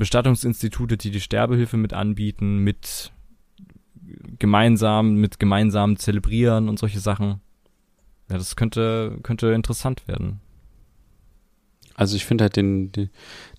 Bestattungsinstitute, 0.00 0.96
die 0.96 1.12
die 1.12 1.20
Sterbehilfe 1.20 1.76
mit 1.76 1.92
anbieten, 1.92 2.58
mit 2.58 3.12
gemeinsam, 4.38 5.14
mit 5.14 5.38
gemeinsamen 5.38 5.96
Zelebrieren 5.96 6.68
und 6.68 6.78
solche 6.78 6.98
Sachen. 6.98 7.40
Ja, 8.28 8.38
das 8.38 8.56
könnte, 8.56 9.18
könnte 9.22 9.52
interessant 9.52 10.08
werden. 10.08 10.40
Also 11.94 12.16
ich 12.16 12.24
finde 12.24 12.44
halt 12.44 12.56
den, 12.56 12.90
den, 12.90 13.10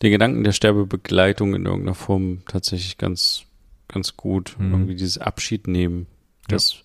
den 0.02 0.12
Gedanken 0.12 0.44
der 0.44 0.52
Sterbebegleitung 0.52 1.56
in 1.56 1.66
irgendeiner 1.66 1.96
Form 1.96 2.42
tatsächlich 2.48 2.98
ganz 2.98 3.46
ganz 3.92 4.18
gut. 4.18 4.56
Mhm. 4.58 4.72
Irgendwie 4.72 4.96
dieses 4.96 5.18
Abschied 5.18 5.68
nehmen. 5.68 6.08
Das, 6.48 6.74
ja. 6.74 6.80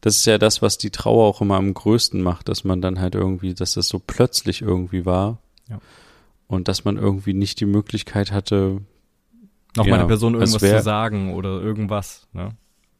das 0.00 0.16
ist 0.16 0.26
ja 0.26 0.38
das, 0.38 0.62
was 0.62 0.78
die 0.78 0.90
Trauer 0.90 1.26
auch 1.26 1.40
immer 1.40 1.56
am 1.56 1.74
größten 1.74 2.22
macht, 2.22 2.48
dass 2.48 2.64
man 2.64 2.80
dann 2.80 3.00
halt 3.00 3.14
irgendwie, 3.14 3.54
dass 3.54 3.74
das 3.74 3.88
so 3.88 3.98
plötzlich 3.98 4.62
irgendwie 4.62 5.04
war. 5.04 5.38
Ja. 5.68 5.80
Und 6.46 6.68
dass 6.68 6.84
man 6.84 6.96
irgendwie 6.96 7.34
nicht 7.34 7.60
die 7.60 7.66
Möglichkeit 7.66 8.32
hatte, 8.32 8.80
noch 9.76 9.86
ja, 9.86 10.04
Person 10.04 10.34
irgendwas 10.34 10.62
wär, 10.62 10.78
zu 10.78 10.84
sagen 10.84 11.34
oder 11.34 11.60
irgendwas, 11.60 12.26
ne? 12.32 12.50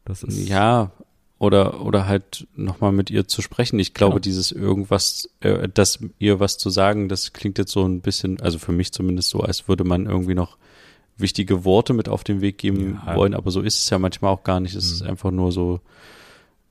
Das 0.03 0.23
ist 0.23 0.47
ja 0.47 0.91
oder 1.37 1.81
oder 1.81 2.07
halt 2.07 2.47
nochmal 2.55 2.91
mit 2.91 3.09
ihr 3.09 3.27
zu 3.27 3.41
sprechen. 3.41 3.79
Ich 3.79 3.93
glaube, 3.93 4.15
genau. 4.15 4.21
dieses 4.21 4.51
irgendwas, 4.51 5.29
äh, 5.41 5.67
dass 5.67 5.99
ihr 6.19 6.39
was 6.39 6.57
zu 6.57 6.69
sagen, 6.69 7.09
das 7.09 7.33
klingt 7.33 7.57
jetzt 7.57 7.71
so 7.71 7.85
ein 7.85 8.01
bisschen, 8.01 8.39
also 8.41 8.59
für 8.59 8.71
mich 8.71 8.91
zumindest 8.91 9.29
so, 9.29 9.41
als 9.41 9.67
würde 9.67 9.83
man 9.83 10.05
irgendwie 10.05 10.35
noch 10.35 10.57
wichtige 11.17 11.63
Worte 11.63 11.93
mit 11.93 12.09
auf 12.09 12.23
den 12.23 12.41
Weg 12.41 12.57
geben 12.57 12.99
ja. 13.05 13.15
wollen, 13.15 13.33
aber 13.33 13.51
so 13.51 13.61
ist 13.61 13.79
es 13.79 13.89
ja 13.89 13.99
manchmal 13.99 14.31
auch 14.31 14.43
gar 14.43 14.59
nicht. 14.59 14.75
Es 14.75 14.85
mhm. 14.85 14.93
ist 14.93 15.01
einfach 15.03 15.31
nur 15.31 15.51
so, 15.51 15.79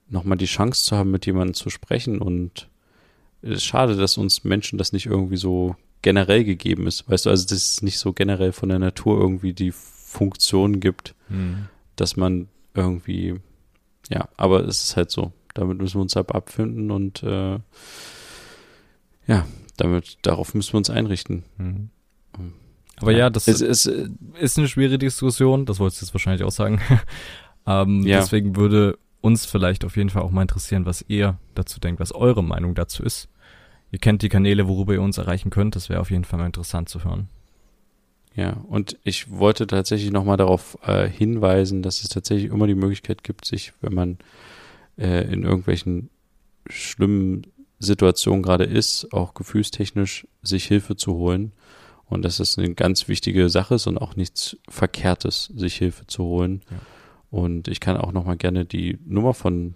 nochmal 0.09 0.38
die 0.38 0.46
Chance 0.46 0.84
zu 0.84 0.96
haben, 0.96 1.11
mit 1.11 1.26
jemandem 1.26 1.55
zu 1.55 1.70
sprechen 1.70 2.20
und 2.20 2.68
es 3.42 3.57
ist 3.57 3.64
schade, 3.64 3.96
dass 3.96 4.16
uns 4.16 4.44
Menschen 4.44 4.78
das 4.78 4.92
nicht 4.92 5.07
irgendwie 5.07 5.36
so 5.36 5.76
generell 6.00 6.44
gegeben 6.44 6.86
ist. 6.86 7.09
Weißt 7.09 7.26
du, 7.26 7.30
also 7.30 7.44
dass 7.44 7.52
es 7.52 7.82
nicht 7.82 7.98
so 7.98 8.12
generell 8.12 8.52
von 8.52 8.70
der 8.70 8.78
Natur 8.78 9.20
irgendwie 9.20 9.52
die 9.52 9.72
Funktion 10.15 10.81
gibt, 10.81 11.15
mhm. 11.29 11.69
dass 11.97 12.17
man 12.17 12.49
irgendwie, 12.75 13.41
ja, 14.09 14.29
aber 14.37 14.65
es 14.65 14.85
ist 14.85 14.97
halt 14.97 15.11
so. 15.11 15.33
Damit 15.55 15.79
müssen 15.79 15.99
wir 15.99 16.03
uns 16.03 16.17
halt 16.17 16.33
abfinden 16.33 16.91
und 16.91 17.23
äh, 17.23 17.59
ja, 19.27 19.47
damit, 19.77 20.19
darauf 20.23 20.55
müssen 20.55 20.73
wir 20.73 20.79
uns 20.79 20.91
einrichten. 20.91 21.45
Mhm. 21.59 21.91
Aber 22.97 23.12
ja, 23.12 23.31
das 23.31 23.49
es, 23.49 23.61
ist, 23.61 23.87
ist 23.87 24.59
eine 24.59 24.69
schwierige 24.69 24.99
Diskussion, 24.99 25.67
das 25.67 25.81
wolltest 25.81 26.01
du 26.01 26.07
jetzt 26.07 26.15
wahrscheinlich 26.15 26.45
auch 26.45 26.53
sagen. 26.53 26.81
ähm, 27.67 28.03
ja. 28.07 28.21
Deswegen 28.21 28.57
würde 28.57 28.99
uns 29.21 29.47
vielleicht 29.47 29.85
auf 29.85 29.97
jeden 29.97 30.11
Fall 30.11 30.23
auch 30.23 30.31
mal 30.31 30.43
interessieren, 30.43 30.87
was 30.87 31.05
ihr 31.09 31.39
dazu 31.55 31.81
denkt, 31.81 32.01
was 32.01 32.12
eure 32.12 32.45
Meinung 32.45 32.75
dazu 32.75 33.03
ist. 33.03 33.29
Ihr 33.91 33.99
kennt 33.99 34.23
die 34.23 34.29
Kanäle, 34.29 34.69
worüber 34.69 34.93
ihr 34.93 35.03
uns 35.03 35.19
erreichen 35.19 35.51
könnt. 35.51 35.77
Das 35.77 35.89
wäre 35.89 36.01
auf 36.01 36.11
jeden 36.11 36.25
Fall 36.25 36.39
mal 36.39 36.47
interessant 36.47 36.89
zu 36.89 37.05
hören. 37.05 37.29
Ja, 38.37 38.64
und 38.68 38.99
ich 39.05 39.30
wollte 39.30 39.66
tatsächlich 39.66 40.11
nochmal 40.11 40.37
darauf 40.37 40.76
äh, 40.85 41.09
hinweisen, 41.09 41.82
dass 41.82 42.03
es 42.03 42.09
tatsächlich 42.09 42.51
immer 42.51 42.66
die 42.66 42.74
Möglichkeit 42.74 43.22
gibt, 43.22 43.45
sich, 43.45 43.72
wenn 43.80 43.95
man 43.95 44.18
äh, 44.99 45.32
in 45.32 45.45
irgendwelchen 45.45 46.11
schlimmen 46.68 47.47
Situationen 47.78 48.43
gerade 48.43 48.64
ist, 48.64 49.12
auch 49.12 49.35
gefühlstechnisch, 49.35 50.26
sich 50.43 50.64
Hilfe 50.64 50.97
zu 50.97 51.14
holen. 51.14 51.53
Und 52.07 52.24
dass 52.24 52.39
es 52.39 52.59
eine 52.59 52.74
ganz 52.74 53.09
wichtige 53.09 53.49
Sache 53.49 53.76
ist 53.76 53.87
und 53.87 53.99
auch 53.99 54.14
nichts 54.14 54.57
Verkehrtes, 54.68 55.51
sich 55.55 55.76
Hilfe 55.76 56.07
zu 56.07 56.24
holen. 56.24 56.62
Ja. 56.70 56.76
Und 57.30 57.68
ich 57.68 57.80
kann 57.80 57.97
auch 57.97 58.12
nochmal 58.12 58.37
gerne 58.37 58.64
die 58.64 58.99
Nummer 59.07 59.32
von 59.32 59.74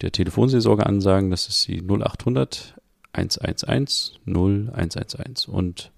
der 0.00 0.12
Telefonseelsorge 0.12 0.84
ansagen. 0.84 1.30
Das 1.30 1.46
ist 1.48 1.66
die 1.68 1.82
0800 1.82 2.74
111 3.12 4.18
0111. 4.26 5.48
Und 5.48 5.92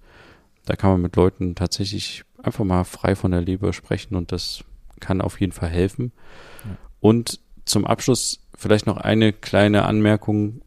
da 0.64 0.76
kann 0.76 0.90
man 0.90 1.02
mit 1.02 1.16
Leuten 1.16 1.54
tatsächlich 1.54 2.24
einfach 2.42 2.64
mal 2.64 2.84
frei 2.84 3.16
von 3.16 3.30
der 3.30 3.40
Leber 3.40 3.72
sprechen 3.72 4.14
und 4.14 4.32
das 4.32 4.64
kann 5.00 5.20
auf 5.20 5.40
jeden 5.40 5.52
Fall 5.52 5.68
helfen. 5.68 6.12
Ja. 6.64 6.76
Und 7.00 7.40
zum 7.64 7.86
Abschluss 7.86 8.40
vielleicht 8.56 8.86
noch 8.86 8.96
eine 8.96 9.32
kleine 9.32 9.84
Anmerkung. 9.84 10.62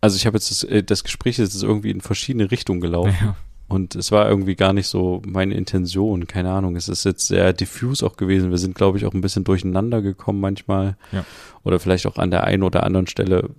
Also 0.00 0.16
ich 0.16 0.26
habe 0.26 0.36
jetzt 0.36 0.50
das, 0.50 0.64
äh, 0.64 0.82
das 0.82 1.04
Gespräch 1.04 1.38
ist 1.38 1.62
irgendwie 1.62 1.90
in 1.90 2.00
verschiedene 2.00 2.50
Richtungen 2.50 2.80
gelaufen. 2.80 3.16
Ja. 3.20 3.36
Und 3.68 3.94
es 3.94 4.10
war 4.10 4.28
irgendwie 4.28 4.56
gar 4.56 4.72
nicht 4.72 4.88
so 4.88 5.22
meine 5.24 5.54
Intention, 5.54 6.26
keine 6.26 6.50
Ahnung. 6.50 6.74
Es 6.74 6.88
ist 6.88 7.04
jetzt 7.04 7.28
sehr 7.28 7.52
diffus 7.52 8.02
auch 8.02 8.16
gewesen. 8.16 8.50
Wir 8.50 8.58
sind, 8.58 8.74
glaube 8.74 8.98
ich, 8.98 9.06
auch 9.06 9.14
ein 9.14 9.20
bisschen 9.20 9.44
durcheinander 9.44 10.02
gekommen 10.02 10.40
manchmal. 10.40 10.96
Ja. 11.12 11.24
Oder 11.62 11.78
vielleicht 11.78 12.06
auch 12.06 12.16
an 12.16 12.32
der 12.32 12.42
einen 12.44 12.64
oder 12.64 12.82
anderen 12.82 13.06
Stelle, 13.06 13.50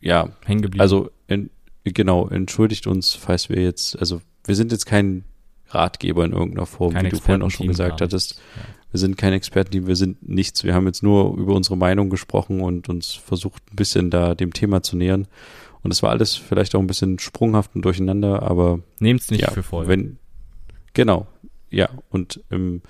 ja, 0.00 0.28
hängen 0.44 0.62
geblieben. 0.62 0.80
Also, 0.80 1.10
in, 1.26 1.50
genau, 1.82 2.28
entschuldigt 2.28 2.86
uns, 2.86 3.14
falls 3.14 3.48
wir 3.48 3.60
jetzt, 3.60 3.98
also 3.98 4.20
wir 4.46 4.54
sind 4.54 4.72
jetzt 4.72 4.86
kein 4.86 5.24
Ratgeber 5.68 6.24
in 6.24 6.32
irgendeiner 6.32 6.66
Form, 6.66 6.94
kein 6.94 7.06
wie 7.06 7.10
du 7.10 7.18
vorhin 7.18 7.42
auch 7.42 7.50
schon 7.50 7.68
gesagt 7.68 8.00
hattest. 8.00 8.40
Ja. 8.56 8.62
Wir 8.92 9.00
sind 9.00 9.18
kein 9.18 9.32
Expertenteam, 9.32 9.86
wir 9.86 9.96
sind 9.96 10.26
nichts. 10.28 10.64
Wir 10.64 10.74
haben 10.74 10.86
jetzt 10.86 11.02
nur 11.02 11.36
über 11.36 11.54
unsere 11.54 11.76
Meinung 11.76 12.08
gesprochen 12.08 12.60
und 12.60 12.88
uns 12.88 13.12
versucht, 13.12 13.62
ein 13.72 13.76
bisschen 13.76 14.10
da 14.10 14.34
dem 14.34 14.52
Thema 14.52 14.82
zu 14.82 14.96
nähern. 14.96 15.26
Und 15.82 15.90
es 15.90 16.02
war 16.02 16.10
alles 16.10 16.34
vielleicht 16.34 16.74
auch 16.74 16.80
ein 16.80 16.86
bisschen 16.86 17.18
sprunghaft 17.18 17.74
und 17.74 17.82
durcheinander, 17.82 18.42
aber. 18.42 18.80
Nehmt's 18.98 19.30
nicht 19.30 19.42
ja, 19.42 19.50
für 19.50 19.62
voll. 19.62 19.86
Wenn, 19.86 20.18
genau, 20.94 21.26
ja. 21.70 21.88
Und 22.10 22.40
im, 22.50 22.82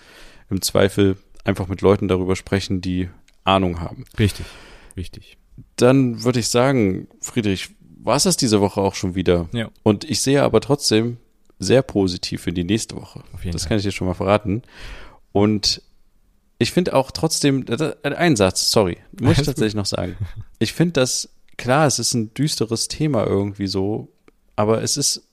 im 0.48 0.62
Zweifel 0.62 1.16
einfach 1.44 1.68
mit 1.68 1.80
Leuten 1.80 2.08
darüber 2.08 2.36
sprechen, 2.36 2.80
die 2.80 3.08
Ahnung 3.44 3.80
haben. 3.80 4.04
Richtig, 4.18 4.46
richtig. 4.96 5.38
Dann 5.76 6.24
würde 6.24 6.40
ich 6.40 6.48
sagen, 6.48 7.08
Friedrich, 7.20 7.70
war 7.80 8.16
es 8.16 8.24
das 8.24 8.36
diese 8.36 8.60
Woche 8.60 8.80
auch 8.80 8.94
schon 8.94 9.14
wieder? 9.14 9.48
Ja. 9.52 9.70
Und 9.82 10.04
ich 10.04 10.20
sehe 10.20 10.42
aber 10.42 10.60
trotzdem 10.60 11.16
sehr 11.58 11.82
positiv 11.82 12.42
für 12.42 12.52
die 12.52 12.64
nächste 12.64 12.96
Woche. 12.96 13.22
das 13.52 13.62
Fall. 13.62 13.68
kann 13.68 13.78
ich 13.78 13.84
dir 13.84 13.92
schon 13.92 14.06
mal 14.06 14.14
verraten. 14.14 14.62
Und 15.32 15.82
ich 16.58 16.72
finde 16.72 16.94
auch 16.94 17.10
trotzdem, 17.10 17.64
ein 18.02 18.36
Satz, 18.36 18.70
sorry, 18.70 18.98
muss 19.20 19.38
ich 19.38 19.46
tatsächlich 19.46 19.74
noch 19.74 19.86
sagen. 19.86 20.16
Ich 20.58 20.72
finde 20.72 20.92
das, 20.92 21.28
klar, 21.58 21.86
es 21.86 21.98
ist 21.98 22.14
ein 22.14 22.32
düsteres 22.32 22.88
Thema 22.88 23.26
irgendwie 23.26 23.66
so, 23.66 24.08
aber 24.56 24.82
es 24.82 24.96
ist, 24.96 25.28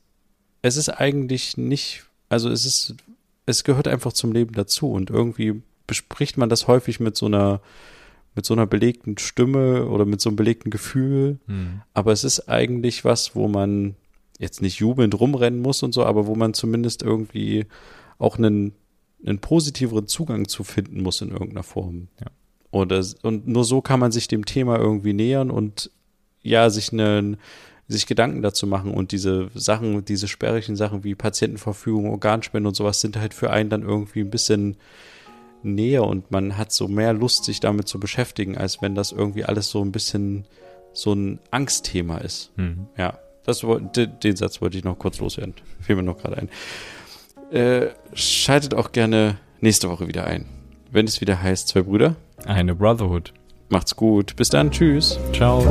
es 0.61 0.75
ist 0.75 0.89
eigentlich 0.89 1.55
nicht, 1.55 2.03
also 2.27 2.49
es 2.49 2.65
ist, 2.65 2.95
es 3.45 3.63
gehört 3.63 3.87
einfach 3.87 4.13
zum 4.13 4.33
Leben 4.33 4.53
dazu 4.53 4.91
und 4.91 5.09
irgendwie 5.09 5.61
bespricht 5.87 6.37
man 6.37 6.49
das 6.49 6.67
häufig 6.67 6.99
mit 6.99 7.15
so 7.15 7.27
einer, 7.27 7.61
mit 8.35 8.45
so 8.45 8.53
einer 8.53 8.65
belegten 8.65 9.17
Stimme 9.17 9.87
oder 9.87 10.05
mit 10.05 10.19
so 10.19 10.29
einem 10.29 10.35
belegten 10.35 10.71
Gefühl. 10.71 11.39
Mhm. 11.47 11.81
Aber 11.93 12.11
es 12.11 12.23
ist 12.23 12.49
eigentlich 12.49 13.05
was, 13.05 13.35
wo 13.35 13.47
man 13.47 13.95
jetzt 14.39 14.61
nicht 14.61 14.79
jubelnd 14.79 15.19
rumrennen 15.19 15.61
muss 15.61 15.83
und 15.83 15.93
so, 15.93 16.05
aber 16.05 16.27
wo 16.27 16.35
man 16.35 16.53
zumindest 16.53 17.03
irgendwie 17.03 17.65
auch 18.17 18.37
einen, 18.37 18.73
einen 19.25 19.39
positiveren 19.39 20.07
Zugang 20.07 20.47
zu 20.47 20.63
finden 20.63 21.01
muss 21.01 21.21
in 21.21 21.29
irgendeiner 21.29 21.63
Form. 21.63 22.07
Ja. 22.19 22.27
Oder, 22.71 23.05
und 23.21 23.47
nur 23.47 23.63
so 23.65 23.81
kann 23.81 23.99
man 23.99 24.11
sich 24.11 24.27
dem 24.27 24.45
Thema 24.45 24.79
irgendwie 24.79 25.13
nähern 25.13 25.51
und 25.51 25.91
ja, 26.41 26.69
sich 26.69 26.91
einen, 26.91 27.37
sich 27.87 28.07
Gedanken 28.07 28.41
dazu 28.41 28.65
machen 28.65 28.91
und 28.91 29.11
diese 29.11 29.49
Sachen, 29.53 30.03
diese 30.05 30.27
sperrigen 30.27 30.75
Sachen 30.75 31.03
wie 31.03 31.15
Patientenverfügung, 31.15 32.09
Organspende 32.09 32.67
und 32.67 32.75
sowas 32.75 32.99
sind 32.99 33.17
halt 33.17 33.33
für 33.33 33.51
einen 33.51 33.69
dann 33.69 33.83
irgendwie 33.83 34.21
ein 34.21 34.31
bisschen 34.31 34.77
näher 35.61 36.03
und 36.03 36.31
man 36.31 36.57
hat 36.57 36.71
so 36.71 36.87
mehr 36.87 37.13
Lust, 37.13 37.45
sich 37.45 37.59
damit 37.59 37.87
zu 37.87 37.99
beschäftigen, 37.99 38.57
als 38.57 38.81
wenn 38.81 38.95
das 38.95 39.11
irgendwie 39.11 39.45
alles 39.45 39.69
so 39.69 39.83
ein 39.83 39.91
bisschen 39.91 40.45
so 40.93 41.13
ein 41.13 41.39
Angstthema 41.51 42.17
ist. 42.17 42.51
Mhm. 42.57 42.87
Ja, 42.97 43.19
das, 43.45 43.65
den 43.95 44.35
Satz 44.35 44.61
wollte 44.61 44.77
ich 44.77 44.83
noch 44.83 44.97
kurz 44.97 45.19
loswerden. 45.19 45.53
Fiel 45.81 45.95
mir 45.95 46.03
noch 46.03 46.17
gerade 46.17 46.37
ein. 46.37 46.49
Äh, 47.51 47.91
schaltet 48.13 48.73
auch 48.73 48.91
gerne 48.91 49.37
nächste 49.61 49.89
Woche 49.89 50.07
wieder 50.07 50.25
ein. 50.25 50.45
Wenn 50.91 51.05
es 51.05 51.21
wieder 51.21 51.41
heißt, 51.41 51.67
zwei 51.67 51.81
Brüder. 51.81 52.15
Eine 52.45 52.75
Brotherhood. 52.75 53.33
Macht's 53.69 53.95
gut. 53.95 54.35
Bis 54.35 54.49
dann. 54.49 54.71
Tschüss. 54.71 55.19
Ciao. 55.33 55.63